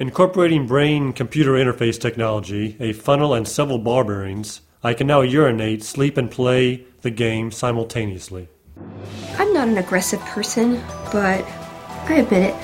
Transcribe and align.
Incorporating 0.00 0.66
brain 0.66 1.12
computer 1.12 1.50
interface 1.52 2.00
technology, 2.00 2.74
a 2.80 2.94
funnel, 2.94 3.34
and 3.34 3.46
several 3.46 3.76
ball 3.76 4.02
bearings, 4.02 4.62
I 4.82 4.94
can 4.94 5.06
now 5.06 5.20
urinate, 5.20 5.84
sleep, 5.84 6.16
and 6.16 6.30
play 6.30 6.86
the 7.02 7.10
game 7.10 7.50
simultaneously. 7.50 8.48
I'm 9.36 9.52
not 9.52 9.68
an 9.68 9.76
aggressive 9.76 10.20
person, 10.20 10.82
but 11.12 11.44
I 12.08 12.14
admit 12.14 12.44
it. 12.44 12.54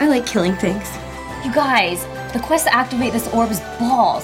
I 0.00 0.06
like 0.06 0.24
killing 0.24 0.54
things. 0.54 0.88
You 1.44 1.52
guys, 1.52 2.04
the 2.32 2.38
quest 2.38 2.66
to 2.66 2.72
activate 2.72 3.12
this 3.12 3.26
orb 3.34 3.50
is 3.50 3.58
balls. 3.80 4.22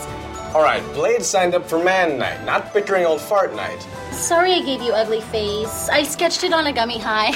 Alright, 0.54 0.84
Blade 0.94 1.24
signed 1.24 1.56
up 1.56 1.68
for 1.68 1.82
Man 1.82 2.20
Night, 2.20 2.44
not 2.44 2.72
bickering 2.72 3.04
old 3.04 3.20
fart 3.20 3.52
night. 3.56 3.82
Sorry 4.12 4.52
I 4.52 4.62
gave 4.62 4.80
you 4.80 4.92
ugly 4.92 5.22
face. 5.22 5.88
I 5.88 6.04
sketched 6.04 6.44
it 6.44 6.52
on 6.52 6.68
a 6.68 6.72
gummy 6.72 7.00
high. 7.00 7.32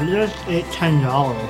I 0.00 0.04
just 0.04 0.48
ate 0.48 0.64
ten 0.72 1.00
dollars. 1.00 1.48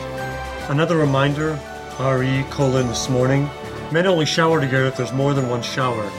Another 0.69 0.99
reminder 0.99 1.59
RE 1.99 2.45
colon 2.51 2.89
this 2.89 3.09
morning. 3.09 3.49
Men 3.91 4.07
only 4.07 4.27
shower 4.27 4.61
together 4.61 4.87
if 4.87 4.97
there's 4.99 5.13
more 5.13 5.33
than 5.33 5.49
one 5.49 5.63
shower. 5.63 6.11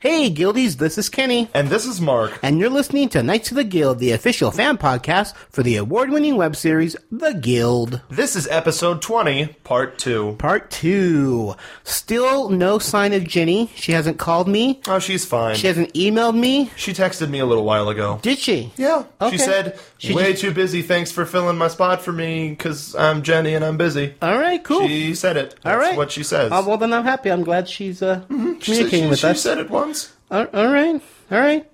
Hey, 0.00 0.28
Guildies, 0.30 0.76
this 0.76 0.98
is 0.98 1.08
Kenny. 1.08 1.48
And 1.54 1.68
this 1.68 1.86
is 1.86 1.98
Mark. 1.98 2.38
And 2.42 2.58
you're 2.58 2.68
listening 2.68 3.08
to 3.10 3.22
Knights 3.22 3.50
of 3.50 3.56
the 3.56 3.64
Guild, 3.64 4.00
the 4.00 4.10
official 4.10 4.50
fan 4.50 4.76
podcast 4.76 5.34
for 5.48 5.62
the 5.62 5.76
award 5.76 6.10
winning 6.10 6.36
web 6.36 6.56
series, 6.56 6.94
The 7.10 7.32
Guild. 7.32 8.02
This 8.10 8.36
is 8.36 8.46
episode 8.48 9.00
20, 9.00 9.46
part 9.64 9.96
2. 9.96 10.36
Part 10.38 10.70
2. 10.70 11.54
Still 11.84 12.50
no 12.50 12.78
sign 12.78 13.14
of 13.14 13.24
Jenny. 13.24 13.70
She 13.76 13.92
hasn't 13.92 14.18
called 14.18 14.46
me. 14.46 14.82
Oh, 14.86 14.98
she's 14.98 15.24
fine. 15.24 15.56
She 15.56 15.68
hasn't 15.68 15.94
emailed 15.94 16.38
me. 16.38 16.70
She 16.76 16.92
texted 16.92 17.30
me 17.30 17.38
a 17.38 17.46
little 17.46 17.64
while 17.64 17.88
ago. 17.88 18.18
Did 18.20 18.38
she? 18.38 18.74
Yeah. 18.76 19.04
Okay. 19.22 19.30
She 19.30 19.38
said, 19.38 19.80
She 20.04 20.14
way 20.14 20.30
just- 20.32 20.42
too 20.42 20.52
busy. 20.52 20.82
Thanks 20.82 21.10
for 21.12 21.24
filling 21.26 21.56
my 21.58 21.68
spot 21.68 22.02
for 22.02 22.12
me 22.12 22.50
because 22.50 22.94
I'm 22.94 23.22
Jenny 23.22 23.54
and 23.54 23.64
I'm 23.64 23.76
busy. 23.76 24.14
All 24.22 24.38
right, 24.38 24.62
cool. 24.62 24.86
She 24.86 25.14
said 25.14 25.36
it. 25.36 25.54
That's 25.62 25.66
All 25.74 25.78
right. 25.78 25.96
what 25.96 26.10
she 26.12 26.22
says. 26.22 26.52
Uh, 26.52 26.62
well, 26.66 26.76
then 26.76 26.92
I'm 26.92 27.04
happy. 27.04 27.30
I'm 27.30 27.42
glad 27.44 27.68
she's 27.68 28.02
uh, 28.02 28.20
She 28.28 28.28
said- 28.28 28.60
communicating 28.60 29.04
she, 29.04 29.08
with 29.10 29.18
she 29.20 29.26
us. 29.28 29.40
said 29.42 29.58
it 29.58 29.70
once. 29.70 30.12
All 30.30 30.46
all 30.54 30.72
right. 30.72 31.00
All 31.30 31.38
right. 31.38 31.66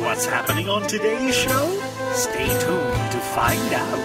What's 0.00 0.26
happening 0.26 0.68
on 0.68 0.86
today's 0.86 1.34
show? 1.34 1.80
Stay 2.12 2.46
tuned 2.46 3.12
to 3.12 3.18
find 3.34 3.72
out. 3.74 3.98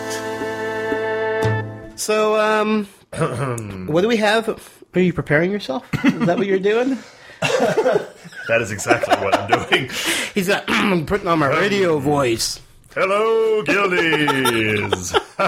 So, 1.99 2.39
um, 2.39 2.87
what 3.87 4.01
do 4.01 4.07
we 4.07 4.17
have? 4.17 4.49
Are 4.95 4.99
you 4.99 5.13
preparing 5.13 5.51
yourself? 5.51 5.87
Is 6.05 6.25
that 6.25 6.37
what 6.37 6.47
you're 6.47 6.59
doing? 6.59 6.97
That 8.49 8.61
is 8.61 8.73
exactly 8.73 9.15
what 9.23 9.33
I'm 9.39 9.47
doing. 9.69 9.89
He's 10.35 10.49
got 10.49 10.67
putting 11.07 11.29
on 11.29 11.39
my 11.39 11.47
radio 11.47 11.97
voice. 11.97 12.59
Hello, 12.95 13.63
Guildies. 13.63 15.13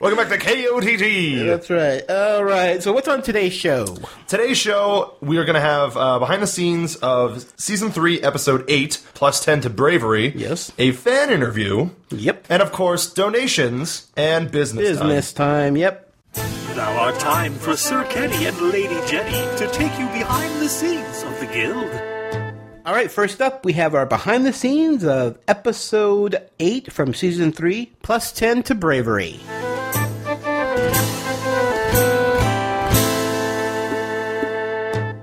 Welcome 0.00 0.16
back 0.16 0.30
to 0.30 0.38
KOTT. 0.38 1.46
That's 1.46 1.70
right. 1.70 2.10
All 2.10 2.42
right. 2.42 2.82
So, 2.82 2.92
what's 2.92 3.06
on 3.06 3.22
today's 3.22 3.52
show? 3.52 3.86
Today's 4.26 4.58
show, 4.58 5.14
we 5.20 5.38
are 5.38 5.44
going 5.44 5.54
to 5.54 5.60
have 5.60 5.96
uh, 5.96 6.18
behind 6.18 6.42
the 6.42 6.48
scenes 6.48 6.96
of 6.96 7.46
season 7.56 7.92
three, 7.92 8.20
episode 8.20 8.64
eight, 8.66 9.00
plus 9.14 9.44
10 9.44 9.60
to 9.60 9.70
Bravery. 9.70 10.32
Yes. 10.34 10.72
A 10.76 10.90
fan 10.90 11.30
interview. 11.30 11.90
Yep. 12.10 12.46
And 12.48 12.62
of 12.62 12.72
course, 12.72 13.12
donations 13.12 14.10
and 14.16 14.50
business, 14.50 14.98
time. 14.98 15.06
Business 15.06 15.32
time. 15.32 15.76
Yep. 15.76 16.12
Now 16.74 16.98
our 17.00 17.12
time 17.18 17.54
for 17.54 17.76
Sir 17.76 18.02
Kenny 18.10 18.46
and 18.46 18.60
Lady 18.60 18.98
Jenny 19.06 19.56
to 19.58 19.70
take 19.72 19.96
you 20.00 20.06
behind 20.08 20.60
the 20.60 20.68
scenes 20.68 21.22
of 21.22 21.38
the 21.38 21.46
guild. 21.46 22.11
All 22.84 22.92
right. 22.92 23.10
First 23.10 23.40
up, 23.40 23.64
we 23.64 23.74
have 23.74 23.94
our 23.94 24.06
behind 24.06 24.44
the 24.44 24.52
scenes 24.52 25.04
of 25.04 25.38
episode 25.46 26.48
eight 26.58 26.92
from 26.92 27.14
season 27.14 27.52
three, 27.52 27.92
plus 28.02 28.32
ten 28.32 28.64
to 28.64 28.74
Bravery. 28.74 29.38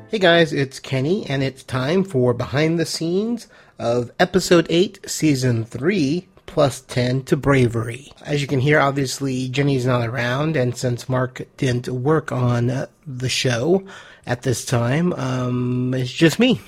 Hey 0.10 0.20
guys, 0.20 0.54
it's 0.54 0.80
Kenny, 0.80 1.26
and 1.30 1.44
it's 1.44 1.64
time 1.64 2.06
for 2.06 2.34
behind 2.34 2.80
the 2.80 2.86
scenes 2.86 3.48
of 3.78 4.10
episode 4.20 4.66
8, 4.68 5.08
season 5.08 5.64
3, 5.66 6.28
plus 6.48 6.82
10 6.82 7.24
to 7.26 7.38
Bravery. 7.38 8.12
As 8.24 8.42
you 8.42 8.48
can 8.48 8.60
hear, 8.60 8.80
obviously, 8.80 9.50
Jenny's 9.50 9.86
not 9.86 10.08
around, 10.08 10.56
and 10.56 10.76
since 10.76 11.08
Mark 11.08 11.44
didn't 11.58 11.88
work 11.90 12.32
on 12.32 12.88
the 13.06 13.30
show 13.30 13.84
at 14.26 14.42
this 14.42 14.66
time, 14.66 15.14
um, 15.14 15.94
it's 15.94 16.12
just 16.12 16.40
me. 16.40 16.60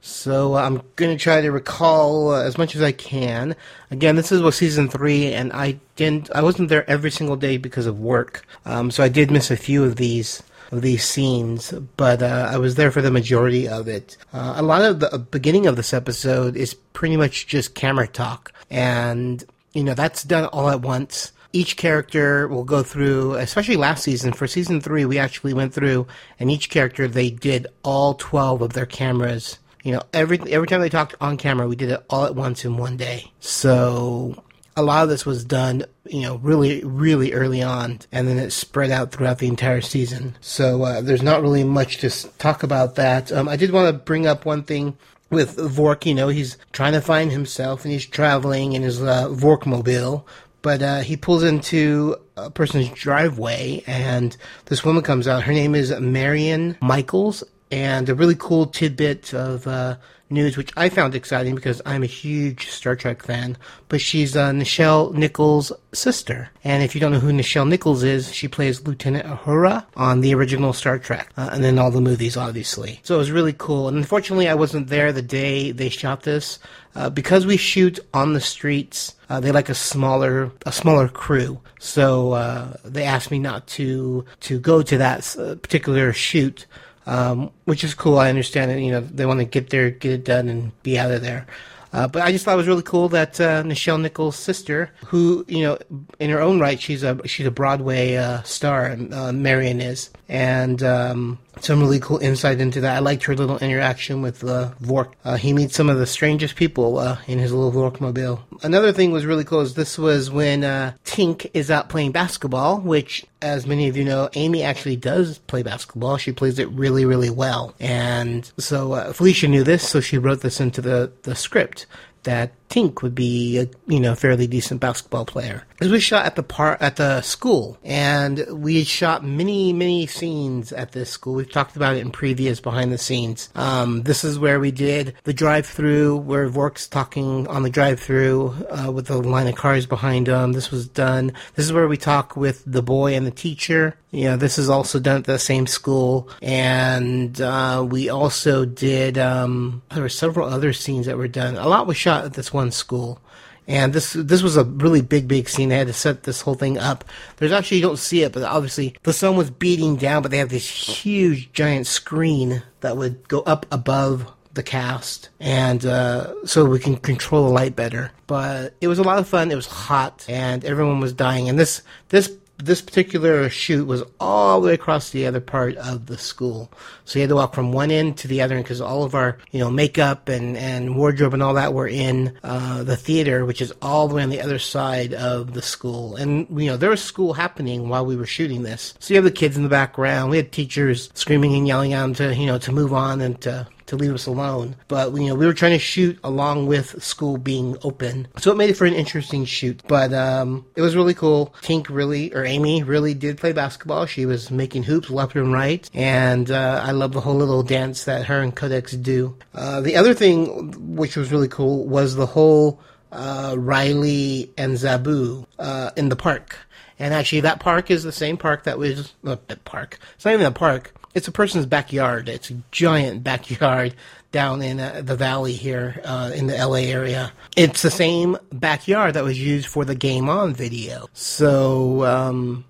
So 0.00 0.56
uh, 0.56 0.62
I'm 0.62 0.82
going 0.96 1.16
to 1.16 1.22
try 1.22 1.40
to 1.40 1.50
recall 1.50 2.32
uh, 2.32 2.42
as 2.42 2.56
much 2.56 2.76
as 2.76 2.82
I 2.82 2.92
can. 2.92 3.56
Again, 3.90 4.16
this 4.16 4.30
is 4.30 4.40
was 4.40 4.56
season 4.56 4.88
three, 4.88 5.32
and 5.32 5.52
I 5.52 5.80
didn't, 5.96 6.30
I 6.34 6.42
wasn't 6.42 6.68
there 6.68 6.88
every 6.88 7.10
single 7.10 7.36
day 7.36 7.56
because 7.56 7.86
of 7.86 7.98
work. 7.98 8.46
Um, 8.64 8.90
so 8.90 9.02
I 9.02 9.08
did 9.08 9.30
miss 9.30 9.50
a 9.50 9.56
few 9.56 9.84
of 9.84 9.96
these 9.96 10.42
of 10.70 10.82
these 10.82 11.02
scenes, 11.02 11.72
but 11.96 12.22
uh, 12.22 12.48
I 12.50 12.58
was 12.58 12.74
there 12.74 12.90
for 12.90 13.00
the 13.00 13.10
majority 13.10 13.66
of 13.66 13.88
it. 13.88 14.18
Uh, 14.34 14.54
a 14.56 14.62
lot 14.62 14.82
of 14.82 15.00
the 15.00 15.18
beginning 15.18 15.66
of 15.66 15.76
this 15.76 15.94
episode 15.94 16.56
is 16.56 16.74
pretty 16.74 17.16
much 17.16 17.46
just 17.46 17.74
camera 17.74 18.06
talk, 18.06 18.52
and 18.70 19.42
you 19.72 19.82
know 19.82 19.94
that's 19.94 20.24
done 20.24 20.44
all 20.46 20.68
at 20.68 20.82
once. 20.82 21.32
Each 21.54 21.78
character 21.78 22.46
will 22.46 22.64
go 22.64 22.82
through, 22.82 23.36
especially 23.36 23.76
last 23.76 24.04
season. 24.04 24.34
For 24.34 24.46
season 24.46 24.82
three, 24.82 25.06
we 25.06 25.18
actually 25.18 25.54
went 25.54 25.72
through, 25.72 26.06
and 26.38 26.50
each 26.50 26.68
character 26.68 27.08
they 27.08 27.30
did 27.30 27.66
all 27.82 28.12
twelve 28.14 28.60
of 28.60 28.74
their 28.74 28.86
cameras. 28.86 29.58
You 29.82 29.92
know, 29.92 30.02
every 30.12 30.38
every 30.50 30.66
time 30.66 30.80
they 30.80 30.88
talked 30.88 31.14
on 31.20 31.36
camera, 31.36 31.68
we 31.68 31.76
did 31.76 31.90
it 31.90 32.04
all 32.10 32.24
at 32.24 32.34
once 32.34 32.64
in 32.64 32.76
one 32.76 32.96
day. 32.96 33.30
So 33.40 34.42
a 34.78 34.82
lot 34.82 35.02
of 35.02 35.08
this 35.08 35.26
was 35.26 35.44
done, 35.44 35.84
you 36.06 36.22
know, 36.22 36.36
really, 36.36 36.84
really 36.84 37.32
early 37.32 37.62
on, 37.62 37.98
and 38.12 38.28
then 38.28 38.38
it 38.38 38.50
spread 38.52 38.92
out 38.92 39.10
throughout 39.10 39.38
the 39.38 39.48
entire 39.48 39.80
season. 39.80 40.36
So 40.40 40.84
uh, 40.84 41.00
there's 41.00 41.22
not 41.22 41.42
really 41.42 41.64
much 41.64 41.98
to 41.98 42.10
talk 42.38 42.62
about 42.62 42.94
that. 42.94 43.32
Um, 43.32 43.48
I 43.48 43.56
did 43.56 43.72
want 43.72 43.88
to 43.88 43.92
bring 43.92 44.26
up 44.26 44.44
one 44.44 44.62
thing 44.62 44.96
with 45.30 45.56
Vork. 45.56 46.06
You 46.06 46.14
know, 46.14 46.28
he's 46.28 46.58
trying 46.72 46.92
to 46.92 47.00
find 47.00 47.32
himself, 47.32 47.84
and 47.84 47.92
he's 47.92 48.06
traveling 48.06 48.72
in 48.72 48.82
his 48.82 49.02
uh, 49.02 49.28
Vorkmobile. 49.28 50.24
But 50.62 50.82
uh, 50.82 51.00
he 51.00 51.16
pulls 51.16 51.42
into 51.42 52.16
a 52.36 52.50
person's 52.50 52.88
driveway, 52.90 53.82
and 53.86 54.36
this 54.66 54.84
woman 54.84 55.02
comes 55.02 55.26
out. 55.26 55.44
Her 55.44 55.52
name 55.52 55.74
is 55.74 55.90
Marion 55.98 56.76
Michaels, 56.80 57.42
and 57.70 58.08
a 58.08 58.14
really 58.14 58.36
cool 58.36 58.66
tidbit 58.66 59.34
of 59.34 59.66
uh, 59.66 59.96
news, 60.30 60.56
which 60.56 60.72
I 60.76 60.88
found 60.88 61.14
exciting 61.14 61.54
because 61.54 61.80
I'm 61.86 62.02
a 62.02 62.06
huge 62.06 62.68
Star 62.68 62.96
Trek 62.96 63.22
fan. 63.22 63.56
But 63.88 64.00
she's 64.00 64.36
uh, 64.36 64.50
Nichelle 64.50 65.12
Nichols' 65.14 65.72
sister, 65.92 66.50
and 66.64 66.82
if 66.82 66.94
you 66.94 67.00
don't 67.00 67.12
know 67.12 67.20
who 67.20 67.32
Nichelle 67.32 67.68
Nichols 67.68 68.02
is, 68.02 68.34
she 68.34 68.48
plays 68.48 68.86
Lieutenant 68.86 69.26
Uhura 69.26 69.86
on 69.96 70.20
the 70.20 70.34
original 70.34 70.72
Star 70.72 70.98
Trek, 70.98 71.30
uh, 71.36 71.50
and 71.52 71.64
then 71.64 71.78
all 71.78 71.90
the 71.90 72.00
movies, 72.00 72.36
obviously. 72.36 73.00
So 73.02 73.14
it 73.14 73.18
was 73.18 73.30
really 73.30 73.54
cool. 73.56 73.88
And 73.88 73.96
unfortunately, 73.96 74.48
I 74.48 74.54
wasn't 74.54 74.88
there 74.88 75.12
the 75.12 75.22
day 75.22 75.72
they 75.72 75.88
shot 75.88 76.22
this 76.22 76.58
uh, 76.94 77.10
because 77.10 77.46
we 77.46 77.56
shoot 77.56 77.98
on 78.12 78.32
the 78.32 78.40
streets. 78.40 79.14
Uh, 79.30 79.40
they 79.40 79.52
like 79.52 79.68
a 79.68 79.74
smaller 79.74 80.50
a 80.64 80.72
smaller 80.72 81.08
crew, 81.08 81.60
so 81.78 82.32
uh, 82.32 82.76
they 82.84 83.04
asked 83.04 83.30
me 83.30 83.38
not 83.38 83.66
to 83.66 84.24
to 84.40 84.58
go 84.58 84.82
to 84.82 84.98
that 84.98 85.36
uh, 85.38 85.54
particular 85.56 86.12
shoot 86.12 86.66
um, 87.08 87.50
which 87.64 87.82
is 87.82 87.94
cool. 87.94 88.18
I 88.18 88.28
understand 88.28 88.70
it. 88.70 88.80
You 88.80 88.92
know, 88.92 89.00
they 89.00 89.26
want 89.26 89.40
to 89.40 89.46
get 89.46 89.70
there, 89.70 89.90
get 89.90 90.12
it 90.12 90.24
done, 90.24 90.48
and 90.48 90.82
be 90.82 90.98
out 90.98 91.10
of 91.10 91.22
there. 91.22 91.46
Uh, 91.90 92.06
but 92.06 92.20
I 92.20 92.32
just 92.32 92.44
thought 92.44 92.52
it 92.52 92.58
was 92.58 92.66
really 92.66 92.82
cool 92.82 93.08
that 93.08 93.40
uh, 93.40 93.62
Nichelle 93.62 93.98
Nichols' 93.98 94.36
sister, 94.36 94.90
who 95.06 95.44
you 95.48 95.62
know, 95.62 95.78
in 96.18 96.28
her 96.28 96.40
own 96.40 96.60
right, 96.60 96.78
she's 96.78 97.02
a 97.02 97.18
she's 97.26 97.46
a 97.46 97.50
Broadway 97.50 98.16
uh, 98.16 98.42
star, 98.42 98.96
uh, 99.10 99.32
Marion 99.32 99.80
is, 99.80 100.10
and 100.28 100.82
um, 100.82 101.38
some 101.64 101.80
really 101.80 102.00
cool 102.00 102.18
insight 102.18 102.60
into 102.60 102.80
that. 102.80 102.96
I 102.96 102.98
liked 103.00 103.24
her 103.24 103.34
little 103.34 103.58
interaction 103.58 104.22
with 104.22 104.44
uh, 104.44 104.72
Vork. 104.80 105.12
Uh, 105.24 105.36
he 105.36 105.52
meets 105.52 105.74
some 105.74 105.88
of 105.88 105.98
the 105.98 106.06
strangest 106.06 106.56
people 106.56 106.98
uh, 106.98 107.18
in 107.26 107.38
his 107.38 107.52
little 107.52 107.72
Vorkmobile. 107.72 108.40
Another 108.62 108.92
thing 108.92 109.12
was 109.12 109.26
really 109.26 109.44
cool 109.44 109.60
is 109.60 109.74
this 109.74 109.98
was 109.98 110.30
when 110.30 110.64
uh, 110.64 110.92
Tink 111.04 111.50
is 111.54 111.70
out 111.70 111.88
playing 111.88 112.12
basketball, 112.12 112.80
which, 112.80 113.24
as 113.42 113.66
many 113.66 113.88
of 113.88 113.96
you 113.96 114.04
know, 114.04 114.28
Amy 114.34 114.62
actually 114.62 114.96
does 114.96 115.38
play 115.38 115.62
basketball. 115.62 116.16
She 116.16 116.32
plays 116.32 116.58
it 116.58 116.68
really, 116.70 117.04
really 117.04 117.30
well. 117.30 117.74
And 117.80 118.50
so 118.58 118.92
uh, 118.92 119.12
Felicia 119.12 119.48
knew 119.48 119.64
this, 119.64 119.88
so 119.88 120.00
she 120.00 120.18
wrote 120.18 120.40
this 120.40 120.60
into 120.60 120.80
the, 120.80 121.12
the 121.22 121.34
script 121.34 121.86
that 122.28 122.52
Tink 122.68 123.00
would 123.00 123.14
be 123.14 123.58
a 123.58 123.68
you 123.86 123.98
know 123.98 124.14
fairly 124.14 124.46
decent 124.46 124.80
basketball 124.80 125.24
player. 125.24 125.64
This 125.78 125.90
was 125.90 126.02
shot 126.02 126.26
at 126.26 126.36
the 126.36 126.42
par 126.42 126.76
at 126.80 126.96
the 126.96 127.22
school, 127.22 127.78
and 127.82 128.44
we 128.50 128.84
shot 128.84 129.24
many 129.24 129.72
many 129.72 130.06
scenes 130.06 130.72
at 130.72 130.92
this 130.92 131.10
school. 131.10 131.34
We've 131.34 131.50
talked 131.50 131.76
about 131.76 131.96
it 131.96 132.00
in 132.00 132.10
previous 132.10 132.60
behind 132.60 132.92
the 132.92 132.98
scenes. 132.98 133.48
Um, 133.54 134.02
this 134.02 134.24
is 134.24 134.38
where 134.38 134.60
we 134.60 134.70
did 134.70 135.14
the 135.24 135.32
drive 135.32 135.66
through, 135.66 136.18
where 136.18 136.48
Vork's 136.48 136.86
talking 136.86 137.46
on 137.48 137.62
the 137.62 137.70
drive 137.70 138.00
through 138.00 138.54
uh, 138.70 138.92
with 138.92 139.06
the 139.06 139.16
line 139.16 139.46
of 139.46 139.56
cars 139.56 139.86
behind 139.86 140.28
him. 140.28 140.52
This 140.52 140.70
was 140.70 140.88
done. 140.88 141.32
This 141.54 141.64
is 141.64 141.72
where 141.72 141.88
we 141.88 141.96
talk 141.96 142.36
with 142.36 142.62
the 142.66 142.82
boy 142.82 143.14
and 143.14 143.26
the 143.26 143.30
teacher. 143.30 143.96
You 144.10 144.24
know, 144.24 144.36
this 144.36 144.58
is 144.58 144.70
also 144.70 144.98
done 144.98 145.18
at 145.18 145.24
the 145.24 145.38
same 145.38 145.66
school, 145.66 146.30
and 146.40 147.38
uh, 147.40 147.86
we 147.88 148.08
also 148.08 148.64
did. 148.64 149.18
Um, 149.18 149.82
there 149.90 150.02
were 150.02 150.08
several 150.08 150.48
other 150.48 150.72
scenes 150.72 151.06
that 151.06 151.18
were 151.18 151.28
done. 151.28 151.56
A 151.56 151.68
lot 151.68 151.86
was 151.86 151.96
shot 151.96 152.17
at 152.24 152.34
this 152.34 152.52
one 152.52 152.70
school, 152.70 153.20
And 153.66 153.92
this 153.92 154.14
this 154.14 154.42
was 154.42 154.56
a 154.56 154.64
really 154.64 155.02
big, 155.02 155.28
big 155.28 155.48
scene. 155.48 155.68
They 155.68 155.76
had 155.76 155.88
to 155.88 155.92
set 155.92 156.22
this 156.22 156.40
whole 156.40 156.54
thing 156.54 156.78
up. 156.78 157.04
There's 157.36 157.52
actually 157.52 157.76
you 157.76 157.82
don't 157.82 157.98
see 157.98 158.22
it, 158.22 158.32
but 158.32 158.42
obviously 158.42 158.94
the 159.02 159.12
sun 159.12 159.36
was 159.36 159.50
beating 159.50 159.96
down. 159.96 160.22
But 160.22 160.30
they 160.30 160.38
have 160.38 160.48
this 160.48 160.68
huge, 160.68 161.52
giant 161.52 161.86
screen 161.86 162.62
that 162.80 162.96
would 162.96 163.28
go 163.28 163.40
up 163.42 163.66
above 163.70 164.32
the 164.54 164.62
cast, 164.62 165.28
and 165.38 165.84
uh, 165.84 166.32
so 166.46 166.64
we 166.64 166.78
can 166.78 166.96
control 166.96 167.44
the 167.44 167.52
light 167.52 167.76
better. 167.76 168.10
But 168.26 168.74
it 168.80 168.88
was 168.88 168.98
a 168.98 169.04
lot 169.04 169.18
of 169.18 169.28
fun. 169.28 169.52
It 169.52 169.56
was 169.56 169.66
hot, 169.66 170.24
and 170.28 170.64
everyone 170.64 171.00
was 171.00 171.12
dying. 171.12 171.48
And 171.48 171.58
this 171.58 171.82
this 172.08 172.32
this 172.58 172.82
particular 172.82 173.48
shoot 173.48 173.86
was 173.86 174.02
all 174.18 174.60
the 174.60 174.68
way 174.68 174.74
across 174.74 175.10
the 175.10 175.26
other 175.26 175.40
part 175.40 175.76
of 175.76 176.06
the 176.06 176.18
school. 176.18 176.70
So 177.04 177.18
you 177.18 177.22
had 177.22 177.28
to 177.28 177.36
walk 177.36 177.54
from 177.54 177.72
one 177.72 177.90
end 177.90 178.18
to 178.18 178.28
the 178.28 178.42
other 178.42 178.56
end 178.56 178.64
because 178.64 178.80
all 178.80 179.04
of 179.04 179.14
our, 179.14 179.38
you 179.52 179.60
know, 179.60 179.70
makeup 179.70 180.28
and, 180.28 180.56
and 180.56 180.96
wardrobe 180.96 181.34
and 181.34 181.42
all 181.42 181.54
that 181.54 181.72
were 181.72 181.86
in 181.86 182.36
uh, 182.42 182.82
the 182.82 182.96
theater, 182.96 183.44
which 183.44 183.62
is 183.62 183.72
all 183.80 184.08
the 184.08 184.16
way 184.16 184.22
on 184.22 184.30
the 184.30 184.40
other 184.40 184.58
side 184.58 185.14
of 185.14 185.54
the 185.54 185.62
school. 185.62 186.16
And, 186.16 186.48
you 186.60 186.66
know, 186.66 186.76
there 186.76 186.90
was 186.90 187.02
school 187.02 187.32
happening 187.32 187.88
while 187.88 188.04
we 188.04 188.16
were 188.16 188.26
shooting 188.26 188.64
this. 188.64 188.94
So 188.98 189.14
you 189.14 189.18
have 189.18 189.24
the 189.24 189.30
kids 189.30 189.56
in 189.56 189.62
the 189.62 189.68
background. 189.68 190.30
We 190.30 190.36
had 190.36 190.50
teachers 190.50 191.10
screaming 191.14 191.54
and 191.54 191.66
yelling 191.66 191.92
at 191.92 192.02
them 192.02 192.14
to, 192.14 192.34
you 192.34 192.46
know, 192.46 192.58
to 192.58 192.72
move 192.72 192.92
on 192.92 193.20
and 193.20 193.40
to 193.42 193.68
to 193.88 193.96
leave 193.96 194.14
us 194.14 194.26
alone. 194.26 194.76
But 194.86 195.12
you 195.14 195.26
know, 195.26 195.34
we 195.34 195.46
were 195.46 195.52
trying 195.52 195.72
to 195.72 195.78
shoot 195.78 196.18
along 196.22 196.66
with 196.66 197.02
school 197.02 197.36
being 197.36 197.76
open, 197.82 198.28
so 198.38 198.52
it 198.52 198.56
made 198.56 198.70
it 198.70 198.76
for 198.76 198.86
an 198.86 198.94
interesting 198.94 199.44
shoot. 199.44 199.82
But 199.86 200.12
um, 200.12 200.64
it 200.76 200.82
was 200.82 200.96
really 200.96 201.14
cool. 201.14 201.54
Tink 201.62 201.88
really, 201.88 202.32
or 202.34 202.44
Amy 202.44 202.82
really 202.82 203.14
did 203.14 203.38
play 203.38 203.52
basketball. 203.52 204.06
She 204.06 204.26
was 204.26 204.50
making 204.50 204.84
hoops 204.84 205.10
left 205.10 205.34
and 205.34 205.52
right, 205.52 205.88
and 205.92 206.50
uh, 206.50 206.82
I 206.84 206.92
love 206.92 207.12
the 207.12 207.20
whole 207.20 207.36
little 207.36 207.62
dance 207.62 208.04
that 208.04 208.26
her 208.26 208.40
and 208.40 208.54
Codex 208.54 208.92
do. 208.92 209.36
Uh, 209.54 209.80
the 209.80 209.96
other 209.96 210.14
thing, 210.14 210.96
which 210.96 211.16
was 211.16 211.32
really 211.32 211.48
cool, 211.48 211.86
was 211.86 212.14
the 212.14 212.26
whole 212.26 212.80
uh, 213.12 213.54
Riley 213.58 214.52
and 214.56 214.74
Zaboo 214.74 215.46
uh, 215.58 215.90
in 215.96 216.08
the 216.08 216.16
park. 216.16 216.56
And 216.98 217.14
actually, 217.14 217.40
that 217.40 217.60
park 217.60 217.90
is 217.90 218.02
the 218.02 218.12
same 218.12 218.36
park 218.36 218.64
that 218.64 218.76
was 218.78 219.14
uh, 219.24 219.36
park. 219.64 219.98
It's 220.16 220.24
not 220.24 220.34
even 220.34 220.46
a 220.46 220.50
park 220.50 220.92
it's 221.14 221.28
a 221.28 221.32
person's 221.32 221.66
backyard. 221.66 222.28
It's 222.28 222.50
a 222.50 222.62
giant 222.70 223.24
backyard 223.24 223.94
down 224.30 224.62
in 224.62 224.78
uh, 224.78 225.02
the 225.04 225.16
valley 225.16 225.54
here 225.54 226.00
uh, 226.04 226.30
in 226.34 226.46
the 226.46 226.56
LA 226.56 226.90
area. 226.90 227.32
It's 227.56 227.82
the 227.82 227.90
same 227.90 228.36
backyard 228.52 229.14
that 229.14 229.24
was 229.24 229.40
used 229.40 229.66
for 229.66 229.84
the 229.84 229.94
Game 229.94 230.28
On 230.28 230.52
video. 230.52 231.08
So, 231.14 232.04
um, 232.04 232.64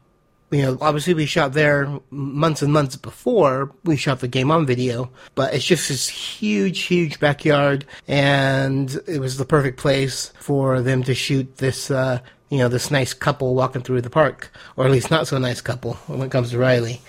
you 0.51 0.63
know, 0.63 0.79
obviously 0.81 1.15
we 1.15 1.27
shot 1.27 1.53
there 1.53 1.89
months 2.11 2.63
and 2.63 2.73
months 2.73 2.97
before 2.97 3.73
we 3.85 3.97
shot 3.97 4.21
the 4.21 4.29
Game 4.29 4.51
On 4.51 4.65
video, 4.65 5.11
but 5.35 5.53
it's 5.53 5.65
just 5.65 5.89
this 5.89 6.09
huge, 6.09 6.83
huge 6.83 7.21
backyard, 7.21 7.85
and 8.07 9.01
it 9.07 9.21
was 9.21 9.37
the 9.37 9.45
perfect 9.45 9.79
place 9.79 10.33
for 10.39 10.81
them 10.81 11.03
to 11.05 11.15
shoot 11.15 11.57
this. 11.57 11.91
Uh, 11.91 12.21
you 12.51 12.57
know, 12.57 12.69
this 12.69 12.91
nice 12.91 13.13
couple 13.13 13.55
walking 13.55 13.83
through 13.83 14.01
the 14.01 14.09
park, 14.09 14.51
or 14.77 14.87
at 14.87 14.91
least 14.91 15.11
not 15.11 15.27
so 15.27 15.37
nice 15.37 15.61
couple 15.61 15.95
when 16.07 16.23
it 16.23 16.31
comes 16.31 16.51
to 16.51 16.59
Riley. 16.59 17.03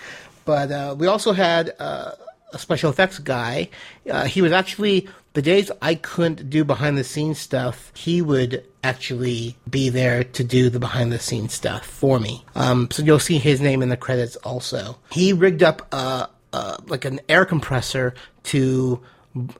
But 0.49 0.71
uh, 0.71 0.95
we 0.97 1.05
also 1.05 1.31
had 1.31 1.75
uh, 1.77 2.13
a 2.51 2.57
special 2.57 2.89
effects 2.89 3.19
guy. 3.19 3.69
Uh, 4.09 4.25
he 4.25 4.41
was 4.41 4.51
actually 4.51 5.07
the 5.33 5.43
days 5.43 5.69
I 5.79 5.93
couldn't 5.93 6.49
do 6.49 6.63
behind 6.63 6.97
the 6.97 7.03
scenes 7.03 7.37
stuff. 7.37 7.91
He 7.95 8.19
would 8.23 8.65
actually 8.83 9.57
be 9.69 9.89
there 9.89 10.23
to 10.23 10.43
do 10.43 10.71
the 10.71 10.79
behind 10.79 11.11
the 11.11 11.19
scenes 11.19 11.53
stuff 11.53 11.85
for 11.85 12.19
me. 12.19 12.43
Um, 12.55 12.87
so 12.89 13.03
you'll 13.03 13.19
see 13.19 13.37
his 13.37 13.61
name 13.61 13.83
in 13.83 13.89
the 13.89 13.95
credits 13.95 14.37
also. 14.37 14.97
He 15.11 15.33
rigged 15.33 15.61
up 15.61 15.87
uh, 15.91 16.25
uh, 16.51 16.77
like 16.87 17.05
an 17.05 17.19
air 17.29 17.45
compressor 17.45 18.15
to 18.45 18.99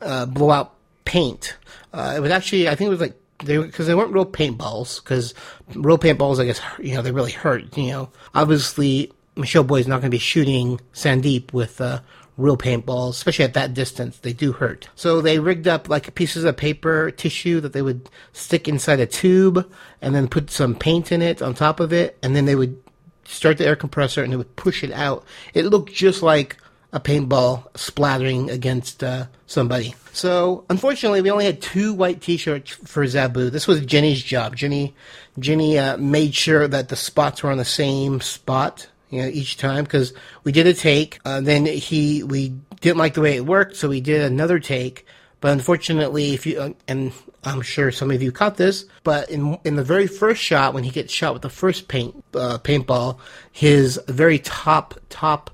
uh, 0.02 0.26
blow 0.26 0.50
out 0.50 0.74
paint. 1.06 1.56
it 1.94 2.20
was 2.20 2.32
actually 2.32 2.68
I 2.68 2.74
think 2.74 2.88
it 2.88 2.98
was 2.98 3.02
like 3.02 3.14
they 3.46 3.60
because 3.60 3.86
they 3.86 3.94
weren't 3.94 4.12
real 4.12 4.26
paintballs 4.26 5.04
because 5.04 5.36
real 5.76 6.00
paintballs 6.00 6.40
I 6.40 6.46
guess 6.46 6.60
you 6.80 6.96
know 6.96 7.04
they 7.04 7.12
really 7.12 7.32
hurt 7.32 7.78
you 7.78 7.92
know 7.92 8.10
obviously 8.34 9.12
Michelle 9.40 9.64
Boyd 9.64 9.82
is 9.82 9.88
not 9.88 10.02
going 10.02 10.12
to 10.12 10.16
be 10.16 10.20
shooting 10.20 10.80
Sandeep 10.94 11.54
with 11.54 11.80
uh, 11.82 12.02
real 12.38 12.58
paintballs, 12.58 13.12
especially 13.12 13.46
at 13.46 13.54
that 13.54 13.74
distance. 13.74 14.18
They 14.18 14.34
do 14.34 14.52
hurt. 14.52 14.90
So 14.96 15.22
they 15.22 15.40
rigged 15.40 15.68
up 15.68 15.90
like 15.90 16.14
pieces 16.16 16.44
of 16.44 16.58
paper 16.58 17.12
tissue 17.12 17.60
that 17.62 17.74
they 17.74 17.82
would 17.82 18.10
stick 18.34 18.68
inside 18.68 19.00
a 19.00 19.06
tube 19.06 19.70
and 20.02 20.14
then 20.14 20.28
put 20.28 20.52
some 20.52 20.76
paint 20.76 21.12
in 21.12 21.22
it 21.22 21.42
on 21.42 21.54
top 21.54 21.80
of 21.80 21.94
it, 21.94 22.18
and 22.22 22.36
then 22.36 22.46
they 22.46 22.56
would 22.56 22.82
start 23.26 23.58
the 23.58 23.66
air 23.66 23.76
compressor 23.76 24.24
and 24.24 24.34
it 24.34 24.38
would 24.38 24.56
push 24.56 24.84
it 24.84 24.92
out. 24.92 25.24
It 25.54 25.66
looked 25.66 25.94
just 25.94 26.24
like 26.24 26.58
a 26.92 27.00
paintball 27.00 27.78
splattering 27.78 28.50
against 28.50 29.04
uh, 29.04 29.28
somebody. 29.46 29.94
So 30.12 30.66
unfortunately, 30.70 31.22
we 31.22 31.30
only 31.30 31.46
had 31.46 31.62
two 31.62 31.94
white 31.94 32.20
T-shirts 32.22 32.72
for 32.72 33.06
Zaboo. 33.06 33.52
This 33.52 33.68
was 33.68 33.86
Jenny's 33.86 34.24
job. 34.24 34.56
Jenny, 34.56 34.96
Jenny 35.38 35.78
uh, 35.78 35.98
made 35.98 36.34
sure 36.34 36.68
that 36.68 36.90
the 36.90 36.96
spots 36.96 37.44
were 37.44 37.52
on 37.52 37.60
the 37.60 37.66
same 37.66 38.22
spot 38.22 38.88
you 39.10 39.22
know, 39.22 39.28
each 39.28 39.58
time 39.58 39.84
because 39.84 40.14
we 40.44 40.52
did 40.52 40.68
a 40.68 40.74
take. 40.74 41.20
Uh, 41.26 41.42
then 41.42 41.66
he 41.66 42.24
we 42.24 42.50
didn't 42.82 42.98
like 42.98 43.14
the 43.14 43.22
way 43.22 43.36
it 43.36 43.46
worked, 43.46 43.76
so 43.76 43.90
we 43.90 44.02
did 44.02 44.22
another 44.22 44.60
take. 44.60 45.06
But 45.42 45.54
unfortunately, 45.54 46.34
if 46.34 46.46
you 46.46 46.60
uh, 46.60 46.74
and 46.88 47.14
I'm 47.44 47.62
sure 47.62 47.92
some 47.92 48.12
of 48.12 48.22
you 48.22 48.32
caught 48.32 48.58
this, 48.58 48.86
but 49.04 49.30
in 49.30 49.58
in 49.64 49.76
the 49.76 49.84
very 49.84 50.08
first 50.08 50.42
shot 50.42 50.74
when 50.74 50.84
he 50.84 50.92
gets 50.92 51.14
shot 51.14 51.34
with 51.34 51.42
the 51.42 51.50
first 51.50 51.88
paint 51.88 52.24
uh, 52.34 52.60
paintball, 52.60 53.20
his 53.52 54.00
very 54.08 54.40
top 54.40 55.00
top 55.10 55.50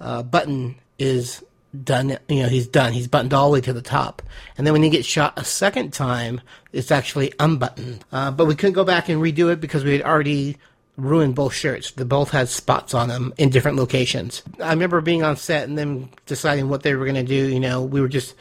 uh, 0.00 0.22
button 0.22 0.76
is 0.98 1.42
done. 1.82 2.18
You 2.28 2.42
know, 2.42 2.48
he's 2.48 2.68
done. 2.68 2.92
He's 2.92 3.08
buttoned 3.08 3.32
all 3.32 3.48
the 3.48 3.54
way 3.54 3.60
to 3.62 3.72
the 3.72 3.82
top, 3.82 4.20
and 4.58 4.66
then 4.66 4.74
when 4.74 4.82
he 4.82 4.90
gets 4.90 5.06
shot 5.06 5.32
a 5.38 5.44
second 5.44 5.94
time, 5.94 6.42
it's 6.72 6.90
actually 6.90 7.32
unbuttoned. 7.38 8.04
Uh, 8.12 8.30
but 8.30 8.44
we 8.44 8.54
couldn't 8.54 8.74
go 8.74 8.84
back 8.84 9.08
and 9.08 9.22
redo 9.22 9.50
it 9.50 9.60
because 9.60 9.82
we 9.82 9.92
had 9.92 10.02
already 10.02 10.58
ruined 10.96 11.34
both 11.34 11.54
shirts. 11.54 11.90
They 11.92 12.04
both 12.04 12.30
had 12.30 12.48
spots 12.48 12.94
on 12.94 13.08
them 13.08 13.32
in 13.38 13.50
different 13.50 13.76
locations. 13.76 14.42
I 14.60 14.70
remember 14.70 15.00
being 15.00 15.22
on 15.22 15.36
set 15.36 15.68
and 15.68 15.78
them 15.78 16.10
deciding 16.26 16.68
what 16.68 16.82
they 16.82 16.94
were 16.94 17.04
going 17.04 17.14
to 17.14 17.22
do. 17.22 17.48
You 17.48 17.60
know, 17.60 17.82
we 17.82 18.00
were 18.00 18.08
just 18.08 18.34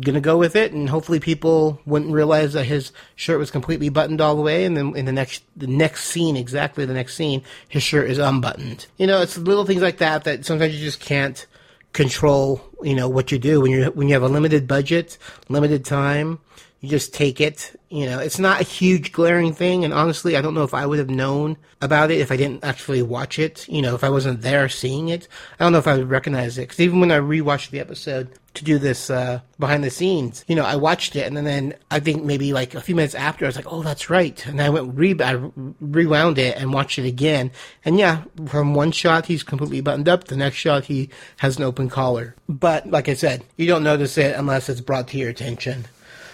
going 0.00 0.14
to 0.14 0.20
go 0.20 0.38
with 0.38 0.54
it, 0.54 0.72
and 0.72 0.88
hopefully 0.88 1.20
people 1.20 1.80
wouldn't 1.84 2.12
realize 2.12 2.52
that 2.52 2.64
his 2.64 2.92
shirt 3.16 3.38
was 3.38 3.50
completely 3.50 3.88
buttoned 3.88 4.20
all 4.20 4.36
the 4.36 4.42
way, 4.42 4.64
and 4.64 4.76
then 4.76 4.94
in 4.96 5.04
the 5.04 5.12
next 5.12 5.42
the 5.56 5.66
next 5.66 6.04
scene, 6.04 6.36
exactly 6.36 6.84
the 6.84 6.94
next 6.94 7.14
scene, 7.14 7.42
his 7.68 7.82
shirt 7.82 8.08
is 8.08 8.18
unbuttoned. 8.18 8.86
You 8.96 9.06
know, 9.06 9.20
it's 9.20 9.36
little 9.36 9.66
things 9.66 9.82
like 9.82 9.98
that 9.98 10.24
that 10.24 10.46
sometimes 10.46 10.74
you 10.74 10.84
just 10.84 11.00
can't 11.00 11.46
control. 11.92 12.64
You 12.82 12.94
know 12.94 13.08
what 13.08 13.32
you 13.32 13.38
do 13.38 13.60
when 13.60 13.72
you 13.72 13.86
when 13.86 14.08
you 14.08 14.14
have 14.14 14.22
a 14.22 14.28
limited 14.28 14.68
budget, 14.68 15.18
limited 15.48 15.84
time 15.84 16.38
you 16.80 16.88
just 16.88 17.12
take 17.12 17.40
it. 17.40 17.77
You 17.90 18.04
know, 18.04 18.18
it's 18.18 18.38
not 18.38 18.60
a 18.60 18.64
huge 18.64 19.12
glaring 19.12 19.54
thing, 19.54 19.82
and 19.82 19.94
honestly, 19.94 20.36
I 20.36 20.42
don't 20.42 20.52
know 20.52 20.62
if 20.62 20.74
I 20.74 20.84
would 20.84 20.98
have 20.98 21.08
known 21.08 21.56
about 21.80 22.10
it 22.10 22.20
if 22.20 22.30
I 22.30 22.36
didn't 22.36 22.62
actually 22.62 23.00
watch 23.00 23.38
it. 23.38 23.66
You 23.66 23.80
know, 23.80 23.94
if 23.94 24.04
I 24.04 24.10
wasn't 24.10 24.42
there 24.42 24.68
seeing 24.68 25.08
it, 25.08 25.26
I 25.58 25.64
don't 25.64 25.72
know 25.72 25.78
if 25.78 25.86
I 25.86 25.96
would 25.96 26.10
recognize 26.10 26.58
it. 26.58 26.62
Because 26.62 26.80
even 26.80 27.00
when 27.00 27.10
I 27.10 27.18
rewatched 27.18 27.70
the 27.70 27.80
episode 27.80 28.28
to 28.54 28.64
do 28.64 28.78
this 28.78 29.08
uh, 29.08 29.40
behind 29.58 29.84
the 29.84 29.90
scenes, 29.90 30.44
you 30.48 30.54
know, 30.54 30.66
I 30.66 30.76
watched 30.76 31.16
it, 31.16 31.26
and 31.26 31.46
then, 31.46 31.74
I 31.90 31.98
think 32.00 32.24
maybe 32.24 32.52
like 32.52 32.74
a 32.74 32.82
few 32.82 32.94
minutes 32.94 33.14
after, 33.14 33.46
I 33.46 33.48
was 33.48 33.56
like, 33.56 33.72
"Oh, 33.72 33.82
that's 33.82 34.10
right," 34.10 34.44
and 34.46 34.60
I 34.60 34.68
went 34.68 34.94
re 34.94 35.16
I 35.18 35.40
rewound 35.80 36.36
it 36.36 36.58
and 36.58 36.74
watched 36.74 36.98
it 36.98 37.06
again, 37.06 37.50
and 37.86 37.98
yeah, 37.98 38.24
from 38.48 38.74
one 38.74 38.92
shot 38.92 39.26
he's 39.26 39.42
completely 39.42 39.80
buttoned 39.80 40.10
up, 40.10 40.24
the 40.24 40.36
next 40.36 40.56
shot 40.56 40.84
he 40.84 41.08
has 41.38 41.56
an 41.56 41.64
open 41.64 41.88
collar. 41.88 42.34
But 42.50 42.90
like 42.90 43.08
I 43.08 43.14
said, 43.14 43.44
you 43.56 43.66
don't 43.66 43.82
notice 43.82 44.18
it 44.18 44.36
unless 44.36 44.68
it's 44.68 44.82
brought 44.82 45.08
to 45.08 45.16
your 45.16 45.30
attention. 45.30 45.86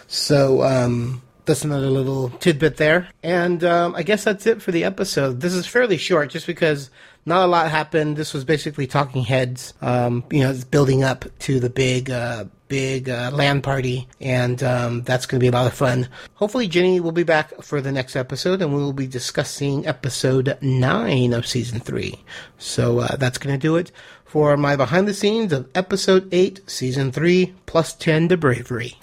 So 0.08 0.62
um, 0.62 1.22
that's 1.44 1.64
another 1.64 1.90
little 1.90 2.30
tidbit 2.30 2.76
there. 2.76 3.08
And 3.22 3.62
um, 3.64 3.94
I 3.94 4.02
guess 4.02 4.24
that's 4.24 4.46
it 4.46 4.62
for 4.62 4.72
the 4.72 4.84
episode. 4.84 5.40
This 5.40 5.54
is 5.54 5.66
fairly 5.66 5.96
short 5.96 6.30
just 6.30 6.46
because 6.46 6.90
not 7.26 7.44
a 7.44 7.46
lot 7.46 7.70
happened. 7.70 8.16
This 8.16 8.34
was 8.34 8.44
basically 8.44 8.86
talking 8.86 9.24
heads, 9.24 9.74
um, 9.80 10.24
you 10.30 10.40
know, 10.40 10.54
building 10.70 11.02
up 11.02 11.24
to 11.40 11.60
the 11.60 11.70
big, 11.70 12.10
uh, 12.10 12.44
big 12.68 13.08
uh, 13.08 13.30
LAN 13.32 13.62
party. 13.62 14.08
And 14.20 14.62
um, 14.62 15.02
that's 15.02 15.26
going 15.26 15.40
to 15.40 15.44
be 15.44 15.48
a 15.48 15.52
lot 15.52 15.66
of 15.66 15.74
fun. 15.74 16.08
Hopefully, 16.34 16.68
Jenny 16.68 17.00
will 17.00 17.12
be 17.12 17.22
back 17.22 17.62
for 17.62 17.80
the 17.80 17.92
next 17.92 18.16
episode 18.16 18.60
and 18.62 18.74
we 18.74 18.80
will 18.80 18.92
be 18.92 19.06
discussing 19.06 19.86
episode 19.86 20.58
9 20.60 21.32
of 21.32 21.46
season 21.46 21.80
3. 21.80 22.14
So 22.58 23.00
uh, 23.00 23.16
that's 23.16 23.38
going 23.38 23.54
to 23.54 23.60
do 23.60 23.76
it 23.76 23.90
for 24.24 24.56
my 24.56 24.76
behind 24.76 25.06
the 25.06 25.14
scenes 25.14 25.52
of 25.52 25.68
episode 25.74 26.28
8, 26.32 26.62
season 26.66 27.12
3, 27.12 27.54
plus 27.66 27.94
10 27.94 28.28
to 28.30 28.36
bravery. 28.36 28.98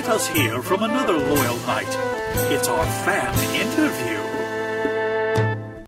Let 0.00 0.08
us 0.08 0.28
hear 0.28 0.62
from 0.62 0.82
another 0.82 1.12
loyal 1.12 1.58
knight. 1.66 1.86
It's 2.50 2.66
our 2.68 2.86
fan 3.04 3.34
interview. 3.54 4.16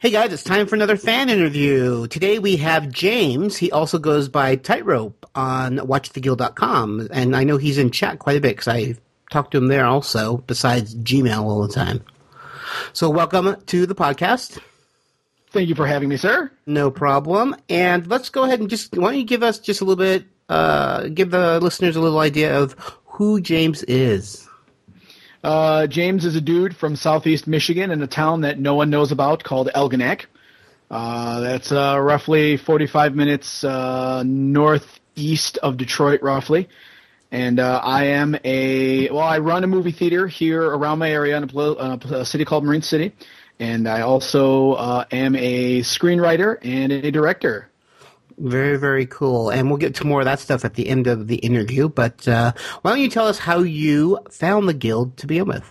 Hey 0.02 0.10
guys, 0.10 0.34
it's 0.34 0.44
time 0.44 0.66
for 0.66 0.74
another 0.74 0.98
fan 0.98 1.30
interview. 1.30 2.06
Today 2.08 2.38
we 2.38 2.56
have 2.58 2.90
James. 2.90 3.56
He 3.56 3.72
also 3.72 3.98
goes 3.98 4.28
by 4.28 4.56
Tightrope 4.56 5.26
on 5.34 5.78
WatchTheGuild.com, 5.78 7.08
and 7.10 7.34
I 7.34 7.44
know 7.44 7.56
he's 7.56 7.78
in 7.78 7.90
chat 7.90 8.18
quite 8.18 8.36
a 8.36 8.40
bit 8.42 8.56
because 8.56 8.68
I 8.68 8.96
talk 9.30 9.50
to 9.52 9.56
him 9.56 9.68
there 9.68 9.86
also, 9.86 10.36
besides 10.36 10.94
Gmail 10.94 11.44
all 11.44 11.66
the 11.66 11.72
time. 11.72 12.04
So 12.92 13.08
welcome 13.08 13.56
to 13.64 13.86
the 13.86 13.94
podcast. 13.94 14.58
Thank 15.52 15.70
you 15.70 15.74
for 15.74 15.86
having 15.86 16.10
me, 16.10 16.18
sir. 16.18 16.52
No 16.66 16.90
problem. 16.90 17.56
And 17.70 18.06
let's 18.08 18.28
go 18.28 18.42
ahead 18.42 18.60
and 18.60 18.68
just 18.68 18.94
why 18.94 19.12
don't 19.12 19.20
you 19.20 19.24
give 19.24 19.42
us 19.42 19.58
just 19.58 19.80
a 19.80 19.84
little 19.86 19.96
bit, 19.96 20.26
uh, 20.50 21.08
give 21.08 21.30
the 21.30 21.60
listeners 21.60 21.96
a 21.96 22.00
little 22.02 22.18
idea 22.18 22.58
of 22.58 22.76
who 23.12 23.40
James 23.40 23.82
is. 23.84 24.48
Uh, 25.44 25.86
James 25.86 26.24
is 26.24 26.36
a 26.36 26.40
dude 26.40 26.74
from 26.74 26.96
southeast 26.96 27.46
Michigan 27.46 27.90
in 27.90 28.00
a 28.02 28.06
town 28.06 28.42
that 28.42 28.58
no 28.58 28.74
one 28.74 28.90
knows 28.90 29.12
about 29.12 29.44
called 29.44 29.68
Algonac. 29.74 30.26
Uh, 30.90 31.40
that's 31.40 31.72
uh, 31.72 31.98
roughly 32.00 32.56
45 32.56 33.14
minutes 33.14 33.64
uh, 33.64 34.22
northeast 34.24 35.58
of 35.58 35.76
Detroit, 35.76 36.22
roughly. 36.22 36.68
And 37.30 37.58
uh, 37.60 37.80
I 37.82 38.04
am 38.04 38.36
a 38.44 39.08
well, 39.10 39.20
I 39.20 39.38
run 39.38 39.64
a 39.64 39.66
movie 39.66 39.92
theater 39.92 40.26
here 40.26 40.62
around 40.62 40.98
my 40.98 41.10
area 41.10 41.36
in 41.36 41.44
a, 41.44 41.58
uh, 41.58 41.98
a 42.10 42.24
city 42.26 42.44
called 42.44 42.64
Marine 42.64 42.82
City, 42.82 43.12
and 43.58 43.88
I 43.88 44.02
also 44.02 44.76
am 45.10 45.34
a 45.34 45.80
screenwriter 45.80 46.58
and 46.62 46.92
a 46.92 47.10
director. 47.10 47.71
Very, 48.38 48.78
very 48.78 49.06
cool. 49.06 49.50
And 49.50 49.68
we'll 49.68 49.78
get 49.78 49.94
to 49.96 50.06
more 50.06 50.20
of 50.20 50.24
that 50.26 50.40
stuff 50.40 50.64
at 50.64 50.74
the 50.74 50.88
end 50.88 51.06
of 51.06 51.28
the 51.28 51.36
interview. 51.36 51.88
But 51.88 52.26
uh, 52.26 52.52
why 52.82 52.90
don't 52.90 53.00
you 53.00 53.10
tell 53.10 53.26
us 53.26 53.38
how 53.38 53.58
you 53.58 54.18
found 54.30 54.68
the 54.68 54.74
guild 54.74 55.16
to 55.18 55.26
begin 55.26 55.46
with? 55.46 55.64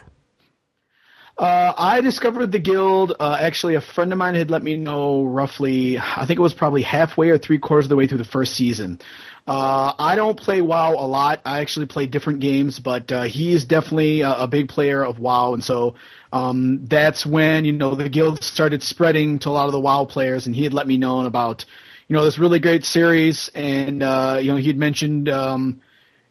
Uh, 1.37 1.73
I 1.75 2.01
discovered 2.01 2.51
the 2.51 2.59
guild. 2.59 3.13
Uh, 3.19 3.37
actually, 3.39 3.75
a 3.75 3.81
friend 3.81 4.11
of 4.11 4.19
mine 4.19 4.35
had 4.35 4.51
let 4.51 4.61
me 4.61 4.77
know 4.77 5.23
roughly. 5.23 5.97
I 5.97 6.25
think 6.25 6.37
it 6.39 6.43
was 6.43 6.53
probably 6.53 6.83
halfway 6.83 7.29
or 7.29 7.37
three 7.37 7.57
quarters 7.57 7.85
of 7.85 7.89
the 7.89 7.95
way 7.95 8.05
through 8.05 8.19
the 8.19 8.25
first 8.25 8.53
season. 8.53 8.99
Uh, 9.47 9.93
I 9.97 10.15
don't 10.15 10.37
play 10.37 10.61
WoW 10.61 10.91
a 10.91 11.07
lot. 11.07 11.41
I 11.45 11.61
actually 11.61 11.87
play 11.87 12.05
different 12.05 12.41
games, 12.41 12.79
but 12.79 13.11
uh, 13.11 13.23
he 13.23 13.53
is 13.53 13.65
definitely 13.65 14.21
a, 14.21 14.41
a 14.41 14.47
big 14.47 14.69
player 14.69 15.03
of 15.03 15.17
WoW, 15.17 15.53
and 15.53 15.63
so 15.63 15.95
um, 16.31 16.85
that's 16.85 17.25
when 17.25 17.65
you 17.65 17.71
know 17.71 17.95
the 17.95 18.07
guild 18.07 18.43
started 18.43 18.83
spreading 18.83 19.39
to 19.39 19.49
a 19.49 19.51
lot 19.51 19.65
of 19.65 19.71
the 19.71 19.79
WoW 19.79 20.05
players, 20.05 20.45
and 20.45 20.55
he 20.55 20.63
had 20.63 20.75
let 20.75 20.85
me 20.85 20.97
know 20.97 21.25
about 21.25 21.65
you 22.11 22.17
know 22.17 22.25
this 22.25 22.37
really 22.37 22.59
great 22.59 22.83
series, 22.83 23.49
and 23.55 24.03
uh, 24.03 24.37
you 24.41 24.51
know 24.51 24.57
he'd 24.57 24.77
mentioned. 24.77 25.29
Um, 25.29 25.79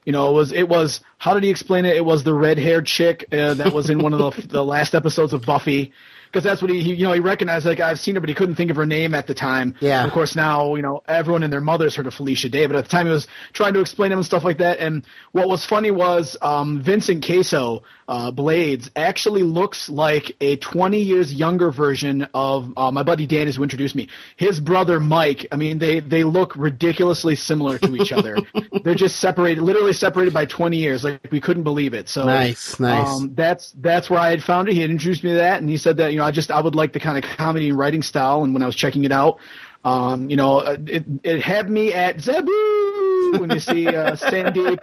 you 0.04 0.12
know, 0.12 0.28
it 0.28 0.32
was 0.34 0.52
it 0.52 0.68
was 0.68 1.00
how 1.16 1.32
did 1.32 1.42
he 1.42 1.48
explain 1.48 1.86
it? 1.86 1.96
It 1.96 2.04
was 2.04 2.22
the 2.22 2.34
red 2.34 2.58
haired 2.58 2.84
chick 2.84 3.24
uh, 3.32 3.54
that 3.54 3.72
was 3.72 3.88
in 3.88 4.00
one 4.00 4.12
of 4.12 4.18
the 4.18 4.46
the 4.48 4.62
last 4.62 4.94
episodes 4.94 5.32
of 5.32 5.46
Buffy 5.46 5.92
because 6.30 6.44
that's 6.44 6.62
what 6.62 6.70
he, 6.70 6.80
he, 6.80 6.94
you 6.94 7.06
know 7.06 7.12
he 7.12 7.20
recognized 7.20 7.66
like 7.66 7.80
I've 7.80 7.98
seen 7.98 8.14
her 8.14 8.20
but 8.20 8.28
he 8.28 8.34
couldn't 8.34 8.54
think 8.54 8.70
of 8.70 8.76
her 8.76 8.86
name 8.86 9.14
at 9.14 9.26
the 9.26 9.34
time. 9.34 9.74
Yeah. 9.80 10.04
Of 10.04 10.12
course 10.12 10.36
now 10.36 10.74
you 10.76 10.82
know 10.82 11.02
everyone 11.08 11.42
and 11.42 11.52
their 11.52 11.60
mother's 11.60 11.94
heard 11.94 12.06
of 12.06 12.14
Felicia 12.14 12.48
Day, 12.48 12.66
but 12.66 12.76
at 12.76 12.84
the 12.84 12.90
time 12.90 13.06
he 13.06 13.12
was 13.12 13.26
trying 13.52 13.74
to 13.74 13.80
explain 13.80 14.12
him 14.12 14.18
and 14.18 14.26
stuff 14.26 14.44
like 14.44 14.58
that. 14.58 14.78
And 14.78 15.04
what 15.32 15.48
was 15.48 15.64
funny 15.64 15.90
was 15.90 16.36
um, 16.42 16.82
Vincent 16.82 17.24
Caso 17.24 17.82
uh, 18.08 18.32
Bladezz 18.32 18.90
actually 18.96 19.44
looks 19.44 19.88
like 19.88 20.36
a 20.40 20.56
20 20.56 21.00
years 21.00 21.32
younger 21.32 21.70
version 21.70 22.26
of 22.34 22.72
uh, 22.76 22.90
my 22.90 23.04
buddy 23.04 23.26
Dan 23.26 23.40
who 23.48 23.62
introduced 23.62 23.94
me. 23.94 24.08
His 24.36 24.60
brother 24.60 25.00
Mike. 25.00 25.46
I 25.50 25.56
mean 25.56 25.78
they 25.78 26.00
they 26.00 26.24
look 26.24 26.54
ridiculously 26.56 27.36
similar 27.36 27.78
to 27.78 27.96
each 27.96 28.12
other. 28.12 28.36
They're 28.84 28.94
just 28.94 29.20
separated, 29.20 29.62
literally 29.62 29.92
separated 29.92 30.34
by 30.34 30.44
20 30.44 30.76
years. 30.76 31.04
Like 31.04 31.28
we 31.30 31.40
couldn't 31.40 31.62
believe 31.62 31.94
it. 31.94 32.08
So 32.08 32.24
nice, 32.24 32.78
nice. 32.78 33.08
Um, 33.08 33.34
that's 33.34 33.72
that's 33.78 34.10
where 34.10 34.20
I 34.20 34.30
had 34.30 34.42
found 34.42 34.68
it. 34.68 34.74
He 34.74 34.80
had 34.80 34.90
introduced 34.90 35.24
me 35.24 35.30
to 35.30 35.36
that, 35.36 35.60
and 35.60 35.70
he 35.70 35.76
said 35.76 35.96
that 35.98 36.12
you 36.12 36.19
know 36.20 36.26
I 36.26 36.30
just 36.30 36.50
I 36.50 36.60
would 36.60 36.74
like 36.74 36.92
the 36.92 37.00
kind 37.00 37.22
of 37.22 37.28
comedy 37.36 37.70
and 37.70 37.78
writing 37.78 38.02
style. 38.02 38.44
And 38.44 38.54
when 38.54 38.62
I 38.62 38.66
was 38.66 38.76
checking 38.76 39.04
it 39.04 39.12
out, 39.12 39.38
um, 39.84 40.30
you 40.30 40.36
know, 40.36 40.60
it 40.60 41.04
it 41.22 41.42
had 41.42 41.68
me 41.70 41.92
at 41.92 42.18
Zaboo 42.18 43.40
when 43.40 43.50
you 43.50 43.60
see 43.60 43.88
uh, 43.88 44.16
Sandeep 44.16 44.78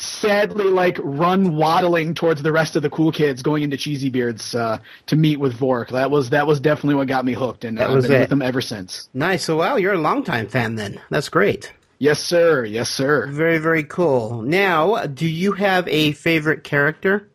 sadly 0.00 0.64
like 0.64 0.98
run 1.02 1.56
waddling 1.56 2.14
towards 2.14 2.42
the 2.42 2.52
rest 2.52 2.74
of 2.74 2.82
the 2.82 2.90
cool 2.90 3.12
kids 3.12 3.42
going 3.42 3.62
into 3.62 3.76
Cheesy 3.76 4.08
Beards 4.08 4.54
uh, 4.54 4.78
to 5.06 5.16
meet 5.16 5.38
with 5.38 5.54
Vork. 5.54 5.90
That 5.90 6.10
was 6.10 6.30
that 6.30 6.46
was 6.46 6.60
definitely 6.60 6.96
what 6.96 7.08
got 7.08 7.24
me 7.24 7.34
hooked, 7.34 7.64
and 7.64 7.78
I've 7.78 8.02
been 8.02 8.12
it. 8.12 8.20
with 8.20 8.28
them 8.30 8.42
ever 8.42 8.60
since. 8.60 9.08
Nice. 9.14 9.44
So, 9.44 9.56
wow, 9.56 9.76
you're 9.76 9.94
a 9.94 9.98
longtime 9.98 10.48
fan 10.48 10.76
then. 10.76 11.00
That's 11.10 11.28
great. 11.28 11.72
Yes, 11.98 12.18
sir. 12.18 12.64
Yes, 12.64 12.88
sir. 12.88 13.26
Very, 13.26 13.58
very 13.58 13.84
cool. 13.84 14.40
Now, 14.40 15.04
do 15.04 15.28
you 15.28 15.52
have 15.52 15.86
a 15.86 16.12
favorite 16.12 16.64
character? 16.64 17.28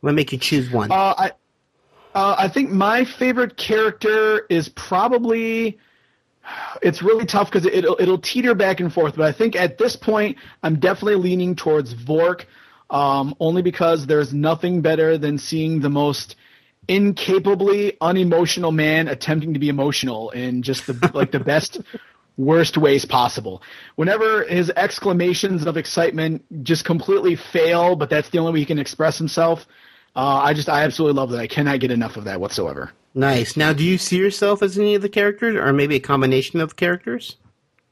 Let 0.00 0.12
me 0.12 0.16
make 0.16 0.32
you 0.32 0.38
choose 0.38 0.70
one. 0.70 0.90
Uh, 0.90 1.14
I 1.16 1.32
uh, 2.16 2.34
I 2.38 2.48
think 2.48 2.70
my 2.70 3.04
favorite 3.04 3.58
character 3.58 4.46
is 4.48 4.70
probably. 4.70 5.78
It's 6.80 7.02
really 7.02 7.26
tough 7.26 7.50
because 7.50 7.66
it'll 7.66 7.96
it'll 8.00 8.18
teeter 8.18 8.54
back 8.54 8.80
and 8.80 8.92
forth, 8.92 9.16
but 9.16 9.26
I 9.26 9.32
think 9.32 9.54
at 9.56 9.78
this 9.78 9.96
point 9.96 10.38
I'm 10.62 10.78
definitely 10.78 11.16
leaning 11.16 11.56
towards 11.56 11.92
Vork, 11.92 12.46
um, 12.88 13.34
only 13.40 13.62
because 13.62 14.06
there's 14.06 14.32
nothing 14.32 14.80
better 14.80 15.18
than 15.18 15.38
seeing 15.38 15.80
the 15.80 15.90
most 15.90 16.36
incapably 16.88 17.98
unemotional 18.00 18.72
man 18.72 19.08
attempting 19.08 19.52
to 19.52 19.58
be 19.58 19.68
emotional 19.68 20.30
in 20.30 20.62
just 20.62 20.86
the 20.86 21.10
like 21.14 21.32
the 21.32 21.40
best 21.40 21.80
worst 22.38 22.78
ways 22.78 23.04
possible. 23.04 23.62
Whenever 23.96 24.44
his 24.44 24.70
exclamations 24.76 25.66
of 25.66 25.76
excitement 25.76 26.44
just 26.62 26.84
completely 26.84 27.36
fail, 27.36 27.94
but 27.94 28.08
that's 28.08 28.30
the 28.30 28.38
only 28.38 28.52
way 28.52 28.60
he 28.60 28.64
can 28.64 28.78
express 28.78 29.18
himself, 29.18 29.66
uh, 30.16 30.40
I 30.42 30.54
just 30.54 30.68
I 30.68 30.82
absolutely 30.82 31.18
love 31.18 31.30
that. 31.30 31.40
I 31.40 31.46
cannot 31.46 31.78
get 31.78 31.90
enough 31.90 32.16
of 32.16 32.24
that 32.24 32.40
whatsoever. 32.40 32.90
Nice. 33.14 33.56
Now, 33.56 33.72
do 33.72 33.84
you 33.84 33.98
see 33.98 34.16
yourself 34.16 34.62
as 34.62 34.78
any 34.78 34.94
of 34.94 35.02
the 35.02 35.08
characters, 35.08 35.56
or 35.56 35.72
maybe 35.72 35.96
a 35.96 36.00
combination 36.00 36.60
of 36.60 36.76
characters? 36.76 37.36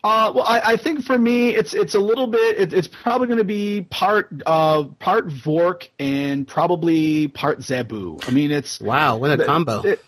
Uh, 0.02 0.31
well, 0.35 0.45
I, 0.45 0.73
I 0.73 0.76
think 0.76 1.02
for 1.02 1.19
me, 1.19 1.54
it's 1.54 1.73
it's 1.73 1.95
a 1.95 1.99
little 1.99 2.26
bit. 2.26 2.59
It, 2.59 2.73
it's 2.75 2.88
probably 2.88 3.26
going 3.26 3.38
to 3.38 3.45
be 3.45 3.83
part 3.88 4.31
uh, 4.45 4.85
part 4.99 5.28
Vork 5.28 5.88
and 5.99 6.47
probably 6.47 7.28
part 7.28 7.61
Zaboo. 7.61 8.26
I 8.28 8.31
mean, 8.31 8.50
it's 8.50 8.81
wow, 8.81 9.16
what 9.16 9.38
a 9.38 9.45
combo! 9.45 9.81
It, 9.83 10.04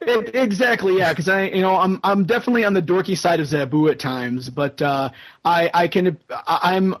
it, 0.00 0.34
exactly, 0.34 0.98
yeah. 0.98 1.12
Because 1.12 1.28
I, 1.28 1.44
you 1.46 1.62
know, 1.62 1.76
I'm 1.76 1.98
I'm 2.04 2.24
definitely 2.24 2.64
on 2.64 2.74
the 2.74 2.82
dorky 2.82 3.18
side 3.18 3.40
of 3.40 3.48
Zaboo 3.48 3.90
at 3.90 3.98
times, 3.98 4.50
but 4.50 4.80
uh, 4.80 5.10
I 5.44 5.70
I 5.74 5.88
can 5.88 6.16
I, 6.30 6.60
I'm 6.74 6.96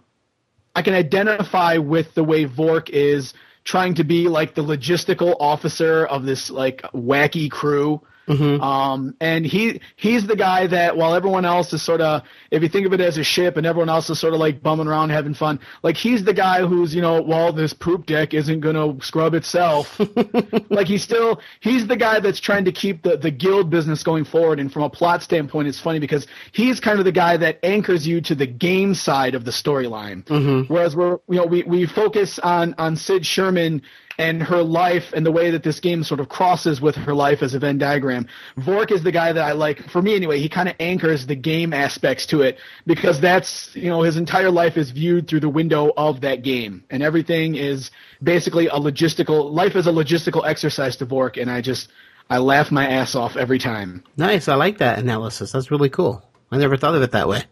I 0.74 0.82
can 0.82 0.94
identify 0.94 1.76
with 1.76 2.14
the 2.14 2.24
way 2.24 2.44
Vork 2.44 2.90
is 2.90 3.32
trying 3.70 3.94
to 3.94 4.02
be 4.02 4.26
like 4.26 4.56
the 4.56 4.64
logistical 4.64 5.36
officer 5.38 6.04
of 6.04 6.24
this 6.24 6.50
like 6.50 6.82
wacky 6.92 7.48
crew. 7.48 8.02
Mm-hmm. 8.30 8.62
Um, 8.62 9.16
and 9.20 9.44
he 9.44 9.80
he's 9.96 10.26
the 10.26 10.36
guy 10.36 10.68
that 10.68 10.96
while 10.96 11.14
everyone 11.14 11.44
else 11.44 11.72
is 11.72 11.82
sort 11.82 12.00
of 12.00 12.22
if 12.52 12.62
you 12.62 12.68
think 12.68 12.86
of 12.86 12.92
it 12.92 13.00
as 13.00 13.18
a 13.18 13.24
ship 13.24 13.56
and 13.56 13.66
everyone 13.66 13.88
else 13.88 14.08
is 14.08 14.20
sort 14.20 14.34
of 14.34 14.40
like 14.40 14.62
bumming 14.62 14.86
around 14.86 15.10
having 15.10 15.34
fun, 15.34 15.58
like 15.82 15.96
he's 15.96 16.22
the 16.22 16.32
guy 16.32 16.64
who's 16.64 16.94
you 16.94 17.02
know 17.02 17.20
while 17.20 17.52
this 17.52 17.72
poop 17.72 18.06
deck 18.06 18.32
isn't 18.32 18.60
gonna 18.60 19.00
scrub 19.02 19.34
itself. 19.34 20.00
like 20.70 20.86
he's 20.86 21.02
still 21.02 21.40
he's 21.58 21.88
the 21.88 21.96
guy 21.96 22.20
that's 22.20 22.38
trying 22.38 22.64
to 22.64 22.72
keep 22.72 23.02
the 23.02 23.16
the 23.16 23.32
guild 23.32 23.68
business 23.68 24.02
going 24.04 24.24
forward. 24.24 24.60
And 24.60 24.72
from 24.72 24.82
a 24.82 24.90
plot 24.90 25.22
standpoint, 25.22 25.66
it's 25.66 25.80
funny 25.80 25.98
because 25.98 26.26
he's 26.52 26.78
kind 26.78 27.00
of 27.00 27.04
the 27.04 27.12
guy 27.12 27.36
that 27.36 27.58
anchors 27.64 28.06
you 28.06 28.20
to 28.22 28.34
the 28.36 28.46
game 28.46 28.94
side 28.94 29.34
of 29.34 29.44
the 29.44 29.50
storyline. 29.50 30.22
Mm-hmm. 30.24 30.72
Whereas 30.72 30.94
we're 30.94 31.18
you 31.28 31.36
know 31.36 31.46
we 31.46 31.64
we 31.64 31.86
focus 31.86 32.38
on 32.38 32.74
on 32.78 32.96
Cyd 32.96 33.26
Sherman 33.26 33.82
and 34.20 34.42
her 34.42 34.62
life 34.62 35.14
and 35.14 35.24
the 35.24 35.32
way 35.32 35.50
that 35.50 35.62
this 35.62 35.80
game 35.80 36.04
sort 36.04 36.20
of 36.20 36.28
crosses 36.28 36.78
with 36.78 36.94
her 36.94 37.14
life 37.14 37.42
as 37.42 37.54
a 37.54 37.58
Venn 37.58 37.78
diagram. 37.78 38.26
Vork 38.58 38.90
is 38.90 39.02
the 39.02 39.10
guy 39.10 39.32
that 39.32 39.42
I 39.42 39.52
like, 39.52 39.88
for 39.88 40.02
me 40.02 40.14
anyway, 40.14 40.38
he 40.38 40.48
kind 40.48 40.68
of 40.68 40.74
anchors 40.78 41.26
the 41.26 41.34
game 41.34 41.72
aspects 41.72 42.26
to 42.26 42.42
it 42.42 42.58
because 42.86 43.18
that's, 43.18 43.74
you 43.74 43.88
know, 43.88 44.02
his 44.02 44.18
entire 44.18 44.50
life 44.50 44.76
is 44.76 44.90
viewed 44.90 45.26
through 45.26 45.40
the 45.40 45.48
window 45.48 45.90
of 45.96 46.20
that 46.20 46.42
game. 46.42 46.84
And 46.90 47.02
everything 47.02 47.54
is 47.54 47.90
basically 48.22 48.66
a 48.66 48.72
logistical, 48.72 49.50
life 49.50 49.74
is 49.74 49.86
a 49.86 49.92
logistical 49.92 50.46
exercise 50.46 50.96
to 50.96 51.06
Vork. 51.06 51.38
And 51.38 51.50
I 51.50 51.62
just, 51.62 51.88
I 52.28 52.38
laugh 52.38 52.70
my 52.70 52.86
ass 52.86 53.14
off 53.14 53.38
every 53.38 53.58
time. 53.58 54.04
Nice. 54.18 54.48
I 54.48 54.54
like 54.54 54.78
that 54.78 54.98
analysis. 54.98 55.50
That's 55.50 55.70
really 55.70 55.88
cool. 55.88 56.22
I 56.52 56.58
never 56.58 56.76
thought 56.76 56.94
of 56.94 57.00
it 57.00 57.12
that 57.12 57.26
way, 57.26 57.44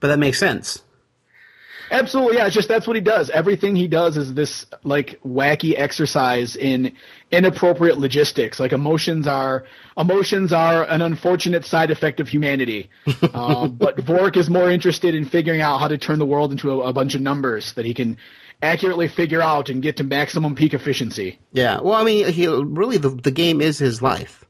but 0.00 0.08
that 0.08 0.18
makes 0.18 0.38
sense. 0.38 0.82
Absolutely, 1.90 2.36
yeah. 2.36 2.46
It's 2.46 2.54
just 2.54 2.68
that's 2.68 2.86
what 2.86 2.96
he 2.96 3.02
does. 3.02 3.30
Everything 3.30 3.74
he 3.74 3.88
does 3.88 4.16
is 4.16 4.34
this 4.34 4.66
like 4.84 5.20
wacky 5.26 5.74
exercise 5.76 6.54
in 6.54 6.92
inappropriate 7.32 7.98
logistics. 7.98 8.60
Like 8.60 8.72
emotions 8.72 9.26
are 9.26 9.64
emotions 9.96 10.52
are 10.52 10.84
an 10.84 11.02
unfortunate 11.02 11.64
side 11.64 11.90
effect 11.90 12.20
of 12.20 12.28
humanity. 12.28 12.90
um, 13.34 13.72
but 13.72 13.96
Vork 13.98 14.36
is 14.36 14.48
more 14.48 14.70
interested 14.70 15.14
in 15.14 15.24
figuring 15.24 15.60
out 15.60 15.78
how 15.78 15.88
to 15.88 15.98
turn 15.98 16.20
the 16.20 16.26
world 16.26 16.52
into 16.52 16.70
a, 16.70 16.88
a 16.88 16.92
bunch 16.92 17.14
of 17.14 17.20
numbers 17.20 17.72
that 17.72 17.84
he 17.84 17.92
can 17.92 18.16
accurately 18.62 19.08
figure 19.08 19.40
out 19.40 19.68
and 19.68 19.82
get 19.82 19.96
to 19.96 20.04
maximum 20.04 20.54
peak 20.54 20.74
efficiency. 20.74 21.38
Yeah. 21.52 21.80
Well, 21.80 21.94
I 21.94 22.04
mean, 22.04 22.32
he 22.32 22.46
really 22.46 22.98
the 22.98 23.10
the 23.10 23.32
game 23.32 23.60
is 23.60 23.78
his 23.78 24.00
life. 24.00 24.44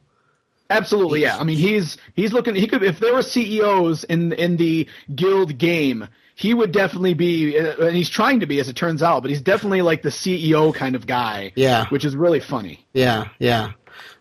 Absolutely, 0.68 1.22
yeah. 1.22 1.36
I 1.36 1.42
mean, 1.42 1.58
he's 1.58 1.96
he's 2.14 2.32
looking. 2.32 2.54
He 2.54 2.68
could 2.68 2.82
if 2.84 3.00
there 3.00 3.12
were 3.12 3.22
CEOs 3.22 4.04
in 4.04 4.32
in 4.34 4.56
the 4.56 4.86
guild 5.14 5.58
game, 5.58 6.06
he 6.40 6.54
would 6.54 6.72
definitely 6.72 7.12
be, 7.12 7.58
uh, 7.58 7.76
and 7.84 7.94
he's 7.94 8.08
trying 8.08 8.40
to 8.40 8.46
be, 8.46 8.60
as 8.60 8.70
it 8.70 8.74
turns 8.74 9.02
out. 9.02 9.20
But 9.20 9.28
he's 9.28 9.42
definitely 9.42 9.82
like 9.82 10.00
the 10.00 10.08
CEO 10.08 10.74
kind 10.74 10.96
of 10.96 11.06
guy. 11.06 11.52
Yeah. 11.54 11.86
which 11.90 12.02
is 12.02 12.16
really 12.16 12.40
funny. 12.40 12.86
Yeah. 12.94 13.28
Yeah. 13.38 13.72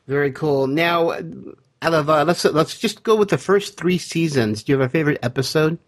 Very 0.05 0.33
cool. 0.33 0.67
Now, 0.67 1.11
out 1.11 1.93
of 1.93 2.09
uh, 2.09 2.25
let's 2.25 2.43
let's 2.43 2.77
just 2.77 3.03
go 3.03 3.15
with 3.15 3.29
the 3.29 3.37
first 3.37 3.77
three 3.77 3.97
seasons. 3.97 4.63
Do 4.63 4.73
you 4.73 4.79
have 4.79 4.89
a 4.89 4.91
favorite 4.91 5.19
episode? 5.23 5.79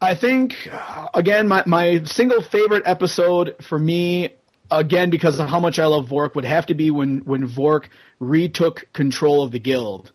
I 0.00 0.16
think 0.16 0.68
again, 1.14 1.46
my 1.46 1.62
my 1.66 2.02
single 2.02 2.42
favorite 2.42 2.82
episode 2.84 3.54
for 3.60 3.78
me, 3.78 4.30
again 4.72 5.10
because 5.10 5.38
of 5.38 5.48
how 5.48 5.60
much 5.60 5.78
I 5.78 5.86
love 5.86 6.08
Vork, 6.08 6.34
would 6.34 6.44
have 6.44 6.66
to 6.66 6.74
be 6.74 6.90
when 6.90 7.18
when 7.18 7.46
Vork 7.46 7.90
retook 8.18 8.88
control 8.92 9.42
of 9.42 9.52
the 9.52 9.60
guild. 9.60 10.10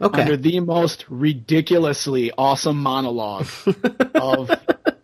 Okay. 0.00 0.22
Under 0.22 0.36
the 0.36 0.60
most 0.60 1.04
ridiculously 1.08 2.32
awesome 2.36 2.78
monologue 2.78 3.46
of 4.14 4.50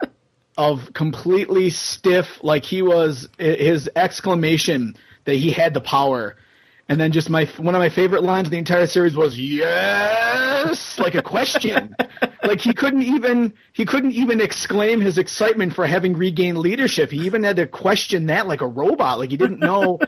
of 0.59 0.93
completely 0.93 1.71
stiff, 1.71 2.43
like 2.43 2.65
he 2.65 2.83
was 2.83 3.29
his 3.39 3.89
exclamation 3.95 4.97
that 5.25 5.37
he 5.37 5.51
had 5.51 5.75
the 5.75 5.81
power. 5.81 6.37
And 6.89 7.01
then 7.01 7.13
just 7.13 7.31
my 7.31 7.45
one 7.57 7.77
of 7.77 7.79
my 7.79 7.89
favorite 7.89 8.25
lines 8.25 8.49
of 8.49 8.51
the 8.51 8.59
entire 8.59 8.89
series 8.89 9.15
was 9.15 9.39
yes, 9.39 10.99
like 10.99 11.15
a 11.15 11.23
question. 11.23 11.95
like 12.43 12.61
he 12.61 12.75
couldn't 12.75 13.03
even 13.03 13.55
he 13.73 13.85
couldn't 13.85 14.11
even 14.11 14.41
exclaim 14.41 15.01
his 15.01 15.17
excitement 15.17 15.73
for 15.73 15.87
having 15.87 16.15
regained 16.15 16.59
leadership. 16.59 17.13
He 17.13 17.19
even 17.27 17.45
had 17.45 17.57
to 17.57 17.69
question 17.69 18.27
that 18.27 18.49
like 18.49 18.61
a 18.61 18.67
robot. 18.67 19.21
Like 19.21 19.31
he 19.31 19.37
didn't 19.37 19.61
know 19.61 20.01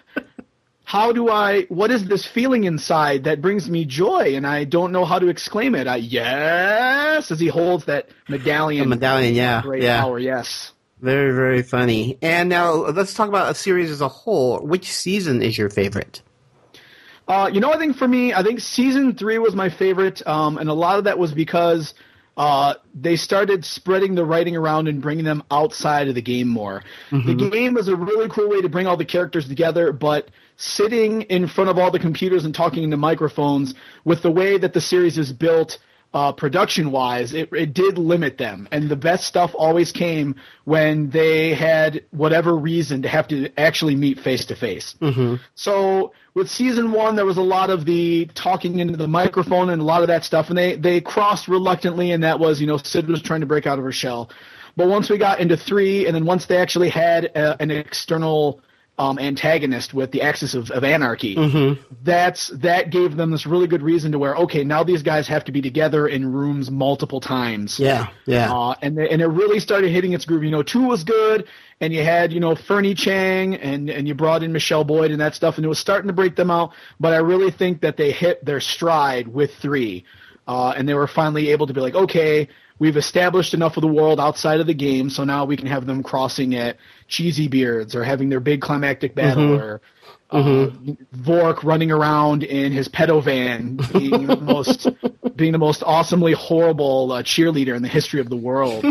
how 0.92 1.10
do 1.10 1.30
I 1.30 1.62
what 1.70 1.90
is 1.90 2.04
this 2.04 2.26
feeling 2.26 2.64
inside 2.64 3.24
that 3.24 3.40
brings 3.40 3.70
me 3.70 3.86
joy 3.86 4.36
and 4.36 4.46
I 4.46 4.64
don't 4.64 4.92
know 4.92 5.06
how 5.06 5.18
to 5.18 5.28
exclaim 5.28 5.74
it. 5.74 5.86
I 5.86 5.96
yes 5.96 7.30
as 7.30 7.40
he 7.40 7.46
holds 7.46 7.86
that 7.86 8.10
medallion. 8.28 8.90
The 8.90 8.96
medallion, 8.96 9.34
yeah. 9.34 9.62
Great 9.62 9.84
yeah. 9.84 10.02
power, 10.02 10.18
yes. 10.18 10.72
Very, 11.00 11.32
very 11.34 11.62
funny. 11.62 12.18
And 12.20 12.50
now 12.50 12.74
let's 12.74 13.14
talk 13.14 13.30
about 13.30 13.50
a 13.50 13.54
series 13.54 13.90
as 13.90 14.02
a 14.02 14.08
whole. 14.08 14.60
Which 14.60 14.92
season 14.92 15.40
is 15.40 15.56
your 15.56 15.70
favorite? 15.70 16.20
Uh, 17.26 17.48
you 17.50 17.60
know, 17.60 17.72
I 17.72 17.78
think 17.78 17.96
for 17.96 18.06
me, 18.06 18.34
I 18.34 18.42
think 18.42 18.60
season 18.60 19.14
three 19.14 19.38
was 19.38 19.56
my 19.56 19.70
favorite, 19.70 20.24
um, 20.26 20.58
and 20.58 20.68
a 20.68 20.74
lot 20.74 20.98
of 20.98 21.04
that 21.04 21.18
was 21.18 21.32
because 21.32 21.94
uh, 22.36 22.74
they 22.94 23.16
started 23.16 23.64
spreading 23.64 24.14
the 24.14 24.26
writing 24.26 24.56
around 24.56 24.88
and 24.88 25.00
bringing 25.00 25.24
them 25.24 25.42
outside 25.50 26.08
of 26.08 26.14
the 26.14 26.22
game 26.22 26.48
more. 26.48 26.84
Mm-hmm. 27.10 27.26
The 27.26 27.50
game 27.50 27.74
was 27.74 27.88
a 27.88 27.96
really 27.96 28.28
cool 28.28 28.50
way 28.50 28.60
to 28.60 28.68
bring 28.68 28.86
all 28.86 28.98
the 28.98 29.06
characters 29.06 29.48
together, 29.48 29.92
but 29.92 30.28
sitting 30.62 31.22
in 31.22 31.48
front 31.48 31.68
of 31.68 31.76
all 31.76 31.90
the 31.90 31.98
computers 31.98 32.44
and 32.44 32.54
talking 32.54 32.84
into 32.84 32.96
microphones 32.96 33.74
with 34.04 34.22
the 34.22 34.30
way 34.30 34.56
that 34.58 34.72
the 34.72 34.80
series 34.80 35.18
is 35.18 35.32
built 35.32 35.78
uh, 36.14 36.30
production 36.30 36.92
wise, 36.92 37.32
it, 37.32 37.48
it 37.52 37.74
did 37.74 37.98
limit 37.98 38.38
them. 38.38 38.68
And 38.70 38.88
the 38.88 38.96
best 38.96 39.26
stuff 39.26 39.52
always 39.58 39.90
came 39.90 40.36
when 40.64 41.10
they 41.10 41.54
had 41.54 42.04
whatever 42.10 42.54
reason 42.54 43.02
to 43.02 43.08
have 43.08 43.26
to 43.28 43.48
actually 43.58 43.96
meet 43.96 44.20
face 44.20 44.44
to 44.46 44.54
face. 44.54 44.94
So 45.54 46.12
with 46.34 46.48
season 46.48 46.92
one, 46.92 47.16
there 47.16 47.26
was 47.26 47.38
a 47.38 47.42
lot 47.42 47.70
of 47.70 47.84
the 47.84 48.26
talking 48.34 48.78
into 48.78 48.96
the 48.96 49.08
microphone 49.08 49.70
and 49.70 49.82
a 49.82 49.84
lot 49.84 50.02
of 50.02 50.08
that 50.08 50.22
stuff, 50.22 50.48
and 50.48 50.56
they 50.56 50.76
they 50.76 51.00
crossed 51.00 51.48
reluctantly, 51.48 52.12
and 52.12 52.22
that 52.22 52.38
was 52.38 52.60
you 52.60 52.66
know 52.66 52.76
Cyd 52.76 53.08
was 53.08 53.22
trying 53.22 53.40
to 53.40 53.46
break 53.46 53.66
out 53.66 53.78
of 53.78 53.84
her 53.84 53.92
shell. 53.92 54.30
But 54.76 54.88
once 54.88 55.10
we 55.10 55.18
got 55.18 55.40
into 55.40 55.56
three, 55.56 56.06
and 56.06 56.14
then 56.14 56.24
once 56.24 56.46
they 56.46 56.58
actually 56.58 56.88
had 56.88 57.24
a, 57.24 57.60
an 57.60 57.70
external 57.70 58.60
um, 58.98 59.18
antagonist 59.18 59.94
with 59.94 60.12
the 60.12 60.20
Axis 60.22 60.54
of, 60.54 60.70
of 60.70 60.84
Anarchy, 60.84 61.34
that's 62.02 62.48
that 62.48 62.90
gave 62.90 63.16
them 63.16 63.30
this 63.30 63.46
really 63.46 63.66
good 63.66 63.82
reason 63.82 64.12
to 64.12 64.18
where 64.18 64.36
okay, 64.36 64.64
now 64.64 64.84
these 64.84 65.02
guys 65.02 65.26
have 65.28 65.44
to 65.44 65.52
be 65.52 65.62
together 65.62 66.06
in 66.06 66.30
rooms 66.30 66.70
multiple 66.70 67.20
times. 67.20 67.80
Yeah, 67.80 68.08
yeah. 68.26 68.52
Uh, 68.52 68.74
and 68.82 68.96
they, 68.98 69.08
and 69.08 69.22
it 69.22 69.26
really 69.28 69.60
started 69.60 69.90
hitting 69.90 70.12
its 70.12 70.24
groove. 70.24 70.44
You 70.44 70.50
know, 70.50 70.62
two 70.62 70.86
was 70.86 71.04
good, 71.04 71.48
and 71.80 71.92
you 71.92 72.04
had 72.04 72.32
you 72.32 72.40
know 72.40 72.54
Fernie 72.54 72.94
Chang, 72.94 73.54
and 73.56 73.88
and 73.88 74.06
you 74.06 74.14
brought 74.14 74.42
in 74.42 74.52
Michelle 74.52 74.84
Boyd 74.84 75.10
and 75.10 75.20
that 75.20 75.34
stuff, 75.34 75.56
and 75.56 75.64
it 75.64 75.68
was 75.68 75.78
starting 75.78 76.08
to 76.08 76.14
break 76.14 76.36
them 76.36 76.50
out. 76.50 76.72
But 77.00 77.14
I 77.14 77.18
really 77.18 77.50
think 77.50 77.80
that 77.80 77.96
they 77.96 78.12
hit 78.12 78.44
their 78.44 78.60
stride 78.60 79.26
with 79.26 79.54
three, 79.54 80.04
uh, 80.46 80.74
and 80.76 80.86
they 80.86 80.94
were 80.94 81.08
finally 81.08 81.48
able 81.50 81.66
to 81.66 81.72
be 81.72 81.80
like, 81.80 81.94
okay, 81.94 82.48
we've 82.82 82.96
established 82.96 83.54
enough 83.54 83.76
of 83.76 83.80
the 83.80 83.86
world 83.86 84.18
outside 84.18 84.58
of 84.58 84.66
the 84.66 84.74
game, 84.74 85.08
so 85.08 85.22
now 85.22 85.44
we 85.44 85.56
can 85.56 85.68
have 85.68 85.86
them 85.86 86.02
crossing 86.02 86.56
at 86.56 86.78
cheesy 87.06 87.46
beards 87.46 87.94
or 87.94 88.02
having 88.02 88.28
their 88.28 88.40
big 88.40 88.60
climactic 88.60 89.14
battle 89.14 89.54
or. 89.54 89.80
Uh, 90.32 90.70
Vork 91.12 91.62
running 91.62 91.92
around 91.92 92.42
in 92.42 92.72
his 92.72 92.88
pedo 92.88 93.22
van, 93.22 93.76
being 93.92 94.26
the 94.26 94.36
most, 94.40 94.88
being 95.36 95.52
the 95.52 95.58
most 95.58 95.82
awesomely 95.82 96.32
horrible 96.32 97.12
uh, 97.12 97.22
cheerleader 97.22 97.76
in 97.76 97.82
the 97.82 97.88
history 97.88 98.18
of 98.18 98.30
the 98.30 98.36
world, 98.36 98.82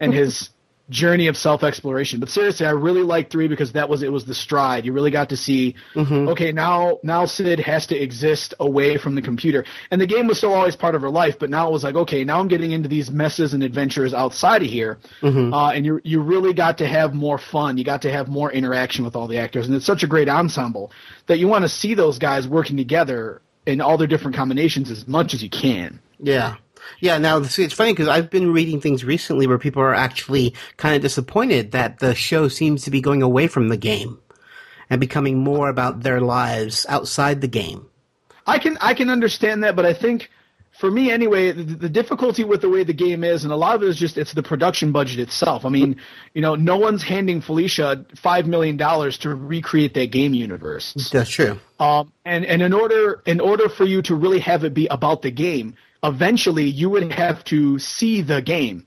and 0.00 0.14
his 0.14 0.50
journey 0.90 1.28
of 1.28 1.36
self 1.36 1.64
exploration. 1.64 2.20
But 2.20 2.28
seriously, 2.28 2.66
I 2.66 2.70
really 2.70 3.02
liked 3.02 3.32
three 3.32 3.48
because 3.48 3.72
that 3.72 3.88
was 3.88 4.02
it 4.02 4.12
was 4.12 4.24
the 4.24 4.34
stride. 4.34 4.84
You 4.84 4.92
really 4.92 5.10
got 5.10 5.30
to 5.30 5.36
see, 5.36 5.74
okay, 6.28 6.52
now 6.52 6.98
now 7.02 7.24
Cyd 7.24 7.60
has 7.60 7.86
to 7.88 7.96
exist 7.96 8.54
away 8.60 8.96
from 8.96 9.14
the 9.14 9.22
computer, 9.22 9.64
and 9.90 10.00
the 10.00 10.06
game 10.06 10.26
was 10.26 10.38
still 10.38 10.52
always 10.52 10.76
part 10.76 10.94
of 10.94 11.02
her 11.02 11.10
life. 11.10 11.38
But 11.38 11.50
now 11.50 11.68
it 11.68 11.72
was 11.72 11.84
like, 11.84 11.94
okay, 11.94 12.24
now 12.24 12.40
I'm 12.40 12.48
getting 12.48 12.72
into 12.72 12.88
these 12.88 13.10
messes 13.10 13.54
and 13.54 13.62
adventures 13.62 14.12
outside 14.12 14.62
of 14.62 14.68
here, 14.68 14.98
uh, 15.52 15.70
and 15.70 15.86
you 15.86 16.00
you 16.04 16.20
really 16.20 16.52
got 16.52 16.78
to 16.78 16.86
have 16.86 17.14
more 17.14 17.38
fun. 17.38 17.78
You 17.78 17.84
got 17.84 18.02
to 18.02 18.12
have 18.12 18.28
more 18.28 18.52
interaction 18.52 19.04
with 19.04 19.16
all 19.16 19.26
the 19.26 19.38
actors, 19.38 19.66
and 19.66 19.74
it's 19.74 19.86
such 19.86 20.02
a 20.02 20.06
great 20.06 20.28
ensemble 20.28 20.92
that 21.26 21.38
you 21.38 21.48
want 21.48 21.62
to 21.62 21.68
see 21.68 21.94
those 21.94 22.18
guys 22.18 22.46
working 22.46 22.76
together 22.76 23.40
in 23.66 23.80
all 23.80 23.96
their 23.96 24.06
different 24.06 24.36
combinations 24.36 24.90
as 24.90 25.08
much 25.08 25.34
as 25.34 25.42
you 25.42 25.48
can. 25.48 26.00
Yeah. 26.18 26.56
Yeah, 27.00 27.18
now 27.18 27.42
see, 27.42 27.64
it's 27.64 27.74
funny 27.74 27.92
because 27.92 28.08
I've 28.08 28.30
been 28.30 28.52
reading 28.52 28.80
things 28.80 29.04
recently 29.04 29.46
where 29.46 29.58
people 29.58 29.82
are 29.82 29.94
actually 29.94 30.54
kind 30.76 30.94
of 30.94 31.02
disappointed 31.02 31.72
that 31.72 31.98
the 31.98 32.14
show 32.14 32.48
seems 32.48 32.84
to 32.84 32.90
be 32.90 33.00
going 33.00 33.22
away 33.22 33.46
from 33.46 33.68
the 33.68 33.76
game 33.76 34.18
and 34.90 35.00
becoming 35.00 35.38
more 35.38 35.68
about 35.68 36.02
their 36.02 36.20
lives 36.20 36.86
outside 36.88 37.40
the 37.40 37.48
game. 37.48 37.86
I 38.46 38.58
can 38.58 38.76
I 38.80 38.94
can 38.94 39.10
understand 39.10 39.64
that, 39.64 39.76
but 39.76 39.86
I 39.86 39.94
think 39.94 40.30
for 40.78 40.90
me 40.90 41.10
anyway, 41.10 41.52
the, 41.52 41.62
the 41.62 41.88
difficulty 41.88 42.44
with 42.44 42.60
the 42.60 42.68
way 42.68 42.82
the 42.84 42.92
game 42.92 43.22
is, 43.24 43.44
and 43.44 43.52
a 43.52 43.56
lot 43.56 43.76
of 43.76 43.82
it 43.82 43.88
is 43.88 43.96
just 43.96 44.18
it's 44.18 44.32
the 44.32 44.42
production 44.42 44.92
budget 44.92 45.20
itself. 45.20 45.64
I 45.64 45.68
mean, 45.68 45.96
you 46.34 46.42
know, 46.42 46.54
no 46.54 46.76
one's 46.76 47.02
handing 47.02 47.40
Felicia 47.40 48.04
five 48.16 48.46
million 48.46 48.76
dollars 48.76 49.18
to 49.18 49.34
recreate 49.34 49.94
that 49.94 50.10
game 50.10 50.34
universe. 50.34 50.92
That's 51.12 51.30
true. 51.30 51.60
Um, 51.78 52.12
and 52.24 52.44
and 52.44 52.60
in 52.60 52.72
order 52.72 53.22
in 53.24 53.40
order 53.40 53.68
for 53.68 53.84
you 53.84 54.02
to 54.02 54.14
really 54.14 54.40
have 54.40 54.64
it 54.64 54.74
be 54.74 54.86
about 54.88 55.22
the 55.22 55.30
game, 55.30 55.76
eventually 56.04 56.64
you 56.64 56.88
would 56.90 57.12
have 57.12 57.42
to 57.44 57.78
see 57.80 58.20
the 58.22 58.40
game, 58.40 58.86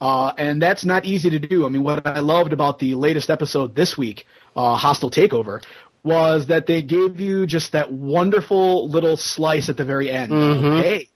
uh, 0.00 0.32
and 0.36 0.60
that's 0.60 0.84
not 0.84 1.04
easy 1.06 1.30
to 1.30 1.38
do. 1.38 1.64
I 1.64 1.68
mean, 1.70 1.82
what 1.84 2.06
I 2.06 2.18
loved 2.20 2.52
about 2.52 2.78
the 2.78 2.94
latest 2.94 3.30
episode 3.30 3.74
this 3.74 3.96
week, 3.96 4.26
uh, 4.56 4.74
Hostile 4.76 5.10
Takeover, 5.10 5.62
was 6.02 6.46
that 6.48 6.66
they 6.66 6.82
gave 6.82 7.18
you 7.20 7.46
just 7.46 7.72
that 7.72 7.90
wonderful 7.92 8.88
little 8.88 9.16
slice 9.16 9.68
at 9.68 9.76
the 9.76 9.84
very 9.84 10.10
end. 10.10 10.32
Hey. 10.32 11.08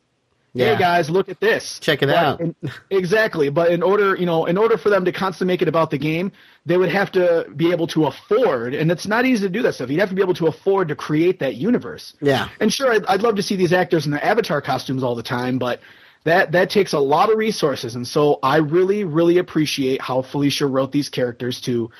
Yeah. 0.52 0.72
Hey 0.74 0.78
guys, 0.80 1.08
look 1.08 1.28
at 1.28 1.38
this. 1.38 1.78
Check 1.78 2.02
it 2.02 2.06
But 2.06 2.16
out. 2.16 2.40
in- 2.40 2.56
exactly, 2.90 3.50
but 3.50 3.70
in 3.70 3.84
order, 3.84 4.16
you 4.16 4.26
know, 4.26 4.46
in 4.46 4.58
order 4.58 4.76
for 4.76 4.90
them 4.90 5.04
to 5.04 5.12
constantly 5.12 5.52
make 5.52 5.62
it 5.62 5.68
about 5.68 5.90
the 5.90 5.98
game, 5.98 6.32
they 6.66 6.76
would 6.76 6.90
have 6.90 7.10
to 7.12 7.46
be 7.56 7.72
able 7.72 7.86
to 7.88 8.06
afford, 8.06 8.74
and 8.74 8.90
it's 8.90 9.06
not 9.06 9.24
easy 9.24 9.46
to 9.46 9.50
do 9.50 9.62
that 9.62 9.74
stuff. 9.74 9.90
You'd 9.90 10.00
have 10.00 10.10
to 10.10 10.14
be 10.14 10.22
able 10.22 10.34
to 10.34 10.46
afford 10.46 10.88
to 10.88 10.96
create 10.96 11.38
that 11.40 11.56
universe. 11.56 12.14
Yeah. 12.20 12.48
And 12.60 12.72
sure, 12.72 12.92
I'd, 12.92 13.06
I'd 13.06 13.22
love 13.22 13.36
to 13.36 13.42
see 13.42 13.56
these 13.56 13.72
actors 13.72 14.04
in 14.04 14.12
their 14.12 14.24
avatar 14.24 14.60
costumes 14.60 15.02
all 15.02 15.14
the 15.14 15.22
time, 15.22 15.58
but 15.58 15.80
that 16.24 16.52
that 16.52 16.68
takes 16.68 16.92
a 16.92 16.98
lot 16.98 17.30
of 17.30 17.38
resources. 17.38 17.94
And 17.94 18.06
so 18.06 18.38
I 18.42 18.58
really, 18.58 19.04
really 19.04 19.38
appreciate 19.38 20.02
how 20.02 20.22
Felicia 20.22 20.66
wrote 20.66 20.92
these 20.92 21.08
characters 21.08 21.60
to. 21.62 21.90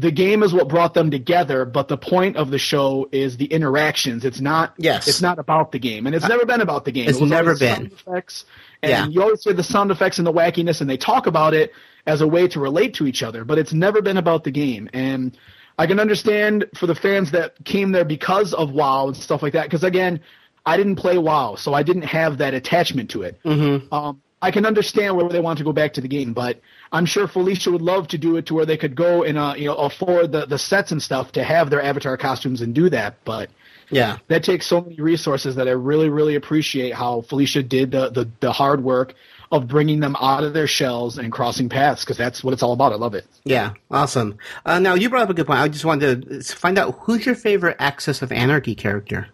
The 0.00 0.10
game 0.10 0.42
is 0.42 0.52
what 0.54 0.68
brought 0.68 0.94
them 0.94 1.10
together, 1.10 1.64
but 1.66 1.88
the 1.88 1.98
point 1.98 2.36
of 2.36 2.50
the 2.50 2.58
show 2.58 3.08
is 3.12 3.36
the 3.36 3.44
interactions. 3.44 4.24
It's 4.24 4.40
not. 4.40 4.72
Yes. 4.78 5.06
It's 5.06 5.20
not 5.20 5.38
about 5.38 5.72
the 5.72 5.78
game, 5.78 6.06
and 6.06 6.14
it's 6.16 6.26
never 6.26 6.46
been 6.46 6.62
about 6.62 6.86
the 6.86 6.92
game. 6.92 7.08
It's 7.08 7.20
It 7.20 7.26
never 7.26 7.54
been. 7.54 7.74
sound 7.76 7.92
effects, 7.92 8.44
and 8.82 8.90
Yeah. 8.90 9.06
you 9.08 9.22
always 9.22 9.44
hear 9.44 9.52
the 9.52 9.62
sound 9.62 9.90
effects 9.90 10.16
and 10.18 10.26
the 10.26 10.32
wackiness, 10.32 10.80
and 10.80 10.88
they 10.88 10.96
talk 10.96 11.26
about 11.26 11.52
it 11.52 11.72
as 12.06 12.22
a 12.22 12.26
way 12.26 12.48
to 12.48 12.60
relate 12.60 12.94
to 12.94 13.06
each 13.06 13.22
other. 13.22 13.44
But 13.44 13.58
it's 13.58 13.74
never 13.74 14.00
been 14.00 14.16
about 14.16 14.44
the 14.44 14.50
game, 14.50 14.88
and 14.94 15.36
I 15.78 15.86
can 15.86 16.00
understand 16.00 16.64
for 16.74 16.86
the 16.86 16.94
fans 16.94 17.30
that 17.32 17.54
came 17.64 17.92
there 17.92 18.04
because 18.06 18.54
of 18.54 18.70
WoW 18.72 19.08
and 19.08 19.16
stuff 19.16 19.42
like 19.42 19.52
that. 19.52 19.64
Because 19.64 19.84
again, 19.84 20.20
I 20.64 20.76
didn't 20.78 20.96
play 20.96 21.18
WoW, 21.18 21.56
so 21.56 21.74
I 21.74 21.82
didn't 21.82 22.02
have 22.02 22.38
that 22.38 22.54
attachment 22.54 23.10
to 23.10 23.22
it. 23.22 23.38
Mm-hmm. 23.44 23.92
Um, 23.92 24.22
I 24.42 24.50
can 24.50 24.64
understand 24.64 25.16
where 25.16 25.28
they 25.28 25.40
want 25.40 25.58
to 25.58 25.64
go 25.64 25.72
back 25.72 25.92
to 25.94 26.00
the 26.00 26.08
game, 26.08 26.32
but 26.32 26.60
I'm 26.92 27.04
sure 27.06 27.28
Felicia 27.28 27.70
would 27.70 27.82
love 27.82 28.08
to 28.08 28.18
do 28.18 28.36
it 28.36 28.46
to 28.46 28.54
where 28.54 28.64
they 28.66 28.76
could 28.78 28.94
go 28.94 29.22
and 29.22 29.36
uh, 29.38 29.54
you 29.56 29.66
know 29.66 29.74
afford 29.76 30.32
the 30.32 30.46
the 30.46 30.58
sets 30.58 30.92
and 30.92 31.02
stuff 31.02 31.32
to 31.32 31.44
have 31.44 31.68
their 31.70 31.82
avatar 31.82 32.16
costumes 32.16 32.60
and 32.62 32.74
do 32.74 32.88
that. 32.90 33.16
But 33.24 33.50
Yeah. 33.90 34.16
that 34.28 34.42
takes 34.44 34.66
so 34.66 34.80
many 34.80 34.96
resources 34.96 35.56
that 35.56 35.68
I 35.68 35.72
really, 35.72 36.08
really 36.08 36.36
appreciate 36.36 36.94
how 36.94 37.20
Felicia 37.22 37.62
did 37.62 37.90
the, 37.90 38.08
the, 38.10 38.28
the 38.40 38.52
hard 38.52 38.82
work 38.82 39.14
of 39.52 39.66
bringing 39.66 39.98
them 39.98 40.14
out 40.20 40.44
of 40.44 40.52
their 40.54 40.68
shells 40.68 41.18
and 41.18 41.32
crossing 41.32 41.68
paths 41.68 42.02
because 42.04 42.16
that's 42.16 42.42
what 42.44 42.52
it's 42.54 42.62
all 42.62 42.72
about. 42.72 42.92
I 42.92 42.96
love 42.96 43.14
it. 43.14 43.26
Yeah. 43.44 43.72
Awesome. 43.90 44.38
Uh, 44.64 44.78
now, 44.78 44.94
you 44.94 45.10
brought 45.10 45.22
up 45.24 45.30
a 45.30 45.34
good 45.34 45.46
point. 45.48 45.58
I 45.58 45.66
just 45.68 45.84
wanted 45.84 46.30
to 46.46 46.56
find 46.56 46.78
out 46.78 46.94
who's 47.00 47.26
your 47.26 47.34
favorite 47.34 47.76
Axis 47.80 48.22
of 48.22 48.30
Anarchy 48.30 48.76
character? 48.76 49.26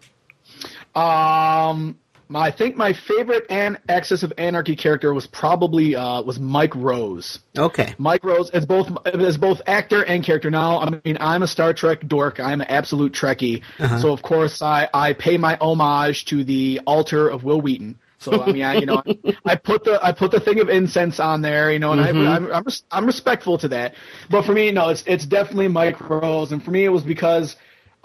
Um, 0.95 1.97
I 2.35 2.51
think 2.51 2.75
my 2.75 2.93
favorite 2.93 3.45
and 3.49 3.77
Axis 3.87 4.23
of 4.23 4.33
Anarchy 4.37 4.75
character 4.75 5.13
was 5.13 5.27
probably 5.27 5.95
uh, 5.95 6.21
was 6.21 6.39
Mike 6.39 6.75
Rose. 6.75 7.39
Okay. 7.57 7.95
Mike 7.97 8.23
Rose 8.23 8.49
as 8.49 8.65
both 8.65 8.91
as 9.05 9.37
both 9.37 9.61
actor 9.65 10.03
and 10.03 10.23
character. 10.23 10.51
Now, 10.51 10.79
I 10.79 10.99
mean, 11.05 11.17
I'm 11.19 11.43
a 11.43 11.47
Star 11.47 11.73
Trek 11.73 12.05
dork. 12.07 12.39
I'm 12.39 12.61
an 12.61 12.67
absolute 12.67 13.13
Trekkie. 13.13 13.63
So 14.01 14.11
of 14.11 14.21
course, 14.21 14.61
I 14.61 14.89
I 14.93 15.13
pay 15.13 15.37
my 15.37 15.57
homage 15.61 16.25
to 16.25 16.43
the 16.43 16.81
altar 16.85 17.29
of 17.29 17.43
Wil 17.43 17.61
Wheaton. 17.61 17.97
So 18.19 18.41
I 18.41 18.51
mean, 18.51 18.63
I, 18.63 18.75
you 18.75 18.85
know, 18.87 19.03
I 19.45 19.55
put 19.55 19.83
the 19.83 20.03
I 20.03 20.11
put 20.11 20.31
the 20.31 20.39
thing 20.39 20.59
of 20.59 20.69
incense 20.69 21.19
on 21.19 21.41
there, 21.41 21.71
you 21.71 21.79
know, 21.79 21.91
and 21.91 22.01
I, 22.01 22.09
I'm 22.09 22.51
I'm, 22.51 22.63
res- 22.63 22.83
I'm 22.91 23.05
respectful 23.05 23.57
to 23.59 23.67
that. 23.69 23.93
But 24.29 24.43
for 24.43 24.53
me, 24.53 24.71
no, 24.71 24.89
it's 24.89 25.03
it's 25.05 25.25
definitely 25.25 25.67
Mike 25.67 26.01
Rose, 26.09 26.51
and 26.51 26.63
for 26.63 26.71
me, 26.71 26.83
it 26.83 26.89
was 26.89 27.03
because. 27.03 27.55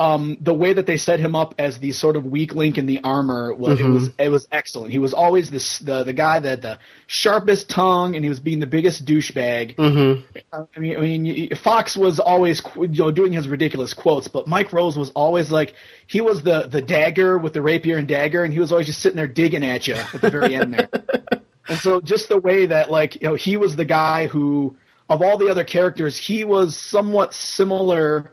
Um, 0.03 0.37
the 0.41 0.53
way 0.53 0.73
that 0.73 0.87
they 0.87 0.97
set 0.97 1.21
him 1.21 1.37
up 1.37 1.55
as 1.59 1.79
the 1.79 1.93
sort 1.93 2.17
of 2.17 2.27
weak 2.27 2.57
link 2.57 2.77
in 2.77 2.87
the 2.87 3.01
armor 3.05 3.55
was 3.55 3.79
it 3.79 3.85
was 3.85 4.11
it 4.19 4.31
was 4.31 4.49
excellent. 4.51 4.91
He 4.91 4.99
was 4.99 5.15
always 5.15 5.49
this 5.49 5.79
the 5.79 6.03
the 6.03 6.13
guy 6.13 6.41
that 6.41 6.49
had 6.49 6.63
the 6.63 6.79
sharpest 7.07 7.71
tongue, 7.71 8.17
and 8.17 8.25
he 8.25 8.29
was 8.29 8.41
being 8.41 8.59
the 8.59 8.67
biggest 8.67 9.05
douchebag. 9.05 9.77
Mm-hmm. 9.77 10.39
I 10.53 10.81
mean, 10.81 10.97
I 10.97 11.01
mean, 11.01 11.55
Fawkes 11.55 11.97
was 11.97 12.19
always 12.19 12.61
you 12.75 12.89
know 12.89 13.13
doing 13.13 13.33
his 13.33 13.47
ridiculous 13.47 13.95
quotes, 13.95 14.27
but 14.27 14.49
Mike 14.49 14.73
Rose 14.73 14.99
was 14.99 15.11
always 15.11 15.53
like 15.53 15.75
he 16.09 16.21
was 16.21 16.43
the 16.43 16.67
the 16.67 16.83
dagger 16.83 17.39
with 17.39 17.53
the 17.53 17.63
rapier 17.63 17.97
and 17.97 18.09
dagger, 18.09 18.43
and 18.43 18.53
he 18.53 18.59
was 18.59 18.73
always 18.73 18.89
just 18.89 18.99
sitting 18.99 19.17
there 19.17 19.29
digging 19.29 19.65
at 19.65 19.87
you 19.87 19.95
at 19.95 20.21
the 20.21 20.31
very 20.31 20.57
end 20.57 20.75
there. 20.75 20.89
And 21.69 21.79
so 21.79 22.01
just 22.01 22.29
the 22.29 22.41
way 22.41 22.67
that 22.67 22.91
like 22.91 23.23
you 23.23 23.29
know 23.29 23.35
he 23.37 23.57
was 23.57 23.77
the 23.77 23.85
guy 23.85 24.27
who 24.27 24.77
of 25.09 25.23
all 25.23 25.39
the 25.39 25.49
other 25.49 25.63
characters 25.63 26.17
he 26.17 26.43
was 26.43 26.77
somewhat 26.77 27.35
similar. 27.35 28.33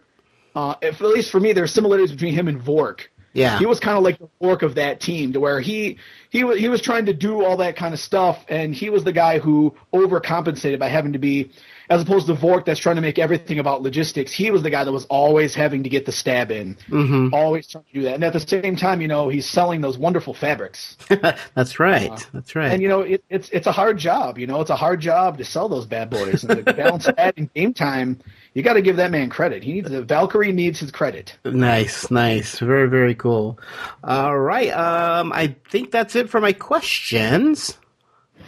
Uh, 0.59 0.75
at 0.81 0.99
least 0.99 1.31
for 1.31 1.39
me, 1.39 1.53
there 1.53 1.63
are 1.63 1.67
similarities 1.67 2.11
between 2.11 2.33
him 2.33 2.49
and 2.49 2.61
Vork. 2.61 3.09
Yeah. 3.33 3.59
He 3.59 3.65
was 3.65 3.79
kind 3.79 3.97
of 3.97 4.03
like 4.03 4.17
the 4.19 4.27
Vork 4.41 4.61
of 4.63 4.75
that 4.75 4.99
team, 4.99 5.33
to 5.33 5.39
where 5.39 5.59
he 5.59 5.97
he 6.29 6.43
was 6.43 6.59
he 6.59 6.67
was 6.69 6.81
trying 6.81 7.05
to 7.05 7.13
do 7.13 7.43
all 7.45 7.57
that 7.57 7.75
kind 7.75 7.93
of 7.93 7.99
stuff, 7.99 8.43
and 8.49 8.73
he 8.73 8.89
was 8.89 9.03
the 9.03 9.11
guy 9.13 9.39
who 9.39 9.75
overcompensated 9.93 10.79
by 10.79 10.87
having 10.87 11.13
to 11.13 11.19
be, 11.19 11.51
as 11.89 12.01
opposed 12.01 12.27
to 12.27 12.33
Vork 12.33 12.65
that's 12.65 12.79
trying 12.79 12.95
to 12.95 13.01
make 13.01 13.19
everything 13.19 13.59
about 13.59 13.81
logistics. 13.81 14.31
He 14.31 14.49
was 14.51 14.63
the 14.63 14.69
guy 14.69 14.83
that 14.83 14.91
was 14.91 15.05
always 15.05 15.53
having 15.55 15.83
to 15.83 15.89
get 15.89 16.05
the 16.05 16.11
stab 16.11 16.51
in, 16.51 16.75
Mhm. 16.89 17.33
always 17.33 17.67
trying 17.67 17.83
to 17.85 17.93
do 17.93 18.01
that. 18.03 18.15
And 18.15 18.23
at 18.23 18.33
the 18.33 18.39
same 18.39 18.75
time, 18.75 19.01
you 19.01 19.07
know, 19.07 19.29
he's 19.29 19.47
selling 19.47 19.81
those 19.81 19.97
wonderful 19.97 20.33
fabrics. 20.33 20.97
That's 21.55 21.79
right. 21.79 22.27
That's 22.33 22.55
right. 22.55 22.71
And 22.71 22.81
you 22.81 22.87
know, 22.89 23.01
it, 23.01 23.23
it's 23.29 23.49
it's 23.49 23.67
a 23.67 23.71
hard 23.71 23.97
job. 23.97 24.37
You 24.37 24.47
know, 24.47 24.61
it's 24.61 24.69
a 24.71 24.75
hard 24.75 24.99
job 25.01 25.37
to 25.37 25.45
sell 25.45 25.69
those 25.69 25.85
bad 25.85 26.09
boys 26.09 26.43
and 26.43 26.65
to 26.65 26.73
balance 26.73 27.05
that 27.17 27.37
in 27.37 27.49
game 27.55 27.73
time. 27.73 28.19
You 28.55 28.63
got 28.63 28.73
to 28.73 28.81
give 28.81 28.95
that 28.97 29.11
man 29.11 29.29
credit. 29.29 29.63
He 29.63 29.73
needs 29.73 29.89
Valkyrie 29.91 30.51
needs 30.51 30.79
his 30.79 30.89
credit. 30.91 31.37
Nice, 31.45 32.09
nice, 32.09 32.57
very, 32.57 32.89
very 32.89 33.13
cool. 33.19 33.59
All 34.03 34.37
right, 34.37 34.71
um, 34.71 35.31
I 35.31 35.55
think 35.69 35.91
that's 35.91 36.15
it 36.15 36.29
for 36.29 36.41
my 36.41 36.53
questions. 36.53 37.77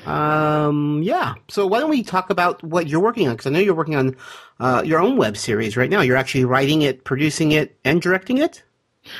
Um, 0.05 1.01
yeah. 1.03 1.35
So 1.49 1.67
why 1.67 1.79
don't 1.79 1.89
we 1.89 2.03
talk 2.03 2.29
about 2.29 2.63
what 2.63 2.87
you're 2.87 3.01
working 3.01 3.27
on? 3.27 3.35
Because 3.35 3.47
I 3.47 3.51
know 3.51 3.59
you're 3.59 3.75
working 3.75 3.95
on 3.95 4.15
uh, 4.59 4.81
your 4.83 4.99
own 4.99 5.17
web 5.17 5.37
series 5.37 5.77
right 5.77 5.89
now. 5.89 6.01
You're 6.01 6.17
actually 6.17 6.45
writing 6.45 6.81
it, 6.81 7.03
producing 7.03 7.51
it, 7.51 7.77
and 7.85 8.01
directing 8.01 8.39
it. 8.39 8.63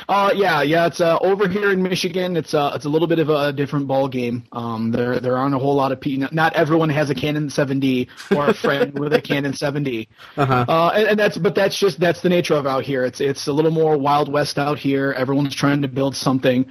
Uh, 0.10 0.32
yeah, 0.36 0.62
yeah. 0.62 0.88
It's 0.88 0.99
uh, 1.01 1.17
over 1.19 1.47
here 1.47 1.71
in 1.71 1.82
Michigan. 1.84 2.38
It's 2.38 2.54
uh, 2.54 2.71
it's 2.75 2.86
a 2.86 2.89
little 2.89 3.08
bit 3.08 3.19
of 3.19 3.30
a 3.30 3.51
different 3.54 3.88
ball 3.88 4.08
game. 4.08 4.43
Um, 4.51 4.91
there 4.91 5.19
there 5.19 5.38
aren't 5.38 5.56
a 5.56 5.60
whole 5.60 5.75
lot 5.75 5.91
of 5.91 5.99
people. 5.99 6.27
Not 6.32 6.54
everyone 6.54 6.89
has 6.89 7.10
a 7.10 7.15
Canon 7.15 7.47
7D 7.49 8.08
or 8.36 8.49
a 8.49 8.54
friend 8.54 8.97
with 8.99 9.13
a 9.13 9.21
Canon 9.21 9.54
7D. 9.54 10.08
Uh-huh. 10.38 10.65
Uh, 10.67 10.91
and, 10.95 11.08
and 11.10 11.19
that's 11.19 11.38
but 11.38 11.56
that's 11.56 11.77
just 11.77 11.99
that's 11.99 12.21
the 12.21 12.30
nature 12.30 12.56
of 12.56 12.65
out 12.67 12.84
here. 12.84 13.04
It's 13.06 13.21
it's 13.21 13.47
a 13.47 13.54
little 13.54 13.71
more 13.71 13.97
wild 13.97 14.32
west 14.32 14.58
out 14.60 14.77
here. 14.80 15.12
Everyone's 15.13 15.56
trying 15.56 15.82
to 15.84 15.88
build 15.88 16.15
something. 16.15 16.65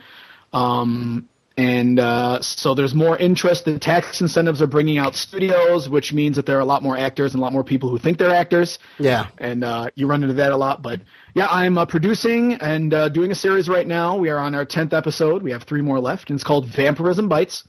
Um, 0.53 1.29
and 1.57 2.01
uh, 2.01 2.41
so 2.41 2.75
there's 2.75 2.95
more 2.95 3.19
interest. 3.19 3.67
The 3.67 3.79
tax 3.79 4.21
incentives 4.21 4.63
are 4.63 4.67
bringing 4.67 4.97
out 4.99 5.15
studios, 5.15 5.89
which 5.91 6.13
means 6.13 6.37
that 6.37 6.47
there 6.47 6.57
are 6.57 6.61
a 6.61 6.65
lot 6.65 6.83
more 6.83 6.97
actors 6.97 7.35
and 7.35 7.41
a 7.41 7.45
lot 7.45 7.53
more 7.53 7.65
people 7.65 7.91
who 7.91 7.99
think 7.99 8.17
they're 8.19 8.35
actors 8.35 8.79
Yeah. 8.99 9.27
and 9.39 9.63
uh, 9.63 9.91
you 9.95 10.07
run 10.07 10.23
into 10.23 10.35
that 10.37 10.53
a 10.53 10.57
lot. 10.57 10.81
But 10.81 11.03
yeah, 11.35 11.47
I'm 11.49 11.79
uh, 11.79 11.87
producing 11.87 12.55
and 12.55 12.93
uh, 12.93 13.09
doing 13.09 13.31
a 13.31 13.35
series 13.35 13.69
right 13.69 13.87
now. 13.87 14.17
We 14.17 14.31
are 14.31 14.39
on 14.39 14.55
our 14.55 14.65
tenth 14.65 14.93
episode. 14.93 15.43
We 15.43 15.53
have 15.53 15.63
three 15.63 15.83
more 15.83 16.01
left, 16.01 16.31
and 16.31 16.37
it's 16.37 16.45
called 16.45 16.67
Vampirism 16.67 17.29
Bites. 17.29 17.65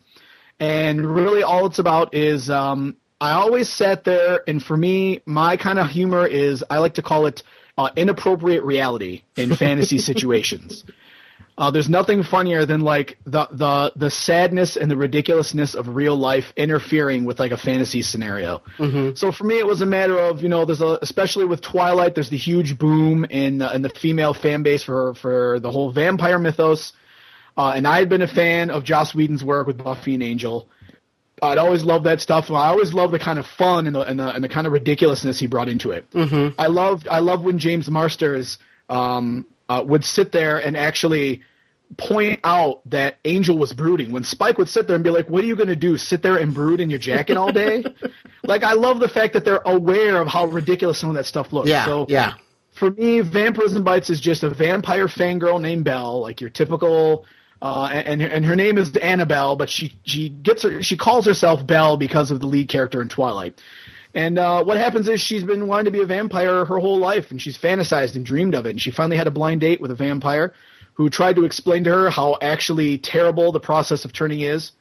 And 0.60 1.06
really, 1.06 1.44
all 1.44 1.66
it's 1.66 1.80
about 1.80 2.14
is 2.14 2.50
um, 2.50 2.98
I 3.20 3.32
always 3.32 3.70
sat 3.70 4.04
there, 4.04 4.42
and 4.48 4.64
for 4.64 4.76
me, 4.76 5.22
my 5.26 5.58
kind 5.58 5.80
of 5.80 5.90
humor 5.90 6.26
is 6.26 6.64
I 6.70 6.80
like 6.80 6.96
to 6.96 7.02
call 7.02 7.26
it 7.26 7.44
uh, 7.78 7.90
inappropriate 7.96 8.64
reality 8.64 9.24
in 9.36 9.56
fantasy 9.56 9.98
situations. 9.98 10.84
Uh, 11.58 11.70
there's 11.70 11.90
nothing 11.90 12.24
funnier 12.24 12.66
than 12.66 12.82
like 12.82 13.18
the 13.26 13.48
the 13.52 13.92
the 13.96 14.10
sadness 14.10 14.78
and 14.78 14.90
the 14.90 14.96
ridiculousness 14.96 15.76
of 15.76 15.96
real 15.96 16.16
life 16.16 16.54
interfering 16.56 17.26
with 17.26 17.40
like 17.40 17.52
a 17.52 17.58
fantasy 17.58 18.02
scenario. 18.02 18.62
So 19.16 19.32
for 19.32 19.44
me, 19.44 19.60
it 19.60 19.68
was 19.68 19.82
a 19.82 19.86
matter 19.86 20.18
of 20.18 20.42
you 20.42 20.50
know 20.50 20.66
there's 20.66 20.82
a 20.82 20.98
especially 21.02 21.46
with 21.46 21.62
Twilight, 21.62 22.16
there's 22.16 22.30
the 22.30 22.38
huge 22.38 22.78
boom 22.78 23.26
in 23.26 23.62
uh, 23.62 23.72
in 23.72 23.82
the 23.82 23.90
female 23.90 24.34
fan 24.34 24.64
base 24.64 24.84
for 24.84 25.14
for 25.16 25.60
the 25.60 25.72
whole 25.72 25.92
vampire 25.92 26.40
mythos, 26.40 26.94
uh, 27.58 27.74
and 27.76 27.88
I 27.88 28.00
had 28.00 28.10
been 28.10 28.22
a 28.22 28.28
fan 28.28 28.72
of 28.72 28.84
Joss 28.84 29.14
Whedon's 29.14 29.44
work 29.44 29.68
with 29.68 29.78
Buffy 29.78 30.14
and 30.14 30.24
Angel. 30.24 30.68
I'd 31.44 31.58
always 31.58 31.84
loved 31.84 32.06
that 32.06 32.22
stuff. 32.22 32.52
I 32.52 32.68
always 32.68 32.94
loved 32.94 33.14
the 33.14 33.20
kind 33.20 33.40
of 33.40 33.48
fun 33.48 33.88
and 33.88 33.96
the 33.96 34.02
and 34.02 34.20
the, 34.20 34.30
and 34.34 34.44
the 34.44 34.50
kind 34.50 34.68
of 34.68 34.74
ridiculousness 34.74 35.40
he 35.40 35.48
brought 35.48 35.70
into 35.70 35.92
it. 35.92 36.10
Mm-hmm. 36.12 36.60
I 36.60 36.68
loved 36.68 37.08
I 37.08 37.20
loved 37.20 37.44
when 37.44 37.60
James 37.60 37.90
Marsters 37.90 38.58
um, 38.90 39.46
uh, 39.72 39.82
would 39.84 40.04
sit 40.04 40.34
there 40.34 40.58
and 40.58 40.76
actually 40.76 41.42
point 41.98 42.40
out 42.44 42.82
that 42.90 43.18
Angel 43.24 43.58
was 43.58 43.72
brooding. 43.74 44.12
When 44.12 44.24
Spike 44.24 44.58
would 44.58 44.68
sit 44.68 44.88
there 44.88 44.96
and 44.96 45.04
be 45.04 45.10
like, 45.10 45.30
"What 45.30 45.44
are 45.44 45.48
you 45.48 45.56
going 45.56 45.70
to 45.70 45.78
do? 45.78 45.98
Sit 45.98 46.22
there 46.22 46.38
and 46.38 46.54
brood 46.54 46.82
in 46.82 46.90
your 46.90 47.00
jacket 47.00 47.38
all 47.38 47.54
day?" 47.54 47.84
like 48.44 48.64
I 48.64 48.74
love 48.74 49.00
the 49.00 49.08
fact 49.08 49.34
that 49.34 49.46
they're 49.46 49.62
aware 49.66 50.22
of 50.22 50.28
how 50.28 50.46
ridiculous 50.46 51.00
some 51.00 51.10
of 51.10 51.16
that 51.16 51.26
stuff 51.26 51.54
looks. 51.54 51.70
Yeah. 51.70 51.86
So 51.86 52.06
yeah. 52.10 52.34
for 52.72 52.92
me, 52.92 53.22
Vampirism 53.22 53.84
Bites 53.84 54.10
is 54.10 54.20
just 54.20 54.44
a 54.44 54.50
vampire 54.50 55.08
fangirl 55.08 55.62
named 55.62 55.86
Belle, 55.86 56.20
like 56.22 56.42
your 56.42 56.50
typical. 56.50 57.26
Uh, 57.62 57.90
and 57.94 58.22
and 58.22 58.44
her 58.44 58.56
name 58.56 58.78
is 58.78 58.96
Annabelle, 58.98 59.56
but 59.56 59.70
she 59.70 59.94
she 60.04 60.30
gets 60.30 60.64
her 60.64 60.82
she 60.82 60.98
calls 60.98 61.26
herself 61.26 61.66
Belle 61.66 61.96
because 61.96 62.32
of 62.32 62.40
the 62.40 62.48
lead 62.48 62.68
character 62.68 63.02
in 63.02 63.08
Twilight. 63.08 63.62
And 64.14 64.38
uh, 64.38 64.64
what 64.64 64.78
happens 64.78 65.08
is 65.08 65.22
she's 65.22 65.44
been 65.44 65.68
wanting 65.68 65.86
to 65.86 65.92
be 65.92 66.02
a 66.02 66.06
vampire 66.06 66.66
her 66.66 66.80
whole 66.80 66.98
life, 67.00 67.32
and 67.32 67.42
she's 67.42 67.58
fantasized 67.58 68.16
and 68.16 68.26
dreamed 68.26 68.56
of 68.56 68.66
it. 68.66 68.72
And 68.72 68.82
she 68.82 68.92
finally 68.92 69.18
had 69.18 69.28
a 69.28 69.32
blind 69.32 69.62
date 69.62 69.80
with 69.80 69.92
a 69.92 69.96
vampire 69.96 70.54
who 70.94 71.10
tried 71.10 71.36
to 71.38 71.46
explain 71.46 71.84
to 71.86 71.90
her 71.92 72.10
how 72.10 72.38
actually 72.42 72.98
terrible 72.98 73.52
the 73.52 73.60
process 73.60 74.04
of 74.06 74.12
turning 74.14 74.42
is, 74.42 74.72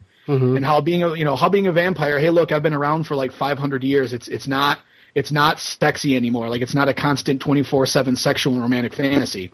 and 0.57 0.65
how 0.65 0.81
being 0.81 1.03
a 1.03 1.15
you 1.15 1.25
know 1.25 1.37
how 1.37 1.49
being 1.49 1.67
a 1.69 1.73
vampire. 1.73 2.19
Hey, 2.19 2.31
look, 2.31 2.53
I've 2.53 2.63
been 2.63 2.75
around 2.75 3.05
for 3.05 3.15
like 3.17 3.33
500 3.33 3.83
years. 3.85 4.13
It's 4.13 4.29
it's 4.29 4.47
not 4.49 4.79
it's 5.15 5.33
not 5.33 5.59
sexy 5.59 6.15
anymore. 6.17 6.49
Like 6.49 6.63
it's 6.63 6.75
not 6.75 6.89
a 6.89 6.95
constant 6.95 7.43
24/7 7.43 8.17
sexual 8.17 8.53
and 8.55 8.63
romantic 8.63 8.95
fantasy. 8.95 9.51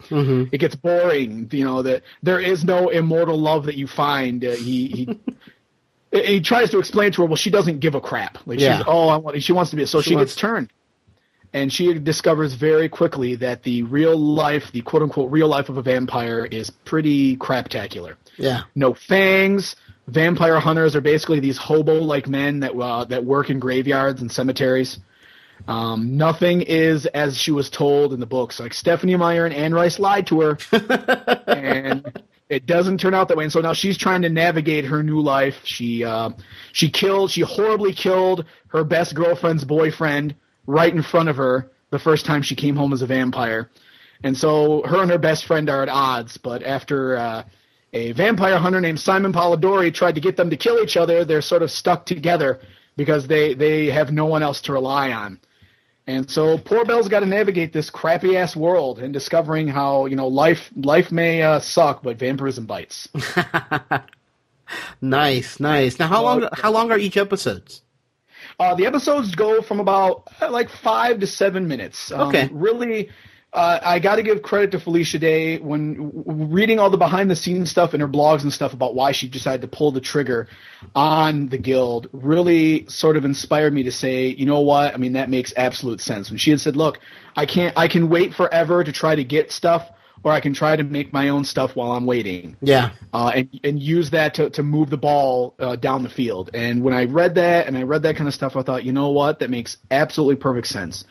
It 0.52 0.58
gets 0.58 0.74
boring. 0.74 1.48
You 1.52 1.64
know 1.64 1.82
that 1.82 2.02
there 2.22 2.40
is 2.40 2.64
no 2.64 2.88
immortal 2.90 3.38
love 3.38 3.64
that 3.66 3.76
you 3.76 3.86
find. 3.86 4.44
Uh, 4.44 4.50
he 4.52 4.88
he. 4.88 5.18
He 6.24 6.40
tries 6.40 6.70
to 6.70 6.78
explain 6.78 7.12
to 7.12 7.22
her, 7.22 7.26
well, 7.26 7.36
she 7.36 7.50
doesn't 7.50 7.80
give 7.80 7.94
a 7.94 8.00
crap. 8.00 8.38
Like 8.46 8.60
Yeah. 8.60 8.78
she's, 8.78 8.84
oh, 8.88 9.08
I 9.08 9.16
want, 9.16 9.42
she 9.42 9.52
wants 9.52 9.70
to 9.70 9.76
be. 9.76 9.86
So 9.86 10.00
She 10.00 10.10
she, 10.10 10.16
wants- 10.16 10.32
gets 10.32 10.40
turned 10.40 10.70
and 11.52 11.72
she 11.72 11.94
discovers 11.98 12.52
very 12.54 12.88
quickly 12.88 13.34
that 13.36 13.62
the 13.62 13.82
real 13.84 14.16
life, 14.18 14.72
the 14.72 14.82
quote 14.82 15.02
unquote 15.02 15.30
real 15.30 15.48
life 15.48 15.68
of 15.68 15.78
a 15.78 15.82
vampire 15.82 16.44
is 16.44 16.70
pretty 16.70 17.36
craptacular. 17.36 18.16
Yeah. 18.36 18.62
No 18.74 18.92
fangs. 18.94 19.76
Vampire 20.08 20.60
hunters 20.60 20.94
are 20.94 21.00
basically 21.00 21.40
these 21.40 21.56
hobo 21.56 21.94
like 21.94 22.28
men 22.28 22.60
that 22.60 22.72
uh, 22.76 23.04
that 23.06 23.24
work 23.24 23.48
in 23.50 23.58
graveyards 23.58 24.20
and 24.20 24.30
cemeteries. 24.30 24.98
Um, 25.66 26.16
nothing 26.16 26.60
is 26.62 27.06
as 27.06 27.36
she 27.38 27.50
was 27.50 27.70
told 27.70 28.12
in 28.12 28.20
the 28.20 28.26
books. 28.26 28.60
Like 28.60 28.72
Stephenie 28.74 29.16
Meyer 29.16 29.46
and 29.46 29.54
Anne 29.54 29.72
Rice 29.74 29.98
lied 29.98 30.26
to 30.28 30.40
her, 30.42 30.58
and 31.48 32.06
it 32.48 32.66
doesn't 32.66 32.98
turn 32.98 33.14
out 33.14 33.28
that 33.28 33.36
way. 33.36 33.44
And 33.44 33.52
so 33.52 33.60
now 33.60 33.72
she's 33.72 33.98
trying 33.98 34.22
to 34.22 34.28
navigate 34.28 34.84
her 34.84 35.02
new 35.02 35.20
life. 35.20 35.60
She 35.64 36.04
uh, 36.04 36.30
she 36.72 36.88
killed, 36.88 37.30
she 37.30 37.40
horribly 37.40 37.92
killed 37.92 38.44
her 38.68 38.84
best 38.84 39.14
girlfriend's 39.14 39.64
boyfriend 39.64 40.34
right 40.66 40.92
in 40.92 41.02
front 41.02 41.28
of 41.28 41.36
her 41.36 41.70
the 41.90 41.98
first 41.98 42.26
time 42.26 42.42
she 42.42 42.54
came 42.54 42.76
home 42.76 42.92
as 42.92 43.02
a 43.02 43.06
vampire. 43.06 43.70
And 44.22 44.36
so 44.36 44.82
her 44.86 45.02
and 45.02 45.10
her 45.10 45.18
best 45.18 45.44
friend 45.44 45.68
are 45.68 45.82
at 45.82 45.88
odds. 45.88 46.36
But 46.36 46.62
after 46.62 47.16
uh, 47.16 47.44
a 47.92 48.12
vampire 48.12 48.58
hunter 48.58 48.80
named 48.80 49.00
Simon 49.00 49.32
Polidori 49.32 49.92
tried 49.92 50.14
to 50.14 50.20
get 50.20 50.36
them 50.36 50.50
to 50.50 50.56
kill 50.56 50.82
each 50.82 50.96
other, 50.96 51.24
they're 51.24 51.42
sort 51.42 51.62
of 51.62 51.70
stuck 51.70 52.06
together 52.06 52.60
because 52.96 53.26
they, 53.26 53.54
they 53.54 53.86
have 53.86 54.10
no 54.10 54.26
one 54.26 54.42
else 54.42 54.60
to 54.62 54.72
rely 54.72 55.12
on. 55.12 55.40
And 56.08 56.30
so 56.30 56.56
poor 56.56 56.84
Belle's 56.84 57.08
got 57.08 57.20
to 57.20 57.26
navigate 57.26 57.72
this 57.72 57.90
crappy 57.90 58.36
ass 58.36 58.54
world 58.54 59.00
and 59.00 59.12
discovering 59.12 59.66
how 59.66 60.06
you 60.06 60.14
know 60.14 60.28
life 60.28 60.70
life 60.76 61.10
may 61.10 61.42
uh, 61.42 61.58
suck, 61.58 62.02
but 62.02 62.16
vampirism 62.18 62.66
bites. 62.66 63.08
Nice, 65.00 65.60
nice. 65.60 65.98
Now, 65.98 66.08
how 66.08 66.22
long? 66.22 66.48
How 66.52 66.72
long 66.72 66.90
are 66.90 66.98
each 66.98 67.16
episodes? 67.16 67.82
Uh, 68.58 68.74
the 68.74 68.86
episodes 68.86 69.34
go 69.34 69.62
from 69.62 69.80
about 69.80 70.28
uh, 70.40 70.50
like 70.50 70.70
five 70.70 71.20
to 71.20 71.26
seven 71.26 71.68
minutes. 71.68 72.10
Um, 72.10 72.28
Okay. 72.28 72.48
Really, 72.52 73.10
uh, 73.52 73.78
I 73.82 73.98
got 74.00 74.16
to 74.16 74.22
give 74.22 74.42
credit 74.42 74.70
to 74.72 74.80
Felicia 74.80 75.18
Day 75.18 75.58
when 75.58 76.12
reading 76.26 76.78
all 76.78 76.90
the 76.90 76.98
behind 76.98 77.30
the 77.30 77.36
scenes 77.36 77.70
stuff 77.70 77.94
in 77.94 78.00
her 78.00 78.08
blogs 78.08 78.42
and 78.42 78.52
stuff 78.52 78.74
about 78.74 78.94
why 78.94 79.12
she 79.12 79.28
decided 79.28 79.62
to 79.62 79.68
pull 79.68 79.92
the 79.92 80.00
trigger 80.00 80.48
on 80.94 81.48
the 81.48 81.56
guild. 81.58 82.08
Really, 82.12 82.86
sort 82.88 83.16
of 83.16 83.24
inspired 83.24 83.72
me 83.72 83.82
to 83.84 83.92
say, 83.92 84.28
you 84.28 84.44
know 84.44 84.60
what? 84.60 84.92
I 84.92 84.98
mean, 84.98 85.14
that 85.14 85.30
makes 85.30 85.54
absolute 85.56 86.00
sense. 86.00 86.28
When 86.30 86.38
she 86.38 86.50
had 86.50 86.60
said, 86.60 86.76
"Look, 86.76 86.98
I 87.36 87.46
can't, 87.46 87.76
I 87.78 87.88
can 87.88 88.08
wait 88.10 88.34
forever 88.34 88.84
to 88.84 88.92
try 88.92 89.14
to 89.14 89.24
get 89.24 89.50
stuff." 89.52 89.90
Or 90.24 90.32
I 90.32 90.40
can 90.40 90.54
try 90.54 90.74
to 90.74 90.82
make 90.82 91.12
my 91.12 91.28
own 91.28 91.44
stuff 91.44 91.76
while 91.76 91.92
I'm 91.92 92.04
waiting 92.04 92.56
Yeah. 92.60 92.90
uh, 93.12 93.30
and 93.32 93.60
and 93.62 93.80
use 93.80 94.10
that 94.10 94.34
to 94.34 94.50
to 94.50 94.62
move 94.64 94.90
the 94.90 94.96
ball 94.96 95.54
uh, 95.60 95.76
down 95.76 96.02
the 96.02 96.08
field. 96.08 96.50
And 96.52 96.82
when 96.82 96.94
I 96.94 97.04
read 97.04 97.36
that 97.36 97.68
and 97.68 97.78
I 97.78 97.82
read 97.84 98.02
that 98.02 98.16
kind 98.16 98.26
of 98.26 98.34
stuff, 98.34 98.56
I 98.56 98.62
thought, 98.62 98.82
you 98.82 98.92
know 98.92 99.10
what, 99.10 99.38
that 99.38 99.50
makes 99.50 99.76
absolutely 99.92 100.34
perfect 100.36 100.66
sense. 100.66 101.04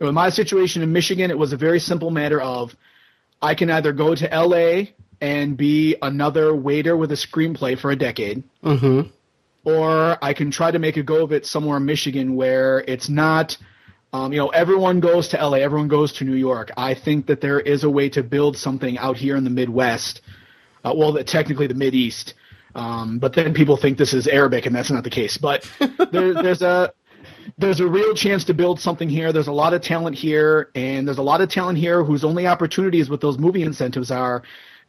In 0.00 0.14
my 0.14 0.28
situation 0.30 0.82
in 0.82 0.92
Michigan, 0.92 1.30
it 1.30 1.38
was 1.38 1.52
a 1.52 1.56
very 1.56 1.80
simple 1.80 2.10
matter 2.10 2.40
of 2.40 2.76
I 3.42 3.54
can 3.54 3.70
either 3.70 3.92
go 3.92 4.14
to 4.14 4.28
LA 4.32 4.92
and 5.20 5.56
be 5.56 5.96
another 6.00 6.54
waiter 6.54 6.96
with 6.96 7.10
a 7.10 7.16
screenplay 7.16 7.76
for 7.78 7.90
a 7.90 7.96
decade, 7.96 8.44
Mm-hmm. 8.62 9.08
or 9.64 10.16
I 10.22 10.32
can 10.34 10.50
try 10.50 10.70
to 10.70 10.78
make 10.78 10.96
a 10.96 11.02
go 11.02 11.24
of 11.24 11.32
it 11.32 11.46
somewhere 11.46 11.76
in 11.78 11.84
Michigan 11.84 12.36
where 12.36 12.84
it's 12.86 13.08
not, 13.08 13.56
um, 14.12 14.32
you 14.32 14.38
know, 14.38 14.48
everyone 14.48 15.00
goes 15.00 15.28
to 15.28 15.36
LA, 15.36 15.58
everyone 15.58 15.88
goes 15.88 16.12
to 16.14 16.24
New 16.24 16.36
York. 16.36 16.70
I 16.76 16.94
think 16.94 17.26
that 17.26 17.40
there 17.40 17.58
is 17.58 17.82
a 17.84 17.90
way 17.90 18.08
to 18.10 18.22
build 18.22 18.56
something 18.56 18.96
out 18.98 19.16
here 19.16 19.36
in 19.36 19.42
the 19.44 19.50
Midwest, 19.50 20.20
uh, 20.84 20.94
well, 20.96 21.12
the, 21.12 21.24
technically 21.24 21.66
the 21.66 21.74
Mid 21.74 21.94
East. 21.94 22.34
Um, 22.74 23.18
but 23.18 23.32
then 23.32 23.54
people 23.54 23.76
think 23.76 23.98
this 23.98 24.14
is 24.14 24.28
Arabic, 24.28 24.66
and 24.66 24.76
that's 24.76 24.90
not 24.90 25.02
the 25.02 25.10
case. 25.10 25.36
But 25.38 25.68
there, 26.12 26.34
there's 26.34 26.62
a 26.62 26.92
there's 27.56 27.80
a 27.80 27.86
real 27.86 28.14
chance 28.14 28.44
to 28.44 28.54
build 28.54 28.80
something 28.80 29.08
here. 29.08 29.32
There's 29.32 29.46
a 29.46 29.52
lot 29.52 29.72
of 29.72 29.80
talent 29.80 30.16
here, 30.16 30.70
and 30.74 31.06
there's 31.06 31.18
a 31.18 31.22
lot 31.22 31.40
of 31.40 31.48
talent 31.48 31.78
here 31.78 32.04
whose 32.04 32.24
only 32.24 32.46
opportunities 32.46 33.08
with 33.08 33.20
those 33.20 33.38
movie 33.38 33.62
incentives 33.62 34.10
are 34.10 34.42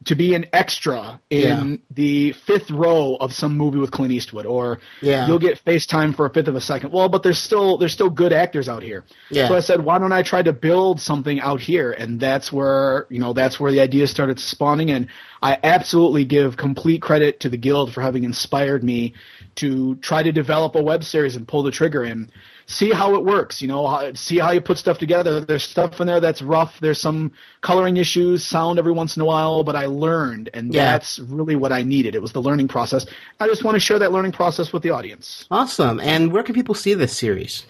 to 0.05 0.15
be 0.15 0.33
an 0.33 0.45
extra 0.53 1.19
in 1.29 1.69
Yeah. 1.71 1.77
the 1.93 2.31
fifth 2.31 2.71
row 2.71 3.17
of 3.19 3.33
some 3.33 3.57
movie 3.57 3.79
with 3.79 3.91
Clint 3.91 4.13
Eastwood, 4.13 4.45
or 4.45 4.79
Yeah. 5.01 5.27
you'll 5.27 5.39
get 5.39 5.63
FaceTime 5.65 6.15
for 6.15 6.25
a 6.25 6.29
fifth 6.29 6.47
of 6.47 6.55
a 6.55 6.61
second. 6.61 6.91
Well, 6.93 7.09
but 7.09 7.21
there's 7.21 7.37
still 7.37 7.77
there's 7.77 7.91
still 7.91 8.09
good 8.09 8.31
actors 8.31 8.69
out 8.69 8.81
here. 8.81 9.03
Yeah. 9.29 9.49
So 9.49 9.55
I 9.55 9.59
said, 9.59 9.83
why 9.83 9.97
don't 9.99 10.13
I 10.13 10.23
try 10.23 10.41
to 10.41 10.53
build 10.53 11.01
something 11.01 11.41
out 11.41 11.59
here? 11.59 11.91
And 11.91 12.19
that's 12.19 12.51
where 12.51 13.07
you 13.09 13.19
know 13.19 13.33
that's 13.33 13.59
where 13.59 13.71
the 13.71 13.81
idea 13.81 14.07
started 14.07 14.39
spawning. 14.39 14.89
And 14.89 15.07
I 15.41 15.57
absolutely 15.63 16.23
give 16.23 16.55
complete 16.55 17.01
credit 17.01 17.41
to 17.41 17.49
the 17.49 17.57
guild 17.57 17.93
for 17.93 18.01
having 18.01 18.23
inspired 18.23 18.83
me 18.83 19.13
to 19.55 19.95
try 19.95 20.23
to 20.23 20.31
develop 20.31 20.75
a 20.75 20.81
web 20.81 21.03
series 21.03 21.35
and 21.35 21.45
pull 21.47 21.63
the 21.63 21.71
trigger 21.71 22.03
and 22.03 22.31
see 22.69 22.91
how 22.91 23.15
it 23.15 23.25
works. 23.25 23.63
You 23.63 23.67
know, 23.67 24.11
see 24.13 24.37
how 24.37 24.51
you 24.51 24.61
put 24.61 24.77
stuff 24.77 24.99
together. 24.99 25.39
There's 25.41 25.63
stuff 25.63 25.99
in 25.99 26.05
there 26.05 26.19
that's 26.19 26.43
rough. 26.43 26.79
There's 26.79 27.01
some 27.01 27.31
coloring 27.61 27.97
issues, 27.97 28.45
sound 28.45 28.77
every 28.77 28.91
once 28.91 29.15
in 29.17 29.23
a 29.23 29.25
while, 29.25 29.63
but 29.63 29.75
I 29.75 29.87
learned, 29.87 30.51
and 30.53 30.71
Yeah. 30.71 30.91
that's 30.91 31.17
really 31.17 31.55
what 31.55 31.71
I 31.71 31.81
needed. 31.81 32.13
It 32.13 32.21
was 32.21 32.31
the 32.31 32.41
learning 32.43 32.67
process. 32.67 33.07
I 33.39 33.47
just 33.47 33.63
want 33.63 33.73
to 33.75 33.79
share 33.79 33.97
that 33.97 34.11
learning 34.11 34.33
process 34.33 34.71
with 34.71 34.83
the 34.83 34.91
audience. 34.91 35.45
Awesome. 35.49 35.99
And 35.99 36.31
where 36.31 36.43
can 36.43 36.53
people 36.53 36.75
see 36.75 36.93
this 36.93 37.11
series? 37.17 37.63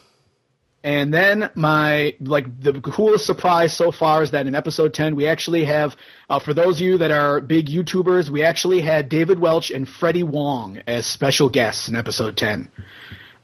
And 0.85 1.13
then 1.13 1.51
my 1.55 2.15
like 2.21 2.61
the 2.61 2.81
coolest 2.81 3.27
surprise 3.27 3.73
so 3.73 3.91
far 3.91 4.23
is 4.23 4.31
that 4.31 4.47
in 4.47 4.55
episode 4.55 4.95
ten 4.95 5.17
we 5.17 5.27
actually 5.27 5.65
have, 5.65 5.97
uh, 6.31 6.39
for 6.39 6.55
those 6.55 6.77
of 6.77 6.83
you 6.83 6.99
that 6.99 7.11
are 7.11 7.41
big 7.41 7.67
YouTubers, 7.67 8.31
we 8.31 8.45
actually 8.45 8.81
had 8.81 9.09
David 9.09 9.41
Welch 9.41 9.71
and 9.71 9.89
Freddie 9.89 10.23
Wong 10.23 10.81
as 10.87 11.05
special 11.05 11.49
guests 11.49 11.89
in 11.89 11.97
episode 11.97 12.37
ten. 12.37 12.71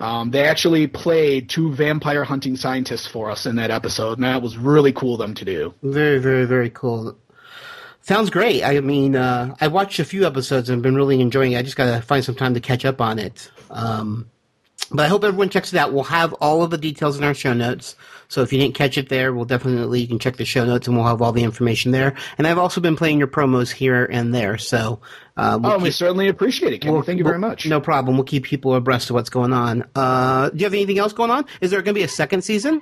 Um, 0.01 0.31
they 0.31 0.45
actually 0.45 0.87
played 0.87 1.49
two 1.49 1.73
vampire 1.73 2.25
hunting 2.25 2.57
scientists 2.57 3.07
for 3.07 3.31
us 3.31 3.47
in 3.47 3.57
that 3.57 3.71
episode, 3.71 4.19
and 4.19 4.25
that 4.25 4.43
was 4.43 4.57
really 4.57 4.93
cool 4.93 5.15
of 5.15 5.19
them 5.19 5.35
to 5.35 5.45
do. 5.45 5.75
Very, 5.83 6.19
very, 6.19 6.45
very 6.47 6.71
cool. 6.71 7.17
Sounds 8.03 8.29
great. 8.29 8.63
I 8.63 8.81
mean, 8.81 9.17
uh, 9.17 9.55
I 9.61 9.69
watched 9.69 9.99
a 9.99 10.05
few 10.05 10.27
episodes 10.27 10.69
and 10.69 10.83
been 10.83 10.95
really 10.95 11.21
enjoying 11.21 11.53
it. 11.53 11.59
I 11.59 11.63
just 11.63 11.77
got 11.77 11.95
to 11.95 12.03
find 12.03 12.25
some 12.25 12.35
time 12.35 12.55
to 12.55 12.61
catch 12.61 12.85
up 12.85 13.01
on 13.01 13.19
it. 13.19 13.51
Um, 13.71 14.29
but 14.91 15.01
I 15.01 15.09
hope 15.09 15.25
everyone 15.25 15.49
checks 15.51 15.73
it 15.73 15.79
out. 15.79 15.93
We'll 15.93 16.05
have 16.05 16.33
all 16.35 16.63
of 16.63 16.71
the 16.71 16.79
details 16.79 17.17
in 17.19 17.25
our 17.25 17.35
show 17.35 17.53
notes. 17.53 17.97
So 18.29 18.43
if 18.43 18.53
you 18.53 18.59
didn't 18.59 18.75
catch 18.75 18.97
it 18.99 19.09
there, 19.09 19.33
we'll 19.33 19.45
definitely, 19.45 20.01
you 20.01 20.09
can 20.09 20.19
check 20.19 20.37
the 20.37 20.45
show 20.45 20.65
notes 20.65 20.87
and 20.89 20.97
we'll 20.97 21.07
have 21.07 21.23
all 21.23 21.33
the 21.33 21.43
information 21.45 21.91
there. 21.93 22.15
And 22.39 22.47
I've 22.47 22.59
also 22.59 22.81
been 22.81 22.97
playing 22.97 23.19
your 23.19 23.29
promos 23.29 23.71
here 23.71 24.05
and 24.05 24.35
there. 24.35 24.59
So, 24.59 25.01
uh, 25.37 25.59
we'll 25.63 25.73
oh, 25.73 25.79
we 25.79 25.91
certainly 25.91 26.29
appreciate 26.29 26.73
it, 26.73 26.79
Kenny. 26.81 26.93
we'll- 26.93 27.03
Thank 27.03 27.19
you 27.19 27.25
very 27.25 27.39
much. 27.39 27.67
No 27.67 27.81
problem. 27.81 28.17
We'll 28.17 28.25
keep 28.25 28.45
people 28.45 28.75
abreast 28.75 29.11
of 29.11 29.15
what's 29.15 29.31
going 29.31 29.53
on. 29.53 29.85
Uh, 29.95 30.51
do 30.51 30.59
you 30.59 30.65
have 30.65 30.75
anything 30.75 30.99
else 30.99 31.13
going 31.13 31.31
on? 31.31 31.45
Is 31.61 31.71
there 31.71 31.81
going 31.83 31.95
to 31.95 31.99
be 31.99 32.05
a 32.05 32.09
second 32.09 32.43
season? 32.43 32.81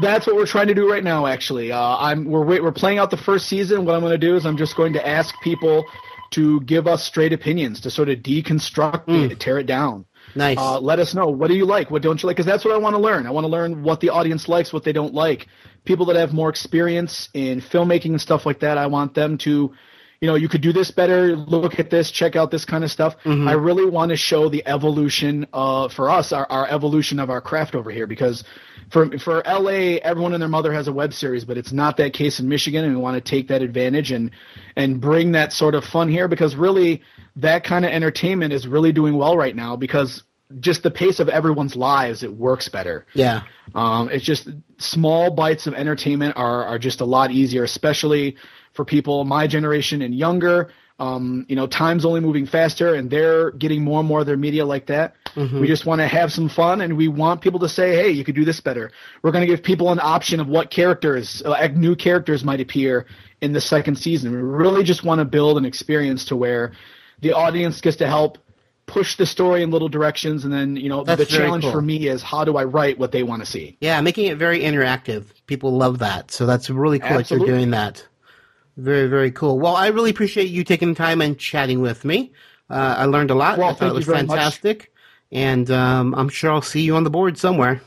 That's 0.00 0.26
what 0.26 0.36
we're 0.36 0.46
trying 0.46 0.68
to 0.68 0.74
do 0.74 0.90
right 0.90 1.04
now. 1.04 1.26
Actually, 1.26 1.72
uh, 1.72 1.96
I'm 1.98 2.24
we're 2.26 2.44
we're 2.62 2.72
playing 2.72 2.98
out 2.98 3.10
the 3.10 3.16
first 3.16 3.48
season. 3.48 3.84
What 3.84 3.94
I'm 3.94 4.00
going 4.00 4.12
to 4.12 4.18
do 4.18 4.34
is 4.36 4.46
I'm 4.46 4.56
just 4.56 4.76
going 4.76 4.92
to 4.94 5.06
ask 5.06 5.34
people 5.42 5.84
to 6.30 6.60
give 6.60 6.86
us 6.86 7.04
straight 7.04 7.32
opinions 7.32 7.80
to 7.80 7.90
sort 7.90 8.08
of 8.08 8.18
deconstruct 8.18 9.04
it, 9.30 9.40
tear 9.40 9.58
it 9.58 9.66
down. 9.66 10.04
Nice. 10.34 10.58
Uh, 10.58 10.80
let 10.80 10.98
us 10.98 11.14
know 11.14 11.28
what 11.28 11.48
do 11.48 11.54
you 11.54 11.64
like, 11.64 11.90
what 11.90 12.02
don't 12.02 12.22
you 12.22 12.26
like, 12.26 12.36
because 12.36 12.46
that's 12.46 12.64
what 12.64 12.74
I 12.74 12.78
want 12.78 12.94
to 12.94 13.00
learn. 13.00 13.26
I 13.26 13.30
want 13.30 13.44
to 13.44 13.48
learn 13.48 13.82
what 13.82 14.00
the 14.00 14.10
audience 14.10 14.48
likes, 14.48 14.72
what 14.72 14.84
they 14.84 14.92
don't 14.92 15.14
like. 15.14 15.48
People 15.84 16.06
that 16.06 16.16
have 16.16 16.32
more 16.32 16.48
experience 16.48 17.28
in 17.34 17.60
filmmaking 17.60 18.10
and 18.10 18.20
stuff 18.20 18.44
like 18.46 18.60
that, 18.60 18.78
I 18.78 18.86
want 18.86 19.14
them 19.14 19.38
to, 19.38 19.72
you 20.20 20.28
know, 20.28 20.34
you 20.34 20.48
could 20.48 20.60
do 20.60 20.72
this 20.72 20.90
better. 20.90 21.36
Look 21.36 21.78
at 21.78 21.90
this, 21.90 22.10
check 22.10 22.36
out 22.36 22.50
this 22.50 22.64
kind 22.64 22.84
of 22.84 22.90
stuff. 22.90 23.16
I 23.48 23.52
really 23.52 23.86
want 23.86 24.10
to 24.10 24.16
show 24.16 24.48
the 24.48 24.66
evolution 24.66 25.46
uh, 25.52 25.88
for 25.88 26.10
us, 26.10 26.32
our, 26.32 26.46
our 26.50 26.68
evolution 26.68 27.20
of 27.20 27.30
our 27.30 27.40
craft 27.40 27.74
over 27.74 27.90
here, 27.90 28.06
because 28.06 28.44
for 28.90 29.18
for 29.18 29.42
LA, 29.46 29.98
everyone 30.02 30.32
and 30.32 30.40
their 30.40 30.48
mother 30.48 30.72
has 30.72 30.88
a 30.88 30.92
web 30.92 31.12
series, 31.12 31.44
but 31.44 31.58
it's 31.58 31.72
not 31.72 31.96
that 31.98 32.12
case 32.12 32.40
in 32.40 32.48
Michigan, 32.48 32.84
and 32.84 32.94
we 32.94 33.00
want 33.00 33.14
to 33.14 33.20
take 33.20 33.48
that 33.48 33.62
advantage 33.62 34.12
and 34.12 34.30
and 34.76 35.00
bring 35.00 35.32
that 35.32 35.52
sort 35.52 35.74
of 35.74 35.84
fun 35.84 36.08
here 36.08 36.28
because 36.28 36.56
really 36.56 37.02
that 37.38 37.64
kind 37.64 37.84
of 37.84 37.90
entertainment 37.90 38.52
is 38.52 38.66
really 38.66 38.92
doing 38.92 39.16
well 39.16 39.36
right 39.36 39.54
now 39.54 39.76
because 39.76 40.22
just 40.60 40.82
the 40.82 40.90
pace 40.90 41.20
of 41.20 41.28
everyone's 41.28 41.76
lives 41.76 42.22
it 42.22 42.34
works 42.34 42.68
better. 42.68 43.06
Yeah. 43.14 43.42
Um, 43.74 44.08
it's 44.10 44.24
just 44.24 44.48
small 44.78 45.30
bites 45.30 45.66
of 45.66 45.74
entertainment 45.74 46.36
are 46.36 46.64
are 46.64 46.78
just 46.78 47.00
a 47.00 47.04
lot 47.04 47.30
easier, 47.30 47.64
especially 47.64 48.36
for 48.72 48.84
people 48.84 49.24
my 49.24 49.46
generation 49.46 50.02
and 50.02 50.14
younger. 50.14 50.70
Um, 51.00 51.46
you 51.48 51.54
know, 51.54 51.68
time's 51.68 52.04
only 52.04 52.18
moving 52.18 52.44
faster, 52.44 52.94
and 52.94 53.08
they're 53.08 53.52
getting 53.52 53.84
more 53.84 54.00
and 54.00 54.08
more 54.08 54.20
of 54.20 54.26
their 54.26 54.36
media 54.36 54.64
like 54.64 54.86
that. 54.86 55.14
Mhm. 55.36 55.60
We 55.60 55.68
just 55.68 55.86
want 55.86 56.00
to 56.00 56.08
have 56.08 56.32
some 56.32 56.48
fun, 56.48 56.80
and 56.80 56.96
we 56.96 57.06
want 57.06 57.40
people 57.40 57.60
to 57.60 57.68
say, 57.68 57.94
"Hey, 57.94 58.10
you 58.10 58.24
could 58.24 58.34
do 58.34 58.44
this 58.44 58.58
better." 58.60 58.90
We're 59.22 59.30
going 59.30 59.46
to 59.46 59.46
give 59.46 59.62
people 59.62 59.92
an 59.92 60.00
option 60.02 60.40
of 60.40 60.48
what 60.48 60.70
characters, 60.70 61.40
uh, 61.46 61.68
new 61.72 61.94
characters, 61.94 62.42
might 62.42 62.60
appear 62.60 63.06
in 63.40 63.52
the 63.52 63.60
second 63.60 63.96
season. 63.96 64.32
We 64.32 64.38
really 64.38 64.82
just 64.82 65.04
want 65.04 65.20
to 65.20 65.24
build 65.24 65.56
an 65.56 65.64
experience 65.64 66.24
to 66.26 66.36
where 66.36 66.72
the 67.20 67.32
audience 67.32 67.80
gets 67.80 67.96
to 67.98 68.06
help 68.06 68.38
push 68.86 69.16
the 69.16 69.26
story 69.26 69.62
in 69.62 69.70
little 69.70 69.88
directions, 69.88 70.44
and 70.44 70.52
then 70.52 70.76
you 70.76 70.88
know 70.88 71.04
That's 71.04 71.20
the 71.20 71.26
challenge 71.26 71.64
cool. 71.64 71.72
for 71.72 71.82
me 71.82 72.08
is 72.08 72.22
how 72.22 72.44
do 72.44 72.56
I 72.56 72.64
write 72.64 72.98
what 72.98 73.12
they 73.12 73.22
want 73.22 73.42
to 73.42 73.46
see. 73.46 73.76
Yeah, 73.80 74.00
making 74.00 74.26
it 74.26 74.38
very 74.38 74.60
interactive. 74.60 75.26
People 75.46 75.76
love 75.76 75.98
that. 76.00 76.30
So 76.30 76.46
that's 76.46 76.70
really 76.70 76.98
cool 76.98 77.18
that 77.18 77.30
you're 77.30 77.46
doing 77.46 77.70
that. 77.70 78.06
Very, 78.76 79.08
very 79.08 79.30
cool. 79.32 79.58
Well, 79.58 79.74
I 79.76 79.88
really 79.88 80.10
appreciate 80.10 80.48
you 80.48 80.64
taking 80.64 80.94
time 80.94 81.20
and 81.20 81.38
chatting 81.38 81.80
with 81.80 82.04
me. 82.04 82.32
Uh, 82.70 82.94
I 82.98 83.04
learned 83.06 83.30
a 83.30 83.34
lot. 83.34 83.58
Well, 83.58 83.68
I 83.68 83.70
thought 83.72 83.78
thank 83.80 83.90
it 83.90 83.94
was 83.94 84.06
you 84.06 84.12
very 84.12 84.26
much. 84.26 84.36
fantastic. 84.36 84.92
And 85.32 85.70
um, 85.70 86.14
I'm 86.14 86.28
sure 86.28 86.52
I'll 86.52 86.62
see 86.62 86.82
you 86.82 86.96
on 86.96 87.04
the 87.04 87.10
board 87.10 87.36
somewhere. 87.38 87.82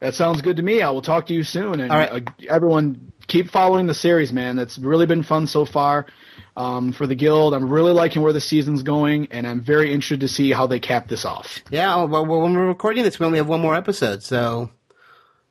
That 0.00 0.14
sounds 0.14 0.40
good 0.42 0.56
to 0.56 0.62
me. 0.62 0.82
I 0.82 0.90
will 0.90 1.02
talk 1.02 1.26
to 1.26 1.34
you 1.34 1.44
soon. 1.44 1.80
And 1.80 1.92
All 1.92 1.98
right. 1.98 2.12
uh, 2.12 2.32
everyone, 2.48 3.11
keep 3.32 3.50
following 3.50 3.86
the 3.86 3.94
series, 3.94 4.30
man. 4.30 4.56
That's 4.56 4.76
really 4.78 5.06
been 5.06 5.22
fun 5.22 5.46
so 5.46 5.64
far 5.64 6.06
um, 6.54 6.92
for 6.92 7.06
the 7.06 7.14
guild. 7.14 7.54
I'm 7.54 7.68
really 7.70 7.92
liking 7.92 8.20
where 8.20 8.34
the 8.34 8.42
season's 8.42 8.82
going, 8.82 9.26
and 9.30 9.46
I'm 9.46 9.62
very 9.62 9.90
interested 9.90 10.20
to 10.20 10.28
see 10.28 10.52
how 10.52 10.66
they 10.66 10.78
cap 10.78 11.08
this 11.08 11.24
off. 11.24 11.60
Yeah, 11.70 11.94
oh, 11.94 12.06
well, 12.06 12.26
well, 12.26 12.42
when 12.42 12.54
we're 12.54 12.66
recording 12.68 13.04
this, 13.04 13.18
we 13.18 13.24
only 13.24 13.38
have 13.38 13.48
one 13.48 13.62
more 13.62 13.74
episode, 13.74 14.22
so 14.22 14.70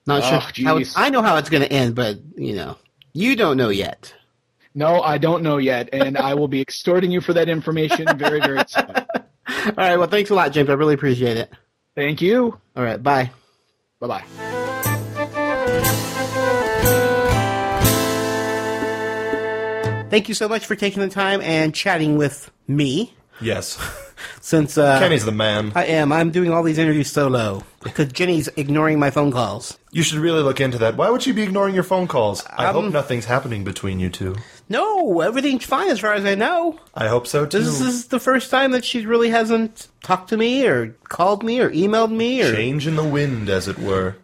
not 0.05 0.21
Oh, 0.23 0.39
sure 0.53 0.65
how. 0.65 0.79
I 0.95 1.09
know 1.09 1.23
how 1.23 1.37
it's 1.37 1.49
going 1.49 1.63
to 1.63 1.73
end, 1.73 1.95
but 1.95 2.19
you 2.35 2.53
know, 2.55 2.77
you 3.13 3.35
don't 3.35 3.57
know 3.57 3.69
yet. 3.69 4.13
No, 4.75 5.01
I 5.01 5.17
don't 5.17 5.41
know 5.41 5.57
yet, 5.57 5.89
and 5.91 6.17
I 6.17 6.35
will 6.35 6.47
be 6.47 6.61
extorting 6.61 7.11
you 7.11 7.19
for 7.19 7.33
that 7.33 7.49
information 7.49 8.05
very, 8.15 8.39
very 8.39 8.63
soon. 8.67 8.85
All 8.95 9.73
right, 9.75 9.97
well, 9.97 10.07
thanks 10.07 10.29
a 10.29 10.35
lot, 10.35 10.51
James. 10.51 10.69
I 10.69 10.73
really 10.73 10.93
appreciate 10.93 11.35
it. 11.35 11.51
Thank 11.95 12.21
you. 12.21 12.59
All 12.75 12.83
right, 12.83 13.01
bye. 13.01 13.31
Bye 13.99 14.07
bye. 14.07 14.70
Thank 20.11 20.27
you 20.29 20.35
so 20.35 20.47
much 20.49 20.65
for 20.65 20.75
taking 20.75 21.01
the 21.01 21.09
time 21.09 21.41
and 21.41 21.73
chatting 21.73 22.17
with 22.17 22.51
me. 22.67 23.13
Yes. 23.39 23.79
Since 24.41 24.77
uh, 24.77 24.99
Kenny's 24.99 25.25
the 25.25 25.31
man. 25.31 25.71
I 25.73 25.85
am. 25.85 26.11
I'm 26.11 26.29
doing 26.31 26.51
all 26.51 26.61
these 26.63 26.77
interviews 26.77 27.11
solo 27.11 27.63
because 27.81 28.11
Jenny's 28.11 28.49
ignoring 28.55 28.99
my 28.99 29.09
phone 29.09 29.31
calls. 29.31 29.79
You 29.91 30.03
should 30.03 30.19
really 30.19 30.43
look 30.43 30.59
into 30.61 30.77
that. 30.79 30.95
Why 30.97 31.09
would 31.09 31.23
she 31.23 31.31
be 31.31 31.41
ignoring 31.41 31.73
your 31.73 31.83
phone 31.83 32.07
calls? 32.07 32.45
I 32.45 32.67
Um, 32.67 32.75
hope 32.75 32.93
nothing's 32.93 33.25
happening 33.25 33.63
between 33.63 33.99
you 33.99 34.09
two. 34.09 34.35
No, 34.71 35.19
everything's 35.19 35.65
fine 35.65 35.89
as 35.89 35.99
far 35.99 36.13
as 36.13 36.23
I 36.23 36.35
know. 36.35 36.79
I 36.95 37.09
hope 37.09 37.27
so 37.27 37.45
too. 37.45 37.59
This 37.59 37.81
is 37.81 38.07
the 38.07 38.21
first 38.21 38.49
time 38.49 38.71
that 38.71 38.85
she 38.85 39.05
really 39.05 39.29
hasn't 39.29 39.89
talked 40.01 40.29
to 40.29 40.37
me 40.37 40.65
or 40.65 40.95
called 41.09 41.43
me 41.43 41.59
or 41.59 41.69
emailed 41.71 42.09
me 42.11 42.41
or 42.41 42.55
Change 42.55 42.87
in 42.87 42.95
the 42.95 43.03
wind, 43.03 43.49
as 43.49 43.67
it 43.67 43.77
were. 43.77 44.15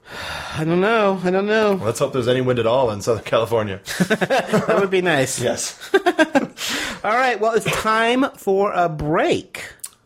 I 0.55 0.63
don't 0.63 0.79
know. 0.79 1.19
I 1.21 1.31
don't 1.31 1.47
know. 1.47 1.73
Let's 1.83 1.99
hope 1.99 2.13
there's 2.13 2.29
any 2.29 2.39
wind 2.39 2.59
at 2.59 2.65
all 2.65 2.89
in 2.91 3.01
Southern 3.01 3.25
California. 3.25 3.81
That 4.07 4.77
would 4.79 4.89
be 4.89 5.01
nice. 5.01 5.37
yes. 5.41 5.77
All 7.03 7.11
right. 7.11 7.39
Well, 7.41 7.53
it's 7.53 7.69
time 7.81 8.29
for 8.37 8.71
a 8.71 8.87
break. 8.87 9.65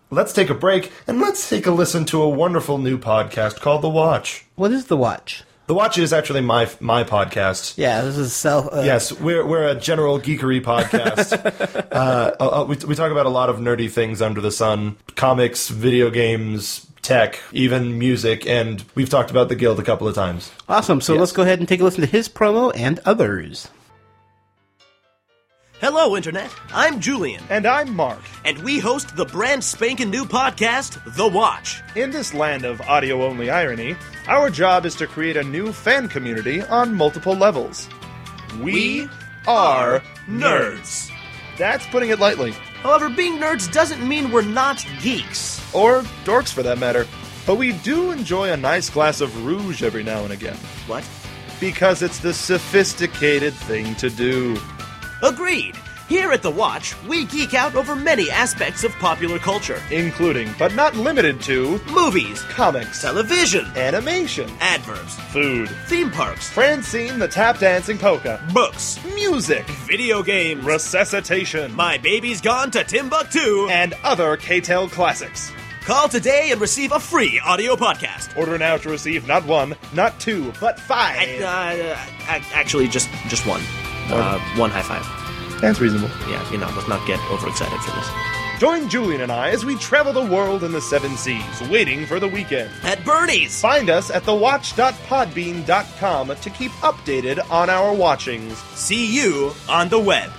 Let's 0.10 0.34
take 0.34 0.50
a 0.50 0.56
break 0.56 0.92
and 1.06 1.22
let's 1.22 1.48
take 1.48 1.68
a 1.68 1.72
listen 1.72 2.04
to 2.06 2.22
a 2.22 2.30
wonderful 2.30 2.80
new 2.80 2.98
podcast 2.98 3.60
called 3.62 3.84
The 3.84 3.90
Watch. 3.90 4.46
What 4.56 4.72
is 4.72 4.86
the 4.86 4.98
watch? 4.98 5.44
The 5.72 5.76
Watch 5.76 5.98
is 5.98 6.12
actually 6.12 6.42
my 6.42 6.70
my 6.82 7.06
podcast. 7.06 7.78
Yeah, 7.78 8.02
this 8.02 8.18
is 8.18 8.34
self. 8.34 8.68
Uh, 8.74 8.82
Yes, 8.84 9.14
we're 9.14 9.46
we're 9.46 9.70
a 9.70 9.74
general 9.74 10.20
geekery 10.20 10.62
podcast. 10.62 11.32
uh, 11.94 12.36
uh, 12.42 12.66
we 12.68 12.76
we 12.86 12.94
talk 12.94 13.10
about 13.10 13.26
a 13.26 13.30
lot 13.30 13.50
of 13.50 13.56
nerdy 13.60 13.90
things 13.90 14.22
under 14.22 14.42
the 14.42 14.52
sun: 14.52 14.98
comics, 15.16 15.70
video 15.70 16.10
games, 16.10 16.86
tech, 17.02 17.40
even 17.54 17.98
music, 17.98 18.46
and 18.46 18.84
we've 18.96 19.08
talked 19.10 19.32
about 19.32 19.48
the 19.48 19.56
Guild 19.56 19.80
a 19.80 19.84
couple 19.84 20.10
of 20.10 20.14
times. 20.14 20.52
Awesome. 20.68 21.00
So 21.00 21.14
Yes. 21.14 21.20
let's 21.22 21.32
go 21.32 21.44
ahead 21.44 21.60
and 21.60 21.70
take 21.70 21.80
a 21.80 21.86
listen 21.86 22.02
to 22.02 22.08
his 22.08 22.28
promo 22.28 22.74
and 22.76 23.00
others. 23.06 23.70
Hello, 25.82 26.16
Internet. 26.16 26.54
I'm 26.76 27.00
Julian. 27.00 27.44
And 27.50 27.66
I'm 27.66 27.96
Mark. 27.96 28.22
And 28.46 28.60
we 28.60 28.78
host 28.78 29.16
the 29.16 29.26
brand 29.26 29.64
spanking 29.64 30.12
new 30.12 30.26
podcast, 30.26 31.02
The 31.16 31.28
Watch. 31.28 31.82
In 31.96 32.12
this 32.12 32.36
land 32.36 32.66
of 32.66 32.80
audio 32.82 33.26
only 33.26 33.50
irony, 33.50 33.96
our 34.28 34.52
job 34.52 34.86
is 34.86 34.94
to 34.98 35.08
create 35.08 35.38
a 35.38 35.44
new 35.44 35.74
fan 35.74 36.08
community 36.08 36.62
on 36.62 36.94
multiple 36.94 37.34
levels. 37.34 37.90
We 38.62 39.10
are 39.48 40.04
nerds. 40.28 41.10
That's 41.58 41.88
putting 41.88 42.12
it 42.12 42.20
lightly. 42.20 42.52
However, 42.84 43.10
being 43.10 43.40
nerds 43.40 43.72
doesn't 43.74 44.08
mean 44.08 44.30
we're 44.30 44.44
not 44.44 44.86
geeks. 45.02 45.60
Or 45.74 46.04
dorks 46.26 46.54
for 46.54 46.62
that 46.62 46.78
matter. 46.78 47.08
But 47.48 47.56
we 47.56 47.72
do 47.72 48.12
enjoy 48.12 48.52
a 48.52 48.58
nice 48.58 48.92
glass 48.92 49.20
of 49.20 49.48
rouge 49.48 49.82
every 49.82 50.04
now 50.04 50.24
and 50.26 50.32
again. 50.32 50.58
What? 50.86 51.04
Because 51.60 52.04
it's 52.04 52.20
the 52.20 52.36
sophisticated 52.36 53.56
thing 53.56 53.96
to 53.96 54.12
do. 54.12 54.60
Agreed. 55.22 55.78
Here 56.10 56.32
at 56.34 56.42
The 56.42 56.52
Watch, 56.52 57.02
we 57.04 57.26
geek 57.26 57.54
out 57.54 57.76
over 57.76 57.96
many 57.96 58.30
aspects 58.30 58.84
of 58.84 58.92
popular 58.94 59.40
culture 59.40 59.82
Including, 59.92 60.54
but 60.60 60.76
not 60.76 60.94
limited 60.96 61.40
to, 61.44 61.80
movies, 61.94 62.42
comics, 62.50 63.02
television, 63.02 63.66
animation, 63.78 64.50
adverbs, 64.60 65.16
food, 65.32 65.70
theme 65.86 66.12
parks, 66.12 66.50
Francine 66.50 67.18
the 67.18 67.28
tap 67.30 67.60
dancing 67.60 67.98
polka, 67.98 68.46
books, 68.54 69.00
music, 69.16 69.66
video 69.88 70.22
games, 70.22 70.66
resuscitation, 70.66 71.74
My 71.76 71.98
Baby's 71.98 72.42
Gone 72.42 72.72
to 72.72 72.84
Timbuktu, 72.84 73.70
and 73.70 73.94
other 74.04 74.36
K-Tel 74.36 74.90
classics. 74.90 75.52
Call 75.86 76.10
today 76.10 76.50
and 76.52 76.60
receive 76.60 76.92
a 76.92 77.00
free 77.00 77.40
audio 77.46 77.76
podcast. 77.76 78.36
Order 78.38 78.58
now 78.58 78.76
to 78.78 78.90
receive 78.90 79.28
not 79.28 79.46
one, 79.46 79.76
not 79.94 80.20
two, 80.20 80.52
but 80.60 80.80
five. 80.80 81.42
Uh, 81.42 81.96
actually, 82.28 82.88
just 82.88 83.10
just 83.30 83.48
one. 83.48 83.62
Uh, 84.12 84.40
one 84.58 84.70
high 84.70 84.82
five. 84.82 85.62
That's 85.62 85.80
reasonable. 85.80 86.10
Yeah, 86.30 86.52
you 86.52 86.58
know, 86.58 86.70
let's 86.76 86.88
not 86.88 87.06
get 87.08 87.20
overexcited 87.32 87.80
for 87.80 87.92
this. 87.92 88.32
Join 88.62 88.88
Julian 88.90 89.22
and 89.22 89.32
I 89.32 89.50
as 89.50 89.66
we 89.66 89.76
travel 89.78 90.14
the 90.14 90.24
world 90.24 90.64
in 90.64 90.72
the 90.72 90.82
seven 90.82 91.18
seas, 91.18 91.68
waiting 91.70 92.06
for 92.06 92.20
the 92.20 92.28
weekend. 92.28 92.70
At 92.84 93.04
Bernie's! 93.04 93.60
Find 93.60 93.90
us 93.90 94.12
at 94.12 94.22
thewatch.podbean.com 94.22 96.36
to 96.36 96.50
keep 96.52 96.72
updated 96.74 97.50
on 97.50 97.72
our 97.72 97.92
watchings. 97.92 98.60
See 98.76 99.08
you 99.08 99.52
on 99.68 99.90
the 99.90 99.98
web. 99.98 100.30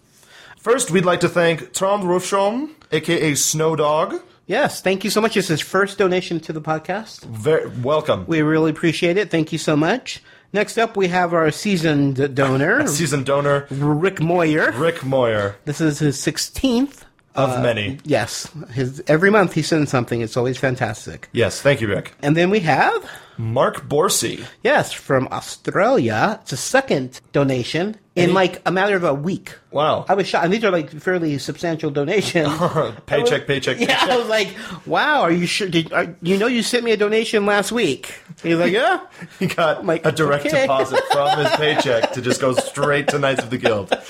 First, 0.60 0.90
we'd 0.90 1.04
like 1.04 1.20
to 1.20 1.28
thank 1.28 1.72
Trond 1.72 2.02
Rufsholm, 2.04 2.70
aka 2.90 3.34
Snow 3.34 3.76
Dog. 3.76 4.20
Yes. 4.46 4.80
Thank 4.80 5.04
you 5.04 5.10
so 5.10 5.20
much. 5.20 5.36
It's 5.36 5.48
his 5.48 5.60
first 5.60 5.98
donation 5.98 6.40
to 6.40 6.52
the 6.52 6.60
podcast. 6.60 7.22
Very 7.24 7.68
welcome. 7.68 8.24
We 8.26 8.42
really 8.42 8.70
appreciate 8.70 9.16
it. 9.16 9.30
Thank 9.30 9.52
you 9.52 9.58
so 9.58 9.76
much. 9.76 10.22
Next 10.52 10.78
up, 10.78 10.96
we 10.96 11.08
have 11.08 11.34
our 11.34 11.50
seasoned 11.50 12.34
donor, 12.34 12.86
seasoned 12.88 13.26
donor 13.26 13.66
Rick 13.70 14.20
Moyer. 14.20 14.72
Rick 14.72 15.04
Moyer 15.04 15.56
This 15.66 15.80
is 15.80 15.98
his 15.98 16.16
16th. 16.16 17.02
Of 17.34 17.50
uh, 17.50 17.62
many. 17.62 17.98
Yes. 18.04 18.50
His 18.72 19.02
Every 19.06 19.30
month 19.30 19.52
he 19.54 19.62
sends 19.62 19.90
something. 19.90 20.20
It's 20.20 20.36
always 20.36 20.58
fantastic. 20.58 21.28
Yes, 21.32 21.60
thank 21.62 21.80
you, 21.80 21.88
Rick. 21.88 22.14
And 22.22 22.36
then 22.36 22.50
we 22.50 22.60
have, 22.60 23.08
Mark 23.36 23.88
Borsey. 23.88 24.44
yes, 24.62 24.92
from 24.92 25.28
Australia. 25.30 26.40
It's 26.42 26.52
a 26.52 26.56
second 26.56 27.20
donation 27.32 27.96
in 28.16 28.30
he- 28.30 28.34
like 28.34 28.60
a 28.66 28.72
matter 28.72 28.96
of 28.96 29.04
a 29.04 29.14
week. 29.14 29.54
Wow. 29.70 30.04
I 30.08 30.14
was 30.14 30.26
shocked. 30.26 30.44
And 30.44 30.52
these 30.52 30.64
are 30.64 30.72
like 30.72 30.90
fairly 30.90 31.38
substantial 31.38 31.90
donations. 31.90 32.48
paycheck, 33.06 33.46
paycheck, 33.46 33.78
Yeah, 33.78 33.98
I 34.00 34.16
was 34.16 34.28
like, 34.28 34.56
"Wow, 34.86 35.20
are 35.20 35.30
you 35.30 35.46
sure? 35.46 35.68
Did 35.68 35.92
are, 35.92 36.16
you 36.22 36.36
know 36.38 36.48
you 36.48 36.62
sent 36.62 36.82
me 36.84 36.90
a 36.90 36.96
donation 36.96 37.46
last 37.46 37.70
week?" 37.70 38.20
He's 38.42 38.56
like, 38.56 38.72
"Yeah." 38.72 39.00
He 39.38 39.46
got 39.46 39.86
like, 39.86 40.04
a 40.04 40.10
direct 40.10 40.46
okay. 40.46 40.62
deposit 40.62 41.00
from 41.12 41.38
his 41.38 41.50
paycheck 41.56 42.12
to 42.14 42.22
just 42.22 42.40
go 42.40 42.54
straight 42.54 43.08
to 43.08 43.18
Knights 43.18 43.44
of 43.44 43.50
the 43.50 43.58
Guild. 43.58 43.92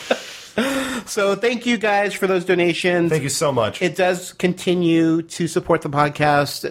So 1.07 1.35
thank 1.37 1.65
you 1.65 1.79
guys 1.79 2.13
for 2.13 2.27
those 2.27 2.45
donations. 2.45 3.11
Thank 3.11 3.23
you 3.23 3.31
so 3.31 3.51
much. 3.51 3.81
It 3.81 3.97
does 3.97 4.35
continue 4.35 5.23
to 5.23 5.49
support 5.49 5.81
the 5.81 5.89
podcast. 5.89 6.65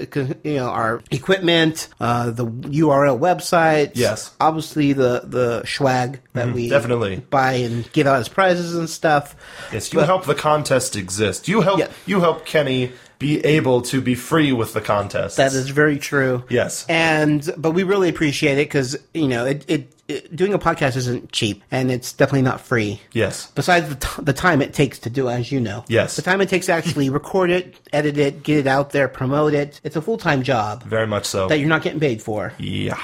You 0.43 0.56
know, 0.58 0.67
our 0.67 1.02
equipment, 1.10 1.88
uh, 2.00 2.30
the 2.30 2.45
URL 2.45 3.17
website. 3.19 3.91
Yes. 3.95 4.36
Obviously, 4.39 4.93
the 4.93 5.21
the 5.26 5.63
swag 5.65 6.19
that 6.34 6.50
Mhm, 6.50 6.54
we 6.54 6.69
definitely. 6.69 7.15
buy 7.32 7.54
and 7.54 7.91
give 7.93 8.06
out 8.06 8.19
as 8.19 8.30
prizes 8.30 8.76
and 8.76 8.88
stuff. 8.89 9.36
yes, 9.73 9.91
you 9.91 10.00
But- 10.00 10.06
help 10.06 10.26
the 10.26 10.36
contest 10.36 10.95
exist. 10.95 11.47
You 11.47 11.62
help 11.62 11.80
Yeah. 11.80 11.88
you 12.06 12.19
help 12.21 12.45
Kenny 12.45 12.91
be 13.19 13.43
able 13.43 13.82
to 13.82 14.00
be 14.02 14.13
free 14.13 14.52
with 14.52 14.73
the 14.73 14.82
contest. 14.82 15.38
That 15.38 15.54
is 15.54 15.69
very 15.69 15.97
true. 15.97 16.43
Yes. 16.50 16.86
And 16.88 17.50
but 17.58 17.71
we 17.71 17.82
really 17.82 18.10
appreciate 18.10 18.60
it 18.60 18.67
because 18.69 18.95
you 19.15 19.28
know 19.28 19.45
it, 19.45 19.65
it 19.67 19.91
doing 20.34 20.54
a 20.54 20.60
podcast 20.60 20.96
isn't 20.96 21.32
cheap 21.32 21.63
and 21.72 21.91
it's 21.91 22.13
definitely 22.13 22.41
not 22.43 22.62
free. 22.62 23.02
Yes. 23.12 23.52
Besides 23.56 23.90
the, 23.90 23.96
t- 23.96 24.21
the 24.23 24.34
time 24.34 24.62
it 24.62 24.73
takes 24.73 25.00
to 25.00 25.10
do, 25.10 25.27
it, 25.27 25.34
as 25.34 25.52
you 25.52 25.60
know. 25.60 25.84
Yes. 25.88 26.15
The 26.15 26.21
time 26.21 26.40
it 26.42 26.50
takes 26.50 26.67
to 26.67 26.73
actually 26.73 27.10
record 27.10 27.50
it, 27.50 27.75
edit 27.92 28.17
it, 28.17 28.44
get 28.44 28.58
it 28.60 28.67
out 28.67 28.92
there, 28.92 29.08
promote 29.08 29.54
it. 29.54 29.82
It's 29.84 29.96
a 29.96 30.02
full 30.02 30.17
time 30.17 30.44
job 30.44 30.84
Very 30.84 31.08
much 31.08 31.25
so. 31.25 31.48
that 31.48 31.60
you're 31.60 31.69
not 31.69 31.82
getting 31.82 32.00
paid 32.00 32.21
for. 32.21 32.54
yeah. 32.58 33.00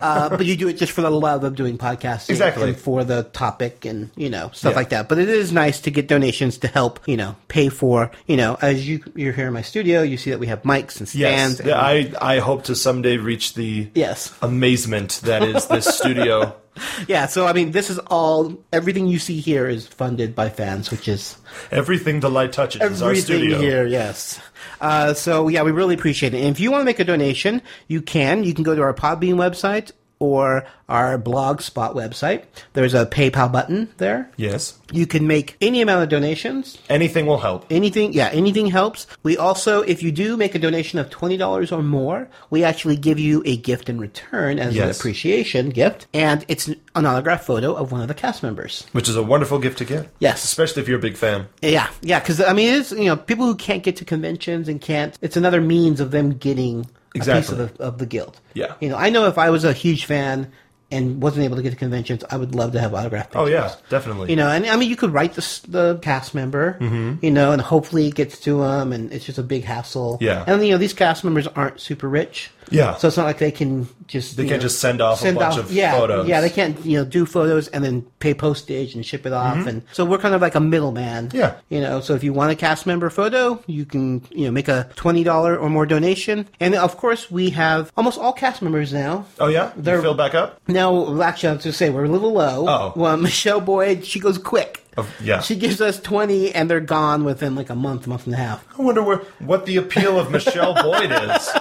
Uh, 0.00 0.28
but 0.30 0.46
you 0.46 0.56
do 0.56 0.68
it 0.68 0.74
just 0.78 0.92
for 0.92 1.02
the 1.02 1.10
love 1.10 1.44
of 1.44 1.54
doing 1.54 1.76
podcasting. 1.78 2.30
Exactly. 2.30 2.68
And 2.70 2.76
for 2.78 3.04
the 3.04 3.24
topic 3.24 3.84
and, 3.84 4.10
you 4.16 4.30
know, 4.30 4.50
stuff 4.54 4.72
Yeah. 4.72 4.76
like 4.76 4.88
that. 4.90 5.08
But 5.08 5.18
it 5.18 5.28
is 5.28 5.52
nice 5.52 5.80
to 5.82 5.90
get 5.90 6.08
donations 6.08 6.58
to 6.58 6.68
help, 6.68 7.00
you 7.06 7.16
know, 7.16 7.36
pay 7.48 7.68
for, 7.68 8.10
you 8.26 8.36
know, 8.36 8.56
as 8.62 8.88
you, 8.88 9.02
you're 9.14 9.32
here 9.32 9.46
in 9.48 9.52
my 9.52 9.62
studio, 9.62 10.02
you 10.02 10.16
see 10.16 10.30
that 10.30 10.38
we 10.40 10.46
have 10.46 10.62
mics 10.62 10.98
and 10.98 11.08
stands. 11.08 11.60
Yeah, 11.64 11.78
and- 11.90 12.16
I 12.20 12.36
I 12.36 12.38
hope 12.38 12.64
to 12.64 12.74
someday 12.74 13.16
reach 13.18 13.54
the 13.54 13.88
Yes. 13.94 14.32
amazement 14.42 15.20
that 15.24 15.42
is 15.42 15.66
this 15.66 15.84
studio. 15.86 16.54
yeah, 17.08 17.26
so 17.26 17.46
I 17.46 17.52
mean, 17.52 17.72
this 17.72 17.90
is 17.90 17.98
all 17.98 18.56
everything 18.72 19.06
you 19.06 19.18
see 19.18 19.40
here 19.40 19.68
is 19.68 19.86
funded 19.86 20.34
by 20.34 20.48
fans, 20.48 20.90
which 20.90 21.08
is 21.08 21.36
Everything 21.70 22.20
the 22.20 22.30
light 22.30 22.52
touches 22.52 22.80
is 22.82 23.02
our 23.02 23.10
everything 23.10 23.38
studio. 23.38 23.58
here. 23.58 23.86
Yes. 23.86 24.40
Uh, 24.80 25.14
so 25.14 25.48
yeah, 25.48 25.62
we 25.62 25.72
really 25.72 25.94
appreciate 25.94 26.34
it. 26.34 26.38
And 26.38 26.48
if 26.48 26.60
you 26.60 26.70
want 26.70 26.82
to 26.82 26.84
make 26.84 27.00
a 27.00 27.04
donation, 27.04 27.62
you 27.88 28.02
can. 28.02 28.44
You 28.44 28.54
can 28.54 28.64
go 28.64 28.74
to 28.74 28.82
our 28.82 28.94
Podbean 28.94 29.34
website 29.34 29.92
or 30.20 30.64
our 30.88 31.18
Blogspot 31.18 31.94
website. 31.94 32.44
There's 32.74 32.94
a 32.94 33.06
PayPal 33.06 33.50
button 33.50 33.88
there. 33.96 34.30
Yes. 34.36 34.78
You 34.92 35.06
can 35.06 35.26
make 35.26 35.56
any 35.60 35.80
amount 35.80 36.02
of 36.02 36.08
donations. 36.08 36.78
Anything 36.88 37.26
will 37.26 37.38
help. 37.38 37.66
Anything, 37.70 38.12
yeah, 38.12 38.28
anything 38.28 38.66
helps. 38.66 39.06
We 39.22 39.36
also, 39.36 39.82
if 39.82 40.02
you 40.02 40.12
do 40.12 40.36
make 40.36 40.54
a 40.54 40.58
donation 40.58 40.98
of 40.98 41.10
twenty 41.10 41.36
dollars 41.36 41.72
or 41.72 41.82
more, 41.82 42.28
we 42.50 42.62
actually 42.62 42.96
give 42.96 43.18
you 43.18 43.42
a 43.46 43.56
gift 43.56 43.88
in 43.88 43.98
return 43.98 44.58
as 44.58 44.76
an 44.76 44.90
appreciation 44.90 45.70
gift, 45.70 46.06
and 46.12 46.44
it's 46.48 46.68
an 46.68 47.06
autographed 47.06 47.44
photo 47.44 47.74
of 47.74 47.92
one 47.92 48.02
of 48.02 48.08
the 48.08 48.14
cast 48.14 48.42
members. 48.42 48.86
Which 48.92 49.08
is 49.08 49.16
a 49.16 49.22
wonderful 49.22 49.58
gift 49.58 49.78
to 49.78 49.84
get. 49.84 50.08
Yes. 50.18 50.44
Especially 50.44 50.82
if 50.82 50.88
you're 50.88 50.98
a 50.98 51.02
big 51.02 51.16
fan. 51.16 51.46
Yeah, 51.62 51.88
yeah, 52.02 52.20
because 52.20 52.40
I 52.40 52.52
mean, 52.52 52.74
it's 52.74 52.92
you 52.92 53.06
know 53.06 53.16
people 53.16 53.46
who 53.46 53.54
can't 53.54 53.82
get 53.82 53.96
to 53.96 54.04
conventions 54.04 54.68
and 54.68 54.80
can't. 54.80 55.16
It's 55.22 55.36
another 55.36 55.60
means 55.60 56.00
of 56.00 56.10
them 56.10 56.34
getting 56.34 56.86
a 57.14 57.18
piece 57.18 57.26
Exactly. 57.28 57.60
of 57.64 57.76
the, 57.76 57.82
of 57.84 57.98
the 57.98 58.06
guild. 58.06 58.40
Yeah. 58.54 58.74
You 58.80 58.88
know, 58.88 58.96
I 58.96 59.10
know 59.10 59.26
if 59.26 59.38
I 59.38 59.50
was 59.50 59.64
a 59.64 59.72
huge 59.72 60.04
fan 60.04 60.50
and 60.92 61.22
wasn't 61.22 61.44
able 61.44 61.56
to 61.56 61.62
get 61.62 61.70
to 61.70 61.76
conventions, 61.76 62.24
I 62.30 62.36
would 62.36 62.54
love 62.54 62.72
to 62.72 62.80
have 62.80 62.94
autographed 62.94 63.36
Oh, 63.36 63.44
pictures. 63.44 63.70
yeah, 63.72 63.88
definitely. 63.90 64.30
You 64.30 64.36
know, 64.36 64.48
and 64.48 64.66
I 64.66 64.74
mean, 64.76 64.90
you 64.90 64.96
could 64.96 65.12
write 65.12 65.34
the, 65.34 65.60
the 65.68 65.98
cast 66.02 66.34
member, 66.34 66.76
Mhm. 66.80 67.22
you 67.22 67.30
know, 67.30 67.52
and 67.52 67.62
hopefully 67.62 68.08
it 68.08 68.16
gets 68.16 68.40
to 68.40 68.60
them, 68.60 68.92
and 68.92 69.12
it's 69.12 69.24
just 69.24 69.38
a 69.38 69.42
big 69.44 69.62
hassle. 69.64 70.18
Yeah. 70.20 70.42
And 70.48 70.64
you 70.66 70.72
know, 70.72 70.78
these 70.78 70.92
cast 70.92 71.22
members 71.22 71.46
aren't 71.46 71.78
super 71.80 72.08
rich. 72.08 72.50
Yeah. 72.70 72.96
So 72.96 73.08
it's 73.08 73.16
not 73.16 73.24
like 73.26 73.38
they 73.38 73.50
can 73.50 73.88
just 74.06 74.36
They 74.36 74.44
can't 74.44 74.56
know, 74.58 74.62
just 74.62 74.80
send 74.80 75.00
off 75.00 75.24
a 75.24 75.32
bunch 75.32 75.56
of 75.56 75.72
yeah, 75.72 75.96
photos. 75.98 76.26
Yeah, 76.28 76.40
they 76.40 76.50
can't 76.50 76.84
you 76.84 76.98
know 76.98 77.04
do 77.04 77.26
photos 77.26 77.68
and 77.68 77.84
then 77.84 78.02
pay 78.18 78.34
postage 78.34 78.94
and 78.94 79.04
ship 79.04 79.26
it 79.26 79.32
off, 79.32 79.56
Mhm. 79.58 79.66
and 79.66 79.82
so 79.92 80.04
we're 80.04 80.18
kind 80.18 80.34
of 80.34 80.40
like 80.40 80.54
a 80.54 80.60
middleman. 80.60 81.30
Yeah. 81.32 81.54
You 81.68 81.80
know, 81.80 82.00
so 82.00 82.14
if 82.14 82.24
you 82.24 82.32
want 82.32 82.50
a 82.52 82.56
cast 82.56 82.86
member 82.86 83.10
photo, 83.10 83.62
you 83.66 83.84
can 83.84 84.22
you 84.30 84.46
know 84.46 84.50
make 84.50 84.68
a 84.68 84.88
twenty 84.96 85.22
dollar 85.24 85.56
or 85.56 85.68
more 85.70 85.86
donation, 85.86 86.48
and 86.60 86.74
of 86.74 86.96
course 86.96 87.30
we 87.30 87.50
have 87.50 87.92
almost 87.96 88.18
all 88.18 88.32
cast 88.32 88.62
members 88.62 88.92
now. 88.92 89.26
Oh, 89.38 89.48
yeah? 89.48 89.70
They're 89.76 89.96
you 89.96 90.02
fill 90.02 90.14
back 90.14 90.34
up? 90.34 90.60
Now, 90.68 91.20
actually, 91.22 91.50
I 91.50 91.52
was 91.54 91.62
to 91.64 91.72
say 91.72 91.90
we're 91.90 92.04
a 92.04 92.08
little 92.08 92.32
low. 92.32 92.66
Oh. 92.68 92.92
Well, 92.96 93.16
Michelle 93.16 93.60
Boyd, 93.60 94.04
she 94.04 94.18
goes 94.20 94.38
quick. 94.38 94.84
Oh, 94.96 95.06
yeah. 95.22 95.40
She 95.40 95.54
gives 95.56 95.80
us 95.80 96.00
twenty, 96.00 96.52
and 96.52 96.68
they're 96.68 96.80
gone 96.80 97.24
within 97.24 97.54
like 97.54 97.70
a 97.70 97.74
month, 97.76 98.06
month 98.06 98.26
and 98.26 98.34
a 98.34 98.38
half. 98.38 98.64
I 98.78 98.82
wonder 98.82 99.02
where, 99.02 99.18
what 99.38 99.64
the 99.66 99.76
appeal 99.76 100.18
of 100.18 100.30
Michelle 100.30 100.74
Boyd 100.74 101.10
is. 101.12 101.48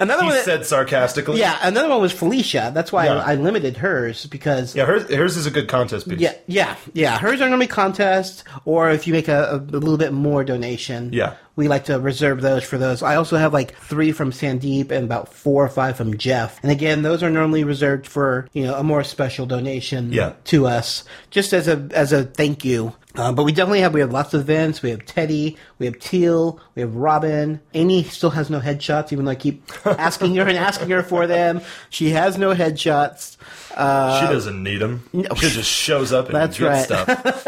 Another 0.00 0.22
he 0.22 0.26
one. 0.28 0.36
that- 0.36 0.44
said 0.44 0.66
sarcastically. 0.66 1.38
yeah, 1.40 1.58
another 1.62 1.88
one 1.88 2.00
was 2.00 2.12
Felicia. 2.12 2.70
That's 2.74 2.92
why 2.92 3.06
Yeah. 3.06 3.14
I, 3.18 3.32
I 3.32 3.34
limited 3.36 3.76
hers 3.78 4.26
because 4.26 4.74
Yeah, 4.74 4.84
hers, 4.86 5.12
hers 5.12 5.36
is 5.36 5.46
a 5.46 5.50
good 5.50 5.68
contest 5.68 6.08
piece. 6.08 6.20
Yeah, 6.20 6.34
yeah, 6.46 6.76
yeah. 6.92 7.18
Hers 7.18 7.40
are 7.40 7.48
normally 7.48 7.66
contests, 7.66 8.44
or 8.64 8.90
if 8.90 9.06
you 9.06 9.12
make 9.12 9.28
a, 9.28 9.50
a, 9.52 9.56
a 9.56 9.78
little 9.80 9.96
bit 9.98 10.12
more 10.12 10.44
donation. 10.44 11.12
Yeah. 11.12 11.34
We 11.56 11.68
like 11.68 11.86
to 11.86 11.98
reserve 11.98 12.42
those 12.42 12.64
for 12.64 12.76
those. 12.76 13.02
I 13.02 13.16
also 13.16 13.38
have 13.38 13.54
like 13.54 13.74
three 13.76 14.12
from 14.12 14.30
Sandeep 14.30 14.90
and 14.90 15.04
about 15.06 15.32
four 15.32 15.64
or 15.64 15.68
five 15.70 15.96
from 15.96 16.18
Jeff. 16.18 16.60
And 16.62 16.70
again, 16.70 17.00
those 17.00 17.22
are 17.22 17.30
normally 17.30 17.64
reserved 17.64 18.06
for 18.06 18.46
you 18.52 18.64
know 18.64 18.74
a 18.74 18.82
more 18.82 19.02
special 19.02 19.46
donation 19.46 20.12
Yeah. 20.12 20.34
to 20.46 20.66
us, 20.66 21.04
just 21.30 21.54
as 21.54 21.66
a 21.66 21.88
as 21.92 22.12
a 22.12 22.24
thank 22.24 22.62
you. 22.62 22.94
Uh, 23.16 23.32
but 23.32 23.44
we 23.44 23.52
definitely 23.52 23.80
have 23.80 23.94
we 23.94 24.00
have 24.00 24.12
lots 24.12 24.34
of 24.34 24.42
events. 24.42 24.82
We 24.82 24.90
have 24.90 25.04
Teddy, 25.06 25.56
we 25.78 25.86
have 25.86 25.98
Teal, 25.98 26.60
we 26.74 26.82
have 26.82 26.94
Robin. 26.94 27.60
Amy 27.74 28.04
still 28.04 28.30
has 28.30 28.50
no 28.50 28.60
headshots, 28.60 29.12
even 29.12 29.24
though 29.24 29.30
I 29.30 29.36
keep 29.36 29.62
asking 29.86 30.34
her 30.36 30.42
and 30.42 30.56
asking 30.58 30.90
her 30.90 31.02
for 31.02 31.26
them. 31.26 31.60
She 31.90 32.10
has 32.10 32.36
no 32.38 32.54
headshots. 32.54 33.36
Uh, 33.74 34.20
she 34.20 34.32
doesn't 34.32 34.62
need 34.62 34.78
them. 34.78 35.08
She 35.12 35.48
just 35.48 35.70
shows 35.70 36.12
up 36.12 36.26
and 36.26 36.34
That's 36.34 36.58
gets 36.58 36.90
right. 36.90 37.06
stuff. 37.06 37.08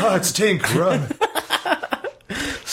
oh, 0.00 0.14
it's 0.16 0.32
Tink, 0.32 0.62
run. 0.74 1.08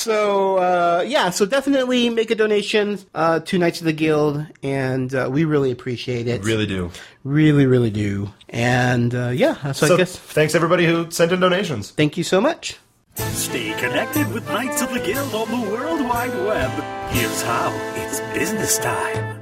So 0.04 0.58
uh, 0.58 1.06
yeah, 1.08 1.30
so 1.30 1.46
definitely 1.46 2.10
make 2.10 2.30
a 2.30 2.36
donation 2.36 3.00
uh, 3.16 3.40
to 3.40 3.58
Knights 3.58 3.80
of 3.80 3.86
the 3.86 3.94
Guild, 3.94 4.46
and 4.62 5.14
uh, 5.16 5.30
we 5.32 5.46
really 5.46 5.72
appreciate 5.72 6.28
it. 6.28 6.44
Really 6.44 6.66
do. 6.66 6.92
really, 7.24 7.66
really 7.66 7.90
do. 7.90 8.34
And 8.50 9.16
uh, 9.16 9.30
yeah, 9.30 9.72
so, 9.72 9.88
So, 9.88 9.94
I 9.94 9.98
guess 9.98 10.18
thanks 10.18 10.56
everybody 10.56 10.86
who 10.86 11.10
sent 11.10 11.32
in 11.32 11.40
donations. 11.40 11.92
thank 11.92 12.18
you 12.18 12.24
so 12.26 12.42
much. 12.42 12.78
Stay 13.16 13.74
connected 13.80 14.30
with 14.34 14.46
Knights 14.50 14.82
of 14.82 14.92
the 14.92 15.00
Guild 15.00 15.34
on 15.34 15.50
the 15.50 15.72
World 15.72 16.02
Wide 16.02 16.36
Web. 16.46 16.72
Here's 17.14 17.42
how 17.44 17.72
it's 17.96 18.20
business 18.38 18.78
time. 18.80 19.40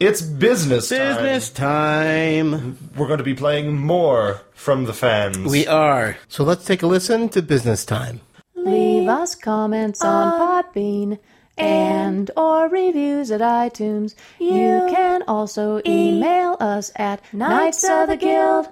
It's 0.00 0.20
business 0.20 0.88
time. 0.88 1.14
Business 1.14 1.50
time. 1.50 2.76
We're 2.96 3.06
going 3.06 3.18
to 3.18 3.24
be 3.24 3.34
playing 3.34 3.76
more 3.78 4.40
from 4.52 4.84
the 4.84 4.92
fans. 4.92 5.38
We 5.50 5.66
are. 5.66 6.16
So 6.28 6.42
let's 6.44 6.64
take 6.64 6.82
a 6.82 6.86
listen 6.86 7.28
to 7.30 7.40
business 7.40 7.84
time. 7.84 8.20
Leave 8.66 9.08
us 9.08 9.34
comments 9.36 10.02
on 10.02 10.40
Podbean 10.40 11.18
and 11.56 12.28
or 12.36 12.68
reviews 12.68 13.30
at 13.30 13.40
iTunes. 13.40 14.16
You 14.38 14.88
can 14.90 15.22
also 15.28 15.80
email 15.86 16.56
us 16.58 16.90
at 16.96 17.22
Knights 17.32 17.88
of 17.88 18.08
the 18.08 18.16
Guild 18.16 18.68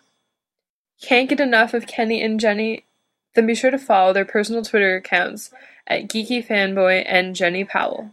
Can't 1.01 1.31
get 1.31 1.41
enough 1.41 1.73
of 1.73 1.87
Kenny 1.87 2.23
and 2.23 2.39
Jenny? 2.39 2.85
Then 3.35 3.47
be 3.47 3.55
sure 3.55 3.71
to 3.71 3.79
follow 3.79 4.13
their 4.13 4.27
personal 4.27 4.63
Twitter 4.63 4.97
accounts 4.97 5.51
at 5.87 6.09
Geeky 6.09 6.47
Fanboy 6.47 7.03
and 7.07 7.35
Jenny 7.35 7.65
Powell. 7.65 8.11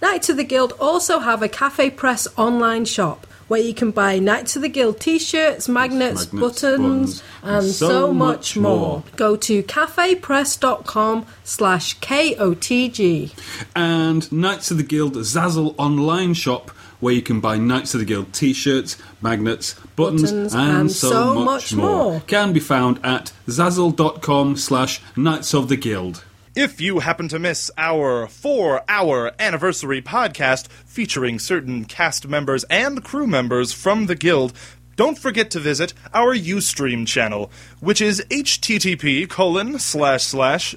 Knights 0.00 0.28
of 0.28 0.36
the 0.36 0.44
Guild 0.44 0.72
also 0.78 1.18
have 1.18 1.42
a 1.42 1.48
Cafe 1.48 1.90
Press 1.90 2.28
online 2.36 2.84
shop 2.84 3.26
where 3.48 3.60
you 3.60 3.74
can 3.74 3.90
buy 3.90 4.18
Knights 4.18 4.56
of 4.56 4.62
the 4.62 4.68
Guild 4.68 5.00
t-shirts, 5.00 5.68
magnets, 5.68 6.32
Magnets, 6.32 6.60
buttons, 6.60 7.20
buttons, 7.20 7.22
and 7.42 7.64
so, 7.64 7.88
so 7.88 8.12
much 8.12 8.56
more. 8.56 8.78
more. 8.78 9.04
Go 9.16 9.36
to 9.36 9.62
cafepress.com 9.62 11.26
slash 11.44 11.98
KOTG. 11.98 13.32
and 13.74 14.30
Knights 14.30 14.70
of 14.70 14.76
the 14.76 14.82
Guild 14.82 15.14
Zazzle 15.14 15.74
online 15.78 16.34
shop 16.34 16.70
where 17.00 17.14
you 17.14 17.22
can 17.22 17.40
buy 17.40 17.56
Knights 17.56 17.94
of 17.94 18.00
the 18.00 18.06
Guild 18.06 18.32
t-shirts, 18.32 18.96
magnets, 19.22 19.74
buttons, 19.96 20.22
Buttons, 20.32 20.54
and, 20.54 20.70
and 20.78 20.92
so, 20.92 21.10
so 21.10 21.34
much, 21.34 21.44
much 21.44 21.74
more. 21.74 22.12
more. 22.12 22.20
Can 22.26 22.52
be 22.52 22.60
found 22.60 22.98
at 23.04 23.32
zazzle.com 23.46 24.56
slash 24.56 25.00
Knights 25.16 25.54
of 25.54 25.68
the 25.68 25.76
Guild. 25.76 26.24
If 26.60 26.80
you 26.80 26.98
happen 26.98 27.28
to 27.28 27.38
miss 27.38 27.70
our 27.78 28.26
four 28.26 28.82
hour 28.88 29.30
anniversary 29.38 30.02
podcast 30.02 30.66
featuring 30.66 31.38
certain 31.38 31.84
cast 31.84 32.26
members 32.26 32.64
and 32.64 33.04
crew 33.04 33.28
members 33.28 33.72
from 33.72 34.06
the 34.06 34.16
Guild, 34.16 34.52
don't 34.96 35.16
forget 35.16 35.52
to 35.52 35.60
visit 35.60 35.94
our 36.12 36.34
Ustream 36.34 37.06
channel, 37.06 37.52
which 37.78 38.00
is 38.00 38.24
http 38.28 39.28
colon 39.28 39.78
slash 39.78 40.24
slash 40.24 40.74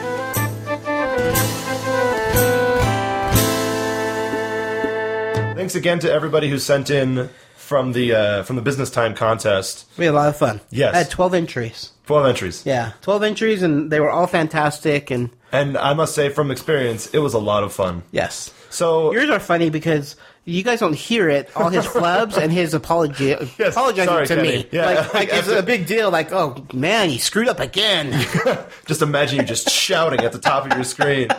Thanks 5.56 5.76
again 5.76 6.00
to 6.00 6.12
everybody 6.12 6.50
who 6.50 6.58
sent 6.58 6.90
in 6.90 7.30
from 7.56 7.92
the 7.92 8.14
uh, 8.16 8.44
from 8.44 8.56
the 8.56 8.62
business 8.62 8.90
time 8.90 9.14
contest. 9.14 9.86
We 9.98 10.06
had 10.06 10.14
a 10.14 10.18
lot 10.18 10.30
of 10.30 10.38
fun. 10.38 10.62
Yes. 10.70 10.96
I 10.96 11.00
had 11.00 11.10
12 11.12 11.34
entries. 11.34 11.92
12 12.08 12.26
entries. 12.26 12.66
Yeah, 12.66 12.94
12 13.02 13.24
entries, 13.24 13.62
and 13.62 13.92
they 13.92 14.00
were 14.00 14.10
all 14.10 14.26
fantastic. 14.26 15.12
And 15.12 15.30
And 15.52 15.78
I 15.78 15.94
must 15.94 16.16
say, 16.16 16.30
from 16.30 16.50
experience, 16.50 17.08
it 17.14 17.20
was 17.20 17.34
a 17.36 17.40
lot 17.40 17.64
of 17.64 17.72
fun. 17.74 18.02
yes, 18.12 18.52
So 18.70 19.12
yours 19.14 19.30
are 19.30 19.40
funny 19.40 19.70
because 19.70 20.16
you 20.46 20.64
guys 20.64 20.80
don't 20.80 20.94
hear 20.96 21.30
it. 21.30 21.50
All 21.56 21.70
his 21.70 21.86
flubs 21.86 22.38
and 22.38 22.52
his 22.52 22.74
apology, 22.74 23.32
apologizing 23.60 24.06
sorry, 24.06 24.28
to 24.28 24.36
Kenny. 24.36 24.48
me, 24.50 24.68
Yeah, 24.72 24.86
like, 24.86 25.14
like 25.14 25.30
it's 25.32 25.48
a 25.48 25.62
big 25.74 25.86
deal. 25.86 26.12
Like, 26.12 26.32
oh 26.32 26.66
man, 26.74 27.10
he 27.10 27.18
screwed 27.18 27.48
up 27.48 27.60
again. 27.60 28.12
just 28.86 29.02
imagine 29.02 29.40
you 29.40 29.46
just 29.46 29.70
shouting 29.70 30.22
at 30.22 30.32
the 30.32 30.40
top 30.40 30.66
of 30.66 30.74
your 30.74 30.84
screen, 30.84 31.30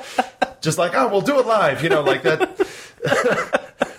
just 0.60 0.78
like, 0.78 0.92
"Oh, 0.94 1.08
we'll 1.08 1.20
do 1.22 1.38
it 1.38 1.46
live," 1.46 1.82
you 1.82 1.88
know, 1.88 2.02
like 2.02 2.22
that 2.22 2.68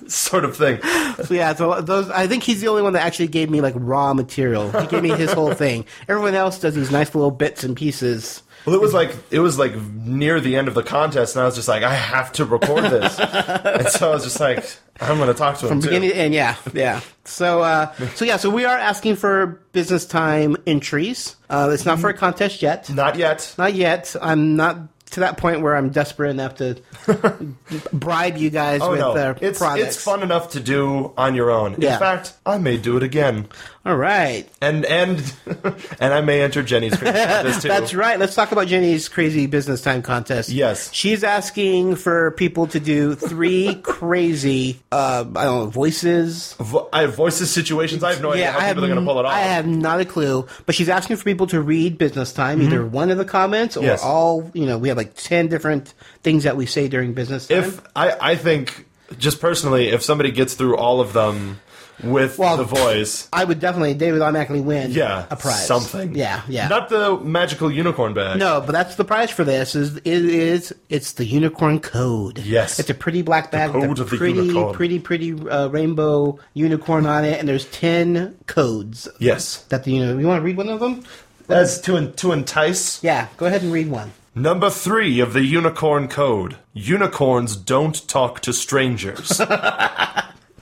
sort 0.08 0.44
of 0.46 0.56
thing. 0.58 0.82
so 1.24 1.34
yeah, 1.34 1.54
so 1.56 1.82
those 1.82 2.10
I 2.10 2.28
think 2.28 2.44
he's 2.44 2.62
the 2.62 2.68
only 2.68 2.82
one 2.82 2.94
that 2.94 3.04
actually 3.06 3.28
gave 3.28 3.50
me 3.50 3.62
like 3.62 3.74
raw 3.78 4.14
material. 4.14 4.72
He 4.82 4.88
gave 4.88 5.04
me 5.04 5.10
his 5.10 5.32
whole 5.32 5.54
thing. 5.54 5.86
Everyone 6.08 6.36
else 6.36 6.60
does 6.60 6.76
these 6.76 6.92
nice 6.92 7.14
little 7.16 7.32
bits 7.32 7.64
and 7.64 7.76
pieces. 7.76 8.44
Well, 8.66 8.76
it 8.76 8.82
was 8.82 8.94
like 8.94 9.16
it 9.32 9.40
was 9.40 9.58
like 9.58 9.76
near 9.76 10.40
the 10.40 10.56
end 10.56 10.68
of 10.68 10.76
the 10.76 10.84
contest, 10.84 11.36
and 11.36 11.42
I 11.42 11.46
was 11.46 11.56
just 11.56 11.68
like, 11.68 11.84
I 11.84 11.94
have 11.94 12.32
to 12.34 12.46
record 12.46 12.84
this, 12.86 13.20
and 13.20 13.88
so 13.88 14.12
I 14.12 14.14
was 14.14 14.24
just 14.24 14.40
like, 14.40 14.66
I'm 15.00 15.18
going 15.18 15.30
to 15.30 15.34
talk 15.34 15.58
to 15.60 15.66
him 15.66 15.70
from 15.70 15.82
too. 15.82 15.88
beginning 15.88 16.10
to 16.12 16.16
end. 16.16 16.34
Yeah, 16.34 16.56
yeah. 16.74 17.02
So, 17.26 17.62
uh, 17.62 17.94
so 18.16 18.26
yeah, 18.26 18.38
so 18.38 18.50
we 18.50 18.66
are 18.66 18.78
asking 18.78 19.16
for 19.16 19.62
business 19.72 20.06
time 20.06 20.58
entries. 20.68 21.36
Uh, 21.50 21.70
it's 21.74 21.86
not 21.86 22.00
for 22.00 22.10
a 22.10 22.14
contest 22.14 22.62
yet. 22.62 22.90
Not 22.90 23.16
yet. 23.16 23.54
Not 23.58 23.74
yet. 23.74 24.16
I'm 24.22 24.56
not 24.56 24.78
to 25.12 25.20
that 25.22 25.38
point 25.38 25.62
where 25.62 25.76
I'm 25.76 25.90
desperate 25.90 26.30
enough 26.30 26.56
to 26.56 26.82
bribe 27.94 28.38
you 28.38 28.50
guys 28.50 28.82
Oh 28.82 28.92
with 28.92 29.00
no, 29.00 29.12
uh, 29.16 29.36
it's 29.42 29.60
products. 29.60 29.88
it's 29.96 30.04
fun 30.04 30.24
enough 30.24 30.52
to 30.52 30.60
do 30.60 31.14
on 31.18 31.36
your 31.36 31.52
own. 31.52 31.76
Yeah. 31.78 31.94
In 31.94 32.00
fact, 32.00 32.34
I 32.46 32.58
may 32.58 32.78
do 32.78 32.98
it 32.98 33.04
again. 33.04 33.48
All 33.84 33.98
right, 33.98 34.48
and 34.62 34.86
and 34.86 35.18
and 36.00 36.14
I 36.14 36.22
may 36.22 36.42
enter 36.44 36.62
Jenny's 36.62 36.96
crazy 36.96 37.14
contest 37.26 37.64
too. 37.64 37.68
That's 37.68 37.96
right. 37.96 38.20
Let's 38.20 38.36
talk 38.36 38.52
about 38.52 38.68
Jenny's 38.68 39.10
crazy 39.10 39.48
business 39.48 39.82
time 39.82 40.04
contest. 40.04 40.50
Yes. 40.50 40.94
She's 40.94 41.24
asking 41.24 41.96
for 41.96 42.30
people 42.32 42.68
to 42.68 42.80
do 42.80 43.16
three 43.16 43.74
crazy, 43.82 44.80
uh, 44.92 45.26
I 45.36 45.46
don't 45.46 45.64
know, 45.64 45.66
voices. 45.72 46.54
Vo- 46.60 46.90
I 46.94 47.02
have 47.02 47.16
voices 47.16 47.50
situations. 47.52 48.04
I 48.04 48.14
have 48.14 48.22
no 48.22 48.34
idea 48.34 48.52
how 48.52 48.60
I 48.60 48.64
have, 48.66 48.76
people 48.76 48.86
are 48.86 48.94
going 48.94 49.00
to 49.00 49.06
pull 49.06 49.20
it 49.20 49.26
off. 49.26 49.34
I 49.34 49.40
have 49.40 49.66
not 49.66 50.00
a 50.00 50.06
clue, 50.06 50.46
but 50.68 50.76
she's 50.76 50.90
asking 50.90 51.16
for 51.18 51.24
people 51.24 51.48
to 51.48 51.60
read 51.60 51.98
business 51.98 52.34
time, 52.34 52.62
either 52.62 52.86
one 52.86 53.10
of 53.10 53.18
the 53.18 53.26
comments 53.26 53.76
or 53.78 53.80
Mm-hmm. 53.82 53.88
Yes. 53.88 54.04
all. 54.04 54.52
You 54.54 54.68
know, 54.68 54.78
we 54.78 54.90
have 54.90 54.98
like 55.02 55.16
ten 55.16 55.48
different 55.48 55.94
things 56.24 56.44
that 56.44 56.56
we 56.58 56.66
say 56.66 56.88
during 56.88 57.14
business 57.14 57.48
time. 57.48 57.60
if 57.64 57.82
I, 57.96 58.32
I 58.32 58.36
think 58.36 58.86
just 59.18 59.42
personally, 59.42 59.90
if 59.90 60.02
somebody 60.04 60.32
gets 60.32 60.54
through 60.54 60.78
all 60.78 61.02
of 61.02 61.14
them 61.14 61.60
with 62.04 62.38
the 62.38 62.64
voice, 62.64 63.28
I 63.32 63.44
would 63.44 63.60
definitely, 63.60 63.94
David 63.94 64.22
automatically 64.22 64.62
win. 64.62 64.92
yeah, 64.92 65.26
a 65.30 65.36
prize, 65.36 65.68
something. 65.68 66.16
Yeah, 66.16 66.42
yeah. 66.48 66.68
Not 66.68 66.90
the 66.90 67.18
magical 67.20 67.72
unicorn 67.72 68.14
bag. 68.16 68.40
no, 68.40 68.62
but 68.66 68.72
that's 68.72 68.96
the 68.96 69.04
prize 69.06 69.30
for 69.30 69.44
this. 69.44 69.76
Is 69.76 69.98
it 69.98 70.08
is 70.08 70.74
it's 70.90 71.14
the 71.14 71.26
unicorn 71.26 71.80
code? 71.80 72.40
Yes. 72.40 72.80
it's 72.80 72.90
a 72.90 72.96
pretty 72.96 73.22
black 73.22 73.52
bag 73.52 73.72
with 73.74 73.84
code 73.84 74.00
a 74.00 74.02
of 74.02 74.10
the 74.10 74.18
pretty, 74.18 74.40
unicorn. 74.40 74.74
pretty, 74.74 75.00
pretty 75.00 75.34
uh, 75.50 75.68
rainbow 75.68 76.40
unicorn 76.56 77.06
on 77.06 77.24
it, 77.26 77.40
and 77.40 77.48
there's 77.48 77.66
ten 77.66 78.36
codes. 78.48 79.08
Yes. 79.20 79.64
That 79.70 79.84
the 79.84 79.92
you 79.92 80.04
know 80.06 80.18
you 80.18 80.26
want 80.26 80.40
to 80.40 80.44
read 80.44 80.58
one 80.58 80.70
of 80.70 80.80
them? 80.80 81.04
As 81.50 81.82
to 81.82 82.12
to 82.14 82.32
entice. 82.32 83.04
Yeah, 83.04 83.28
go 83.38 83.46
ahead 83.46 83.62
and 83.62 83.74
read 83.74 83.90
one. 83.92 84.12
Number 84.34 84.70
three 84.70 85.20
of 85.20 85.34
the 85.34 85.44
unicorn 85.44 86.08
code: 86.08 86.56
unicorns 86.74 87.58
don't 87.58 88.08
talk 88.08 88.40
to 88.42 88.54
strangers. 88.54 89.42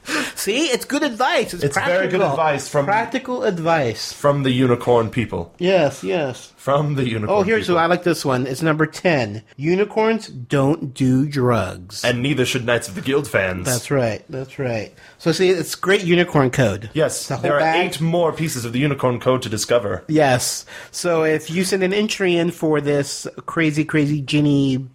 See, 0.36 0.66
it's 0.68 0.86
good 0.86 1.03
advice. 1.03 1.53
It's, 1.53 1.64
It's 1.64 1.78
very 1.78 2.07
good 2.07 2.22
advice 2.22 2.68
from- 2.68 2.86
practical 2.86 3.43
advice. 3.43 4.12
from 4.14 4.43
the 4.43 4.51
unicorn 4.51 5.10
people. 5.10 5.53
Yes, 5.60 6.03
yes. 6.03 6.53
From 6.55 6.95
the 6.95 7.07
unicorn. 7.07 7.39
Oh, 7.39 7.43
here's 7.43 7.66
people. 7.68 7.78
I 7.80 7.86
like 7.88 8.03
this 8.03 8.24
one. 8.26 8.47
It's 8.47 8.62
number 8.62 8.86
ten. 8.86 9.43
Unicorns 9.57 10.28
don't 10.28 10.93
do 10.93 11.28
drugs. 11.28 12.03
And 12.03 12.22
neither 12.22 12.45
should 12.45 12.66
Knights 12.66 12.88
of 12.88 12.95
the 12.95 13.01
Guild 13.01 13.28
fans. 13.28 13.66
That's 13.66 13.89
right. 13.91 14.24
That's 14.30 14.60
right. 14.60 14.93
So 15.18 15.32
see, 15.32 15.49
it's 15.49 15.76
great 15.76 16.03
unicorn 16.03 16.51
code. 16.51 16.89
Yes, 16.93 17.28
The 17.28 17.36
whole 17.36 17.43
there 17.43 17.53
are 17.55 17.60
bag. 17.60 17.86
eight 17.88 18.01
more 18.01 18.32
pieces 18.32 18.66
of 18.66 18.74
the 18.74 18.80
unicorn 18.80 19.20
code 19.20 19.41
to 19.43 19.49
discover. 19.49 20.03
Yes. 20.07 20.66
So 20.91 21.24
if 21.24 21.49
you 21.49 21.64
send 21.64 21.84
an 21.84 21.93
entry 21.93 22.36
in 22.36 22.51
for 22.51 22.82
this 22.82 23.28
crazy, 23.45 23.84
crazy 23.86 24.22
Jenny 24.22 24.86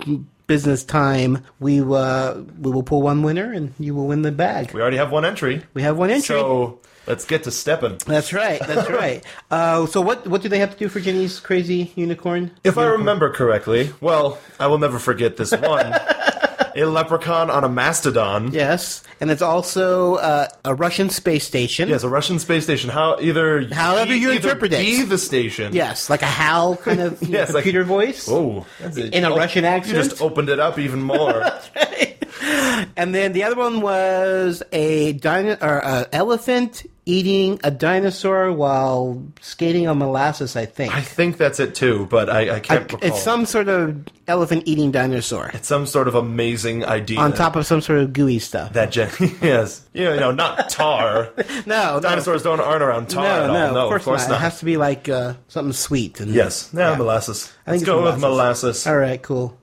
business 0.46 0.84
time, 0.84 1.44
we 1.60 1.80
uh, 1.80 2.34
we 2.58 2.70
will 2.70 2.82
pull 2.82 3.02
one 3.02 3.22
winner 3.22 3.52
and 3.52 3.74
you 3.78 3.94
will 3.94 4.06
win 4.06 4.22
the 4.22 4.32
bag. 4.32 4.72
We 4.72 4.80
already 4.80 4.96
have 4.96 5.10
one 5.10 5.24
entry. 5.24 5.62
We 5.74 5.82
have 5.82 5.96
one 5.96 6.10
entry. 6.10 6.36
So 6.36 6.80
let's 7.06 7.24
get 7.24 7.44
to 7.44 7.50
stepping. 7.50 7.98
That's 8.06 8.32
right. 8.32 8.60
That's 8.60 8.90
right. 9.02 9.24
Uh, 9.50 9.86
so 9.86 10.00
what 10.00 10.26
what 10.26 10.42
do 10.42 10.48
they 10.48 10.58
have 10.58 10.72
to 10.72 10.76
do 10.76 10.88
for 10.88 11.00
Jenny's 11.00 11.40
crazy 11.40 11.92
unicorn? 11.96 12.50
If 12.64 12.78
I 12.78 12.86
remember 12.86 13.32
correctly, 13.32 13.92
well, 14.00 14.38
I 14.58 14.66
will 14.66 14.78
never 14.78 14.98
forget 14.98 15.36
this 15.36 15.52
one. 15.52 15.94
a 16.76 16.84
leprechaun 16.84 17.50
on 17.50 17.64
a 17.64 17.68
mastodon. 17.68 18.52
Yes, 18.52 19.02
and 19.20 19.30
it's 19.30 19.42
also 19.42 20.16
uh, 20.16 20.48
a 20.64 20.74
Russian 20.74 21.10
space 21.10 21.44
station. 21.46 21.88
Yes, 21.88 22.02
a 22.02 22.08
Russian 22.08 22.38
space 22.38 22.64
station. 22.64 22.90
How 22.90 23.18
either 23.20 23.66
However 23.72 24.14
you 24.14 24.30
interpret 24.32 24.72
it. 24.72 24.80
be 24.80 25.02
the 25.02 25.18
station. 25.18 25.74
Yes, 25.74 26.10
like 26.10 26.22
a 26.22 26.26
HAL 26.26 26.76
kind 26.78 27.00
of 27.00 27.20
you 27.22 27.28
know, 27.32 27.38
Yes, 27.38 27.48
like- 27.54 27.62
computer 27.64 27.84
voice. 27.84 28.28
Oh. 28.28 28.66
In 28.96 29.24
a 29.24 29.30
Russian 29.30 29.64
accent? 29.64 29.96
You 29.96 30.02
just 30.02 30.20
opened 30.20 30.48
it 30.48 30.58
up 30.60 30.78
even 30.78 31.02
more. 31.02 31.44
And 32.96 33.14
then 33.14 33.32
the 33.32 33.44
other 33.44 33.56
one 33.56 33.80
was 33.80 34.62
a 34.72 35.12
dino- 35.14 35.56
or 35.60 35.78
a 35.78 36.06
elephant 36.12 36.84
eating 37.06 37.60
a 37.64 37.70
dinosaur 37.70 38.50
while 38.52 39.22
skating 39.40 39.86
on 39.88 39.98
molasses. 39.98 40.56
I 40.56 40.64
think 40.66 40.94
I 40.94 41.00
think 41.00 41.36
that's 41.36 41.60
it 41.60 41.74
too, 41.74 42.06
but 42.10 42.30
I, 42.30 42.56
I 42.56 42.60
can't 42.60 42.90
recall. 42.92 43.08
it's 43.08 43.22
some 43.22 43.46
sort 43.46 43.68
of 43.68 44.04
elephant 44.26 44.62
eating 44.66 44.90
dinosaur 44.90 45.50
It's 45.54 45.68
some 45.68 45.86
sort 45.86 46.08
of 46.08 46.14
amazing 46.14 46.84
idea. 46.84 47.18
on 47.18 47.32
top 47.32 47.56
of 47.56 47.66
some 47.66 47.80
sort 47.82 47.98
of 48.00 48.12
gooey 48.12 48.38
stuff. 48.38 48.72
that 48.72 48.90
gen- 48.90 49.10
yes, 49.42 49.86
you 49.92 50.04
know, 50.04 50.30
not 50.30 50.70
tar. 50.70 51.30
No, 51.66 51.94
no. 51.94 52.00
Dinosaurs 52.00 52.42
don't 52.42 52.60
aren't 52.60 52.82
around 52.82 53.08
tar 53.10 53.24
at 53.26 53.46
no, 53.46 53.52
all. 53.52 53.52
no, 53.52 53.74
No, 53.88 53.94
of 53.94 54.02
course, 54.04 54.28
not. 54.28 54.36
It 54.36 54.40
has 54.40 54.58
to 54.60 54.64
be 54.64 54.76
like 54.76 55.08
uh, 55.08 55.34
something 55.48 55.72
sweet. 55.72 56.20
And 56.20 56.30
Yes, 56.32 56.70
yeah, 56.74 56.94
molasses. 56.96 57.52
I 57.66 57.72
think 57.72 57.80
Let's 57.80 57.82
it's 57.82 57.86
go 57.86 58.02
with 58.04 58.20
molasses. 58.20 58.86
All 58.86 58.96
right, 58.98 59.20
cool. 59.22 59.58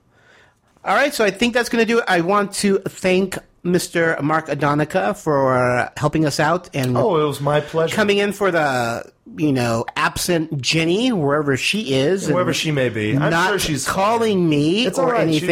All 0.84 0.94
right, 0.96 1.14
so 1.14 1.24
I 1.24 1.30
think 1.30 1.54
that's 1.54 1.68
going 1.68 1.84
to 1.86 1.92
do 1.92 1.98
it. 2.00 2.04
I 2.08 2.20
want 2.22 2.52
to 2.54 2.78
thank 2.78 3.38
Mr. 3.64 4.20
Mark 4.20 4.48
Adonica 4.48 5.16
for 5.16 5.90
helping 5.96 6.24
us 6.26 6.40
out 6.40 6.68
and 6.74 6.96
Oh, 6.98 7.16
it 7.22 7.24
was 7.24 7.40
my 7.40 7.60
pleasure. 7.60 7.94
coming 7.94 8.18
in 8.18 8.32
for 8.32 8.50
the 8.50 9.04
you 9.36 9.52
know 9.52 9.84
absent 9.94 10.60
Jenny 10.60 11.12
wherever 11.12 11.56
she 11.56 11.94
is, 11.94 12.28
Wherever 12.28 12.52
she 12.52 12.72
may 12.72 12.88
be. 12.88 13.12
I'm 13.16 13.30
not 13.30 13.48
sure 13.50 13.58
she's 13.60 13.86
calling 13.86 14.48
me 14.48 14.84
It's 14.86 14.98
or 14.98 15.12
right. 15.12 15.32
She- 15.32 15.46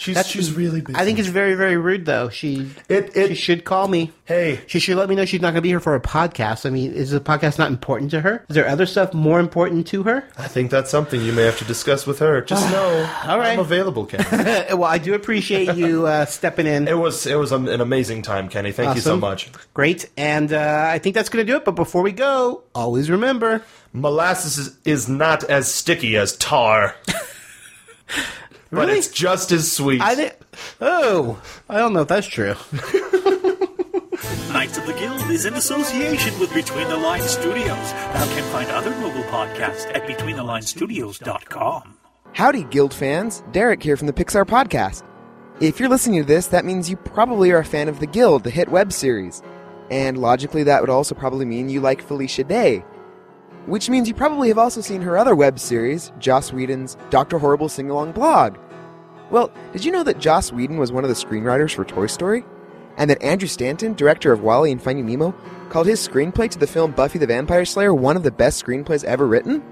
she's- 0.00 0.26
she's 0.26 0.52
really 0.52 0.80
busy. 0.80 0.98
I 0.98 1.04
think 1.04 1.18
it's 1.18 1.28
very 1.28 1.54
very 1.54 1.76
rude 1.76 2.06
though. 2.06 2.28
She 2.30 2.70
It 2.88 3.16
it 3.16 3.28
she 3.28 3.34
should 3.34 3.64
call 3.64 3.86
me. 3.88 4.12
Hey, 4.24 4.60
She 4.68 4.78
should 4.78 4.96
let 4.96 5.08
me 5.08 5.16
know 5.16 5.24
she's 5.24 5.40
not 5.40 5.48
going 5.48 5.56
to 5.56 5.60
be 5.62 5.70
here 5.70 5.80
for 5.80 5.96
a 5.96 6.00
podcast. 6.00 6.64
I 6.64 6.70
mean, 6.70 6.92
is 6.92 7.10
the 7.10 7.18
podcast 7.20 7.58
not 7.58 7.68
important 7.68 8.12
to 8.12 8.20
her? 8.20 8.44
Is 8.48 8.54
there 8.54 8.68
other 8.68 8.86
stuff 8.86 9.12
more 9.12 9.40
important 9.40 9.88
to 9.88 10.04
her? 10.04 10.22
I 10.38 10.46
think 10.46 10.70
that's 10.70 10.88
something 10.88 11.20
you 11.20 11.32
may 11.32 11.42
have 11.42 11.58
to 11.58 11.64
discuss 11.64 12.06
with 12.06 12.20
her. 12.20 12.40
Just 12.40 12.70
know, 12.72 13.10
All 13.26 13.38
right. 13.38 13.54
I'm 13.54 13.58
available, 13.58 14.06
Kenny. 14.06 14.24
well, 14.74 14.84
I 14.84 14.98
do 14.98 15.14
appreciate 15.14 15.74
you 15.76 16.06
uh, 16.06 16.26
stepping 16.26 16.66
in. 16.68 16.86
it 16.86 16.96
was 16.96 17.26
it 17.26 17.34
was 17.36 17.50
an 17.50 17.80
amazing 17.80 18.22
time, 18.22 18.48
Kenny. 18.48 18.70
Thank 18.72 18.94
you 18.94 19.00
so 19.00 19.16
much. 19.16 19.50
Great. 19.74 20.08
And 20.16 20.52
uh, 20.52 20.88
I 20.92 20.98
think 21.00 21.14
that's 21.16 21.28
going 21.28 21.44
to 21.44 21.52
do 21.52 21.56
it. 21.56 21.64
But 21.64 21.72
before 21.74 22.02
we 22.02 22.12
go, 22.12 22.62
always 22.74 23.10
remember 23.10 23.62
Molasses 23.92 24.58
is, 24.58 24.76
is 24.84 25.08
not 25.08 25.42
as 25.44 25.66
sticky 25.72 26.16
as 26.16 26.36
tar, 26.36 26.94
but 28.70 28.86
Really? 28.86 28.98
it's 28.98 29.08
just 29.08 29.52
as 29.52 29.70
sweet. 29.70 30.00
I 30.00 30.14
think. 30.14 30.36
Oh, 30.80 31.40
I 31.68 31.78
don't 31.78 31.92
know 31.92 32.02
if 32.02 32.08
that's 32.08 32.26
true. 32.26 32.54
Knights 34.52 34.76
of 34.78 34.86
the 34.86 34.92
Guild 34.98 35.30
is 35.30 35.44
in 35.46 35.54
association 35.54 36.38
with 36.38 36.52
Between 36.52 36.88
the 36.88 36.96
Lines 36.96 37.30
Studios. 37.30 37.66
Thou 37.92 38.24
can 38.34 38.52
find 38.52 38.68
other 38.70 38.90
mobile 38.96 39.22
podcasts 39.24 39.86
at 39.94 40.06
betweenthelinestudios.com. 40.06 41.96
Howdy, 42.32 42.64
Guild 42.64 42.92
fans. 42.94 43.42
Derek 43.52 43.82
here 43.82 43.96
from 43.96 44.06
the 44.06 44.12
Pixar 44.12 44.44
Podcast. 44.44 45.02
If 45.60 45.78
you're 45.80 45.88
listening 45.88 46.20
to 46.22 46.26
this, 46.26 46.48
that 46.48 46.64
means 46.64 46.88
you 46.90 46.96
probably 46.96 47.50
are 47.52 47.58
a 47.58 47.64
fan 47.64 47.88
of 47.88 48.00
The 48.00 48.06
Guild, 48.06 48.44
the 48.44 48.50
hit 48.50 48.68
web 48.68 48.92
series. 48.92 49.42
And 49.90 50.18
logically, 50.18 50.62
that 50.64 50.80
would 50.80 50.90
also 50.90 51.14
probably 51.14 51.44
mean 51.44 51.68
you 51.68 51.80
like 51.80 52.02
Felicia 52.02 52.44
Day. 52.44 52.84
Which 53.66 53.90
means 53.90 54.08
you 54.08 54.14
probably 54.14 54.48
have 54.48 54.58
also 54.58 54.80
seen 54.80 55.02
her 55.02 55.16
other 55.18 55.34
web 55.34 55.58
series, 55.58 56.12
Joss 56.18 56.52
Whedon's 56.52 56.96
Dr. 57.10 57.38
Horrible 57.38 57.68
Sing 57.68 57.90
Along 57.90 58.12
blog. 58.12 58.56
Well, 59.30 59.52
did 59.72 59.84
you 59.84 59.92
know 59.92 60.02
that 60.02 60.18
Joss 60.18 60.52
Whedon 60.52 60.78
was 60.78 60.90
one 60.90 61.04
of 61.04 61.08
the 61.08 61.14
screenwriters 61.14 61.74
for 61.74 61.84
Toy 61.84 62.06
Story? 62.06 62.44
And 62.96 63.08
that 63.08 63.22
Andrew 63.22 63.48
Stanton, 63.48 63.94
director 63.94 64.32
of 64.32 64.42
WALL-E 64.42 64.72
and 64.72 64.82
Finding 64.82 65.06
Nemo, 65.06 65.34
called 65.68 65.86
his 65.86 66.06
screenplay 66.06 66.50
to 66.50 66.58
the 66.58 66.66
film 66.66 66.90
Buffy 66.90 67.18
the 67.18 67.26
Vampire 67.26 67.64
Slayer 67.64 67.94
one 67.94 68.16
of 68.16 68.24
the 68.24 68.32
best 68.32 68.64
screenplays 68.64 69.04
ever 69.04 69.26
written? 69.26 69.62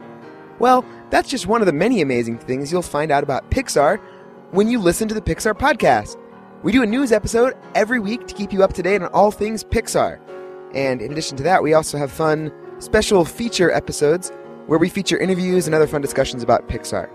Well, 0.58 0.84
that's 1.10 1.28
just 1.28 1.46
one 1.46 1.60
of 1.60 1.66
the 1.66 1.72
many 1.72 2.00
amazing 2.00 2.38
things 2.38 2.70
you'll 2.70 2.82
find 2.82 3.10
out 3.10 3.24
about 3.24 3.50
Pixar 3.50 4.00
when 4.52 4.68
you 4.68 4.78
listen 4.78 5.08
to 5.08 5.14
the 5.14 5.20
Pixar 5.20 5.54
podcast. 5.54 6.16
We 6.62 6.72
do 6.72 6.82
a 6.82 6.86
news 6.86 7.12
episode 7.12 7.56
every 7.74 8.00
week 8.00 8.26
to 8.26 8.34
keep 8.34 8.52
you 8.52 8.62
up 8.62 8.72
to 8.74 8.82
date 8.82 9.02
on 9.02 9.08
all 9.08 9.30
things 9.30 9.64
Pixar. 9.64 10.20
And 10.74 11.00
in 11.00 11.12
addition 11.12 11.36
to 11.38 11.42
that, 11.44 11.62
we 11.62 11.74
also 11.74 11.98
have 11.98 12.10
fun 12.10 12.52
special 12.80 13.24
feature 13.24 13.70
episodes 13.70 14.30
where 14.66 14.78
we 14.78 14.88
feature 14.88 15.18
interviews 15.18 15.66
and 15.66 15.74
other 15.74 15.86
fun 15.86 16.00
discussions 16.00 16.42
about 16.42 16.68
Pixar. 16.68 17.10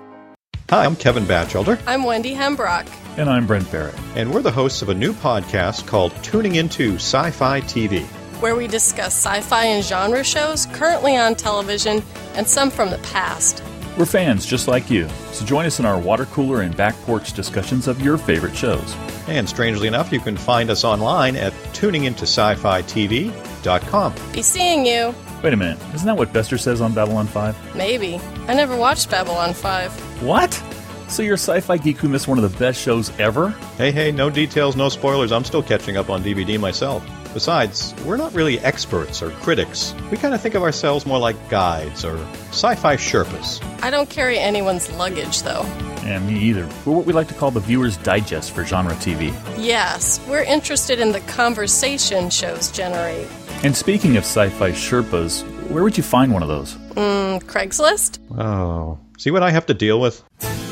Hi, 0.71 0.85
I'm 0.85 0.97
Kevin 0.97 1.27
Batchelder. 1.27 1.79
I'm 1.87 2.05
Wendy 2.05 2.35
Hembrock. 2.35 2.89
And 3.19 3.29
I'm 3.29 3.47
Brent 3.47 3.71
Barrett. 3.71 3.95
And 4.17 4.33
we're 4.33 4.43
the 4.43 4.51
hosts 4.51 4.83
of 4.83 4.89
a 4.89 4.95
new 4.95 5.12
podcast 5.12 5.87
called 5.87 6.12
Tuning 6.23 6.55
Into 6.57 6.95
Sci 6.95 7.31
Fi 7.31 7.61
TV, 7.61 8.03
where 8.41 8.57
we 8.57 8.67
discuss 8.67 9.15
sci 9.15 9.41
fi 9.43 9.67
and 9.67 9.85
genre 9.85 10.25
shows 10.25 10.67
currently 10.67 11.17
on 11.17 11.35
television 11.35 12.03
and 12.35 12.49
some 12.49 12.71
from 12.71 12.91
the 12.91 12.99
past. 12.99 13.62
We're 13.97 14.07
fans 14.07 14.45
just 14.45 14.66
like 14.66 14.90
you, 14.90 15.09
so 15.30 15.45
join 15.45 15.66
us 15.66 15.78
in 15.78 15.86
our 15.86 16.01
water 16.01 16.26
cooler 16.26 16.62
and 16.62 16.76
back 16.76 16.97
porch 17.03 17.32
discussions 17.32 17.86
of 17.86 18.03
your 18.03 18.18
favorite 18.18 18.57
shows. 18.57 18.97
And 19.28 19.49
strangely 19.49 19.86
enough, 19.86 20.12
you 20.12 20.18
can 20.18 20.36
find 20.36 20.68
us 20.68 20.82
online 20.82 21.36
at 21.36 21.53
tuningintosci-fi-tv.com. 21.74 24.14
Be 24.32 24.42
seeing 24.42 24.84
you. 24.84 25.14
Wait 25.45 25.53
a 25.53 25.57
minute, 25.57 25.78
isn't 25.95 26.07
that 26.07 26.16
what 26.16 26.32
Bester 26.32 26.59
says 26.59 26.80
on 26.80 26.92
Babylon 26.92 27.28
5? 27.28 27.76
Maybe. 27.76 28.20
I 28.49 28.55
never 28.55 28.76
watched 28.76 29.11
Babylon 29.11 29.55
5. 29.55 30.24
What? 30.24 30.61
So 31.07 31.22
you're 31.22 31.34
a 31.34 31.38
sci-fi 31.38 31.76
geek 31.76 31.99
who 31.99 32.09
missed 32.09 32.26
one 32.26 32.38
of 32.38 32.51
the 32.51 32.59
best 32.59 32.80
shows 32.80 33.16
ever? 33.20 33.51
Hey, 33.76 33.92
hey, 33.92 34.11
no 34.11 34.28
details, 34.28 34.74
no 34.74 34.88
spoilers. 34.88 35.30
I'm 35.30 35.45
still 35.45 35.62
catching 35.62 35.97
up 35.97 36.11
on 36.11 36.24
DVD 36.24 36.59
myself. 36.59 37.07
Besides, 37.35 37.93
we're 38.05 38.16
not 38.16 38.32
really 38.32 38.61
experts 38.61 39.20
or 39.20 39.30
critics. 39.30 39.93
We 40.12 40.16
kind 40.16 40.35
of 40.35 40.41
think 40.41 40.55
of 40.55 40.62
ourselves 40.62 41.05
more 41.05 41.18
like 41.18 41.37
guides 41.51 42.05
or 42.05 42.16
sci 42.51 42.76
fi 42.76 42.97
Sherpas. 42.97 43.61
I 43.82 43.91
don't 43.91 44.09
carry 44.09 44.39
anyone's 44.39 44.91
luggage, 44.93 45.43
though. 45.43 45.64
Yeah, 46.05 46.20
me 46.20 46.39
either. 46.39 46.68
We're 46.87 46.95
what 46.95 47.07
we 47.07 47.12
like 47.12 47.26
to 47.28 47.35
call 47.35 47.51
the 47.51 47.59
viewer's 47.59 47.97
digest 47.99 48.53
for 48.53 48.64
genre 48.64 48.95
TV. 48.95 49.35
Yes, 49.59 50.24
we're 50.28 50.45
interested 50.45 51.01
in 51.01 51.11
the 51.11 51.20
conversation 51.20 52.30
shows 52.30 52.70
generate. 52.70 53.26
And 53.64 53.74
speaking 53.76 54.16
of 54.16 54.22
sci 54.22 54.49
fi 54.51 54.70
Sherpas, 54.70 55.43
where 55.70 55.82
would 55.82 55.97
you 55.97 56.05
find 56.05 56.32
one 56.32 56.43
of 56.43 56.49
those? 56.49 56.74
Mm, 56.95 57.43
Craigslist? 57.43 58.20
Oh. 58.39 58.99
See 59.18 59.32
what 59.32 59.43
I 59.43 59.51
have 59.51 59.66
to 59.66 59.74
deal 59.74 59.99
with? 60.01 60.22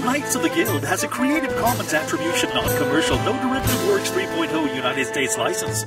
Knights 0.04 0.36
of 0.36 0.42
the 0.42 0.48
Guild 0.50 0.84
has 0.84 1.02
a 1.02 1.08
Creative 1.08 1.54
Commons 1.56 1.92
Attribution 1.92 2.50
Non 2.50 2.68
Commercial 2.76 3.16
No 3.18 3.32
Derivative 3.42 3.88
Works 3.88 4.10
3.0 4.10 4.76
United 4.76 5.06
States 5.06 5.36
license. 5.36 5.86